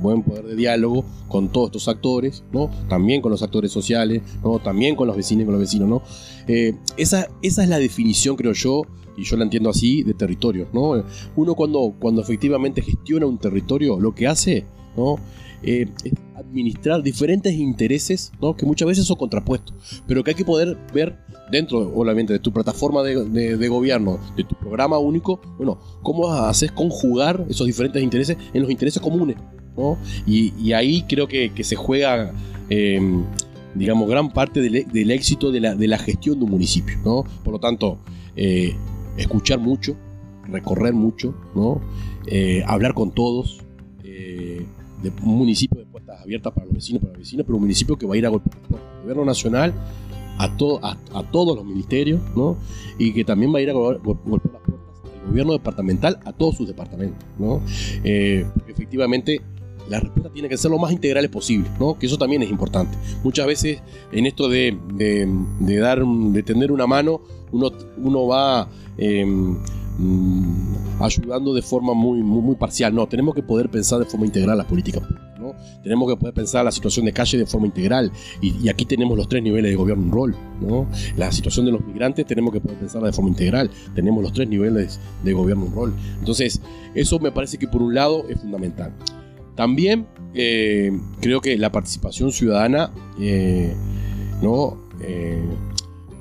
buen 0.00 0.22
poder 0.22 0.44
de 0.44 0.56
diálogo 0.56 1.04
con 1.28 1.48
todos 1.48 1.68
estos 1.68 1.88
actores, 1.88 2.44
¿no? 2.52 2.70
También 2.88 3.20
con 3.20 3.30
los 3.30 3.42
actores 3.42 3.72
sociales, 3.72 4.22
¿no? 4.42 4.58
También 4.58 4.96
con 4.96 5.06
los 5.06 5.16
vecinos 5.16 5.42
y 5.42 5.44
con 5.46 5.54
los 5.54 5.60
vecinos, 5.60 5.88
¿no? 5.88 6.02
Eh, 6.48 6.74
esa, 6.96 7.28
esa 7.42 7.62
es 7.62 7.68
la 7.68 7.78
definición, 7.78 8.36
creo 8.36 8.52
yo, 8.52 8.82
y 9.16 9.24
yo 9.24 9.36
la 9.36 9.44
entiendo 9.44 9.70
así, 9.70 10.02
de 10.02 10.14
territorio, 10.14 10.68
¿no? 10.72 11.02
Uno 11.36 11.54
cuando, 11.54 11.94
cuando 11.98 12.20
efectivamente 12.20 12.82
gestiona 12.82 13.26
un 13.26 13.38
territorio, 13.38 13.98
lo 13.98 14.14
que 14.14 14.26
hace, 14.26 14.66
¿no? 14.96 15.16
Eh, 15.62 15.88
es 16.04 16.12
administrar 16.34 17.02
diferentes 17.02 17.54
intereses, 17.54 18.32
¿no? 18.40 18.54
Que 18.54 18.66
muchas 18.66 18.86
veces 18.86 19.04
son 19.04 19.16
contrapuestos, 19.16 20.02
pero 20.06 20.22
que 20.22 20.30
hay 20.30 20.34
que 20.36 20.44
poder 20.44 20.76
ver 20.92 21.18
dentro, 21.50 21.92
obviamente, 21.94 22.32
de 22.32 22.38
tu 22.38 22.52
plataforma 22.52 23.02
de, 23.02 23.56
de, 23.56 23.68
gobierno, 23.68 24.18
de 24.36 24.44
tu 24.44 24.54
programa 24.54 24.98
único, 24.98 25.40
bueno, 25.56 25.78
cómo 26.02 26.30
haces 26.32 26.72
conjugar 26.72 27.44
esos 27.48 27.66
diferentes 27.66 28.02
intereses 28.02 28.36
en 28.52 28.62
los 28.62 28.70
intereses 28.70 29.00
comunes, 29.00 29.36
y, 30.26 30.72
ahí 30.72 31.02
creo 31.08 31.28
que, 31.28 31.50
se 31.62 31.76
juega, 31.76 32.32
eh, 32.70 33.00
digamos, 33.74 34.08
gran 34.08 34.30
parte 34.30 34.60
del, 34.60 35.10
éxito 35.10 35.50
de 35.52 35.60
la, 35.60 35.98
gestión 35.98 36.38
de 36.38 36.44
un 36.44 36.50
municipio, 36.50 36.96
¿no? 37.04 37.24
Por 37.44 37.54
lo 37.54 37.58
tanto, 37.58 37.98
eh, 38.36 38.74
escuchar 39.16 39.58
mucho, 39.58 39.96
recorrer 40.48 40.94
mucho, 40.94 41.34
¿no? 41.54 41.80
Eh, 42.26 42.62
hablar 42.66 42.94
con 42.94 43.12
todos, 43.12 43.60
de 44.02 45.12
un 45.22 45.36
municipio 45.36 45.78
de 45.78 45.84
puertas 45.84 46.20
abiertas 46.22 46.52
para 46.52 46.64
los 46.64 46.74
vecinos, 46.74 47.02
para 47.02 47.12
los 47.12 47.20
vecinos, 47.20 47.44
pero 47.44 47.56
un 47.56 47.62
municipio 47.62 47.96
que 47.96 48.06
va 48.06 48.14
a 48.14 48.18
ir 48.18 48.26
a 48.26 48.30
golpear 48.30 48.56
el 48.70 49.02
gobierno 49.02 49.24
nacional, 49.26 49.74
a, 50.38 50.44
a, 50.44 51.22
todos 51.30 51.56
los 51.56 51.64
ministerios, 51.64 52.20
¿no? 52.34 52.56
Y 52.98 53.12
que 53.12 53.24
también 53.24 53.54
va 53.54 53.58
a 53.58 53.62
ir 53.62 53.70
a 53.70 53.74
golpear 53.74 54.50
las 54.64 54.72
puertas 54.72 55.12
del 55.12 55.28
gobierno 55.28 55.52
departamental 55.52 56.18
a 56.24 56.32
todos 56.32 56.56
sus 56.56 56.66
departamentos, 56.66 57.24
¿no? 57.38 57.60
efectivamente 58.66 59.42
la 59.88 60.00
respuesta 60.00 60.30
tiene 60.32 60.48
que 60.48 60.56
ser 60.56 60.70
lo 60.70 60.78
más 60.78 60.92
integrales 60.92 61.30
posible, 61.30 61.68
¿no? 61.78 61.98
Que 61.98 62.06
eso 62.06 62.18
también 62.18 62.42
es 62.42 62.50
importante. 62.50 62.96
Muchas 63.22 63.46
veces 63.46 63.82
en 64.12 64.26
esto 64.26 64.48
de, 64.48 64.76
de, 64.94 65.76
dar, 65.78 66.04
de 66.04 66.42
tender 66.42 66.72
una 66.72 66.86
mano, 66.86 67.20
uno, 67.52 67.70
uno 67.98 68.26
va 68.26 68.68
em, 68.98 69.56
mm, 69.98 71.00
ayudando 71.00 71.54
de 71.54 71.62
forma 71.62 71.94
muy, 71.94 72.22
muy, 72.22 72.56
parcial. 72.56 72.94
No, 72.94 73.06
tenemos 73.06 73.34
que 73.34 73.42
poder 73.42 73.70
pensar 73.70 73.98
de 73.98 74.06
forma 74.06 74.26
integral 74.26 74.58
las 74.58 74.66
políticas 74.66 75.02
¿no? 75.38 75.54
Tenemos 75.82 76.08
que 76.08 76.16
poder 76.16 76.34
pensar 76.34 76.64
la 76.64 76.72
situación 76.72 77.06
de 77.06 77.12
calle 77.12 77.38
de 77.38 77.46
forma 77.46 77.66
integral. 77.66 78.10
Y, 78.40 78.68
aquí 78.68 78.84
tenemos 78.84 79.16
los 79.16 79.28
tres 79.28 79.42
niveles 79.42 79.70
de 79.70 79.76
gobierno 79.76 80.04
en 80.04 80.10
rol. 80.10 80.36
La 81.16 81.30
situación 81.30 81.66
de 81.66 81.72
los 81.72 81.84
migrantes 81.86 82.26
tenemos 82.26 82.52
que 82.52 82.60
poder 82.60 82.78
pensarla 82.78 83.08
de 83.08 83.12
forma 83.12 83.30
integral. 83.30 83.70
Tenemos 83.94 84.22
los 84.22 84.32
tres 84.32 84.48
niveles 84.48 84.98
de 85.22 85.32
gobierno 85.32 85.66
en 85.66 85.72
rol. 85.74 85.94
Entonces, 86.18 86.60
eso 86.94 87.18
me 87.18 87.30
parece 87.30 87.58
que 87.58 87.68
por 87.68 87.82
un 87.82 87.94
lado 87.94 88.24
es 88.28 88.40
fundamental. 88.40 88.92
También 89.56 90.06
eh, 90.34 90.92
creo 91.20 91.40
que 91.40 91.56
la 91.56 91.72
participación 91.72 92.30
ciudadana, 92.30 92.92
eh, 93.18 93.72
¿no? 94.42 94.76
Eh, 95.00 95.42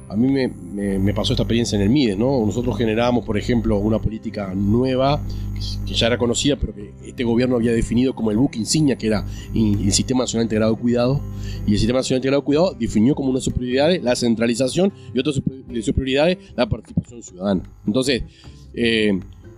a 0.08 0.16
mí 0.16 0.32
me, 0.32 1.14
pasó 1.14 1.34
esta 1.34 1.44
experiencia 1.44 1.76
en 1.76 1.82
el 1.82 1.90
MIDES, 1.90 2.18
¿no? 2.18 2.46
Nosotros 2.46 2.78
generábamos, 2.78 3.26
por 3.26 3.38
ejemplo, 3.38 3.78
una 3.78 4.00
política 4.00 4.54
nueva 4.56 5.22
que, 5.86 5.94
ya 5.94 6.08
era 6.08 6.18
conocida, 6.18 6.56
pero 6.56 6.74
que 6.74 6.94
este 7.06 7.26
gobierno 7.26 7.58
había 7.58 7.74
definido 7.74 8.16
como 8.16 8.32
el 8.32 8.38
buque 8.38 8.58
insignia, 8.58 8.96
que 8.96 9.08
era 9.08 9.26
el 9.54 9.92
Sistema 9.92 10.22
Nacional 10.22 10.46
Integrado 10.46 10.74
de 10.74 10.82
Cuidado. 10.82 11.20
Y 11.68 11.74
el 11.74 11.78
Sistema 11.78 12.00
Nacional 12.00 12.20
Integrado 12.20 12.42
de 12.42 12.46
Cuidado 12.46 12.78
definió 12.80 13.16
como 13.16 13.32
una 13.32 13.40
de 13.40 13.44
sus 13.44 13.54
prioridades 13.54 14.02
la 14.02 14.16
centralización 14.16 14.94
y 15.14 15.20
otra 15.20 15.34
de 15.68 15.82
sus 15.82 15.94
prioridades 15.94 16.38
la 16.56 16.70
participación 16.70 17.22
ciudadana. 17.22 17.64
Entonces, 17.86 18.24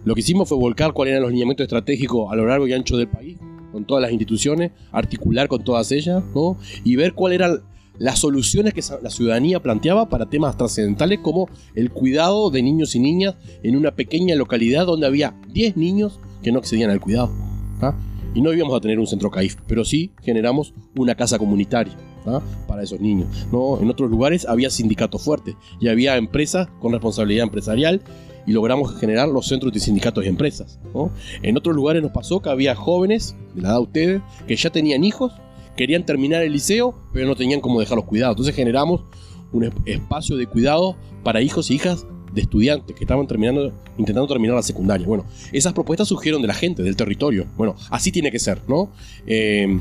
lo 0.05 0.15
que 0.15 0.21
hicimos 0.21 0.49
fue 0.49 0.57
volcar 0.57 0.93
cuáles 0.93 1.11
eran 1.11 1.23
los 1.23 1.31
lineamientos 1.31 1.65
estratégicos 1.65 2.31
a 2.31 2.35
lo 2.35 2.47
largo 2.47 2.65
y 2.65 2.73
ancho 2.73 2.97
del 2.97 3.09
país, 3.09 3.37
con 3.77 3.85
todas 3.85 4.01
las 4.01 4.11
instituciones, 4.11 4.71
articular 4.91 5.47
con 5.47 5.63
todas 5.63 5.91
ellas, 5.91 6.23
¿no? 6.33 6.57
Y 6.83 6.95
ver 6.95 7.13
cuál 7.13 7.33
era 7.33 7.61
las 7.99 8.17
soluciones 8.17 8.73
que 8.73 8.81
la 9.03 9.11
ciudadanía 9.11 9.61
planteaba 9.61 10.09
para 10.09 10.25
temas 10.25 10.57
trascendentales 10.57 11.19
como 11.19 11.47
el 11.75 11.91
cuidado 11.91 12.49
de 12.49 12.63
niños 12.63 12.95
y 12.95 12.99
niñas 12.99 13.35
en 13.61 13.75
una 13.75 13.91
pequeña 13.91 14.33
localidad 14.33 14.87
donde 14.87 15.05
había 15.05 15.35
10 15.49 15.77
niños 15.77 16.19
que 16.41 16.51
no 16.51 16.57
accedían 16.57 16.89
al 16.89 16.99
cuidado. 16.99 17.29
Y 18.33 18.41
no 18.41 18.51
íbamos 18.51 18.75
a 18.75 18.81
tener 18.81 18.99
un 18.99 19.05
centro 19.05 19.29
CAIF, 19.29 19.57
pero 19.67 19.85
sí 19.85 20.11
generamos 20.23 20.73
una 20.95 21.13
casa 21.13 21.37
comunitaria 21.37 21.93
para 22.67 22.81
esos 22.81 22.99
niños. 22.99 23.27
¿no? 23.51 23.79
En 23.79 23.91
otros 23.91 24.09
lugares 24.09 24.47
había 24.47 24.71
sindicatos 24.71 25.23
fuertes 25.23 25.55
y 25.79 25.87
había 25.87 26.17
empresas 26.17 26.67
con 26.79 26.93
responsabilidad 26.93 27.43
empresarial 27.43 28.01
y 28.47 28.53
logramos 28.53 28.97
generar 28.99 29.27
los 29.27 29.47
centros 29.47 29.71
de 29.71 29.79
sindicatos 29.79 30.25
y 30.25 30.27
empresas. 30.27 30.79
En 31.43 31.57
otros 31.57 31.75
lugares 31.75 32.01
nos 32.01 32.11
pasó 32.11 32.41
que 32.41 32.49
había 32.49 32.73
jóvenes, 32.73 33.35
de 33.53 33.61
la 33.61 33.67
edad 33.67 33.75
de 33.75 33.83
ustedes, 33.83 34.21
que 34.47 34.55
ya 34.55 34.71
tenían 34.71 35.03
hijos 35.03 35.33
querían 35.77 36.05
terminar 36.05 36.43
el 36.43 36.51
liceo, 36.51 36.93
pero 37.13 37.25
no 37.27 37.35
tenían 37.35 37.61
cómo 37.61 37.79
dejar 37.79 37.95
los 37.95 38.05
cuidados. 38.05 38.33
Entonces 38.33 38.55
generamos 38.55 39.01
un 39.53 39.71
espacio 39.85 40.35
de 40.35 40.47
cuidado 40.47 40.97
para 41.23 41.41
hijos 41.41 41.69
e 41.69 41.75
hijas 41.75 42.05
de 42.33 42.41
estudiantes 42.41 42.93
que 42.93 43.03
estaban 43.05 43.25
terminando, 43.25 43.71
intentando 43.97 44.27
terminar 44.27 44.57
la 44.57 44.63
secundaria. 44.63 45.07
Bueno, 45.07 45.25
esas 45.53 45.71
propuestas 45.71 46.09
surgieron 46.09 46.41
de 46.41 46.47
la 46.47 46.53
gente, 46.53 46.83
del 46.83 46.97
territorio. 46.97 47.45
Bueno, 47.55 47.75
así 47.89 48.11
tiene 48.11 48.31
que 48.31 48.39
ser, 48.39 48.59
¿no? 48.67 48.91
Eh, 49.25 49.79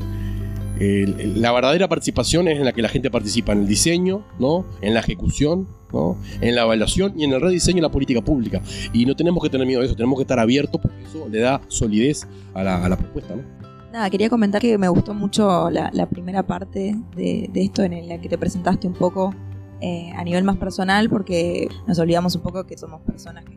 la 0.79 1.51
verdadera 1.51 1.87
participación 1.87 2.47
es 2.47 2.57
en 2.57 2.65
la 2.65 2.73
que 2.73 2.81
la 2.81 2.89
gente 2.89 3.09
participa 3.09 3.53
en 3.53 3.59
el 3.59 3.67
diseño, 3.67 4.23
¿no? 4.39 4.65
En 4.81 4.93
la 4.93 4.99
ejecución, 4.99 5.67
¿no? 5.91 6.17
En 6.41 6.55
la 6.55 6.63
evaluación 6.63 7.19
y 7.19 7.23
en 7.23 7.33
el 7.33 7.41
rediseño 7.41 7.77
de 7.77 7.81
la 7.83 7.91
política 7.91 8.21
pública. 8.21 8.61
Y 8.93 9.05
no 9.05 9.15
tenemos 9.15 9.41
que 9.43 9.49
tener 9.49 9.65
miedo 9.65 9.81
de 9.81 9.87
eso, 9.87 9.95
tenemos 9.95 10.17
que 10.17 10.23
estar 10.23 10.39
abiertos 10.39 10.81
porque 10.81 11.03
eso 11.03 11.27
le 11.29 11.39
da 11.39 11.61
solidez 11.67 12.27
a 12.53 12.63
la, 12.63 12.85
a 12.85 12.89
la 12.89 12.97
propuesta, 12.97 13.35
¿no? 13.35 13.57
Nada, 13.91 14.09
quería 14.09 14.29
comentar 14.29 14.61
que 14.61 14.77
me 14.77 14.89
gustó 14.89 15.13
mucho 15.13 15.69
la, 15.69 16.09
primera 16.09 16.43
parte 16.43 16.95
de, 17.15 17.49
esto 17.55 17.83
en 17.83 18.07
la 18.07 18.19
que 18.19 18.29
te 18.29 18.37
presentaste 18.37 18.85
un 18.85 18.93
poco 18.93 19.33
eh, 19.81 20.11
a 20.15 20.23
nivel 20.23 20.43
más 20.43 20.57
personal 20.57 21.09
porque 21.09 21.67
nos 21.87 21.97
olvidamos 21.97 22.35
un 22.35 22.41
poco 22.41 22.65
que 22.67 22.77
somos 22.77 23.01
personas 23.01 23.45
que 23.45 23.55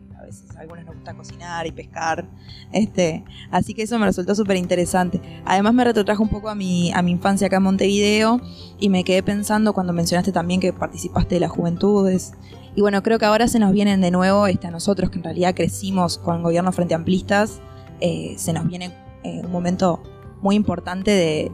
algunos 0.61 0.85
nos 0.85 0.95
gusta 0.95 1.13
cocinar 1.13 1.67
y 1.67 1.71
pescar. 1.71 2.27
Este, 2.71 3.23
así 3.51 3.73
que 3.73 3.83
eso 3.83 3.97
me 3.99 4.05
resultó 4.05 4.35
súper 4.35 4.57
interesante. 4.57 5.21
Además 5.45 5.73
me 5.73 5.83
retrotrajo 5.83 6.23
un 6.23 6.29
poco 6.29 6.49
a 6.49 6.55
mi, 6.55 6.91
a 6.93 7.01
mi 7.01 7.11
infancia 7.11 7.47
acá 7.47 7.57
en 7.57 7.63
Montevideo 7.63 8.41
y 8.79 8.89
me 8.89 9.03
quedé 9.03 9.23
pensando 9.23 9.73
cuando 9.73 9.93
mencionaste 9.93 10.31
también 10.31 10.59
que 10.59 10.73
participaste 10.73 11.35
de 11.35 11.41
las 11.41 11.51
juventudes. 11.51 12.33
Y 12.75 12.81
bueno, 12.81 13.03
creo 13.03 13.19
que 13.19 13.25
ahora 13.25 13.47
se 13.47 13.59
nos 13.59 13.73
vienen 13.73 13.99
de 14.01 14.11
nuevo 14.11 14.47
este, 14.47 14.67
a 14.67 14.71
nosotros 14.71 15.09
que 15.09 15.17
en 15.17 15.23
realidad 15.23 15.53
crecimos 15.55 16.17
con 16.17 16.37
el 16.37 16.43
gobierno 16.43 16.71
frente 16.71 16.93
amplistas, 16.93 17.61
eh, 17.99 18.35
se 18.37 18.53
nos 18.53 18.67
viene 18.67 18.91
eh, 19.23 19.41
un 19.43 19.51
momento 19.51 20.01
muy 20.41 20.55
importante 20.55 21.11
de, 21.11 21.51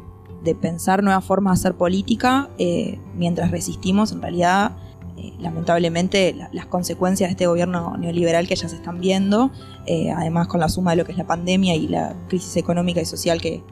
pensar 0.62 1.04
nuevas 1.04 1.26
formas 1.26 1.60
de 1.60 1.68
hacer 1.68 1.78
política 1.78 2.50
eh, 2.58 3.02
mientras 3.18 3.52
resistimos, 3.52 4.14
en 4.14 4.22
realidad, 4.22 4.78
eh, 5.18 5.34
lamentablemente, 5.40 6.36
las 6.52 6.66
consecuencias 6.68 7.30
de 7.30 7.32
este 7.32 7.48
gobierno 7.48 7.98
neoliberal 7.98 8.48
que 8.48 8.56
ya 8.56 8.70
se 8.70 8.76
están 8.76 9.00
viendo, 9.00 9.52
eh, 9.86 10.12
además 10.12 10.48
con 10.48 10.60
la 10.60 10.70
suma 10.70 10.92
de 10.92 10.98
lo 10.98 11.06
que 11.06 11.12
es 11.12 11.18
la 11.18 11.28
pandemia 11.28 11.76
y 11.76 11.88
la 11.88 12.16
crisis 12.28 12.56
económica 12.58 13.02
y 13.02 13.06
social 13.06 13.42
que, 13.42 13.64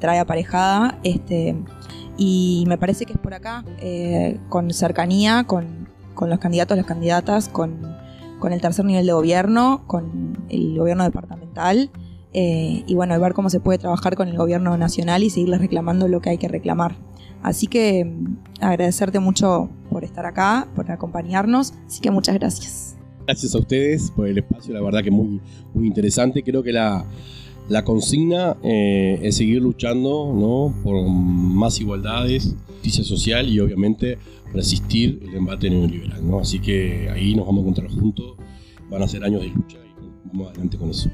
trae 0.00 0.18
aparejada. 0.18 0.98
Este, 1.02 1.54
y 2.16 2.64
me 2.66 2.78
parece 2.78 3.04
que 3.04 3.12
es 3.12 3.18
por 3.18 3.34
acá, 3.34 3.66
con 4.48 4.70
cercanía, 4.72 5.44
con, 5.44 5.90
con, 6.14 6.30
los 6.30 6.38
candidatos, 6.38 6.74
las 6.74 6.86
candidatas, 6.86 7.50
con, 7.50 7.82
con 8.38 8.54
el 8.54 8.62
tercer 8.62 8.86
nivel 8.86 9.04
de 9.04 9.12
gobierno, 9.12 9.82
con 9.86 10.46
el 10.48 10.78
gobierno 10.78 11.04
departamental. 11.04 11.90
Eh, 12.32 12.84
y 12.86 12.94
bueno, 12.94 13.18
ver 13.18 13.32
cómo 13.32 13.50
se 13.50 13.60
puede 13.60 13.78
trabajar 13.78 14.14
con 14.14 14.28
el 14.28 14.36
gobierno 14.36 14.76
nacional 14.76 15.22
y 15.22 15.30
seguirles 15.30 15.60
reclamando 15.60 16.08
lo 16.08 16.20
que 16.20 16.30
hay 16.30 16.38
que 16.38 16.48
reclamar. 16.48 16.96
Así 17.42 17.66
que 17.66 18.04
mm, 18.04 18.36
agradecerte 18.60 19.20
mucho 19.20 19.70
por 19.90 20.04
estar 20.04 20.26
acá, 20.26 20.68
por 20.74 20.90
acompañarnos, 20.90 21.74
así 21.86 22.00
que 22.00 22.10
muchas 22.10 22.34
gracias. 22.34 22.96
Gracias 23.26 23.54
a 23.54 23.58
ustedes 23.58 24.10
por 24.10 24.26
el 24.26 24.38
espacio, 24.38 24.72
la 24.72 24.80
verdad 24.80 25.02
que 25.02 25.10
muy, 25.10 25.40
muy 25.74 25.86
interesante. 25.86 26.42
Creo 26.42 26.62
que 26.62 26.72
la, 26.72 27.04
consigna 27.84 28.56
eh, 28.62 29.20
es 29.22 29.36
seguir 29.36 29.60
luchando 29.60 30.32
¿no? 30.34 30.74
por 30.82 31.06
más 31.06 31.78
igualdades, 31.80 32.56
justicia 32.66 33.04
social 33.04 33.48
y 33.48 33.60
obviamente 33.60 34.18
resistir 34.54 35.20
el 35.22 35.34
embate 35.34 35.68
neoliberal. 35.68 36.26
¿no? 36.26 36.38
Así 36.38 36.58
que 36.58 37.10
ahí 37.10 37.34
nos 37.34 37.46
vamos 37.46 37.60
a 37.60 37.68
encontrar 37.68 37.90
juntos, 37.90 38.36
van 38.88 39.02
a 39.02 39.08
ser 39.08 39.22
años 39.22 39.42
de 39.42 39.48
lucha 39.48 39.76
y 39.84 40.28
vamos 40.32 40.48
adelante 40.48 40.78
con 40.78 40.90
eso. 40.90 41.10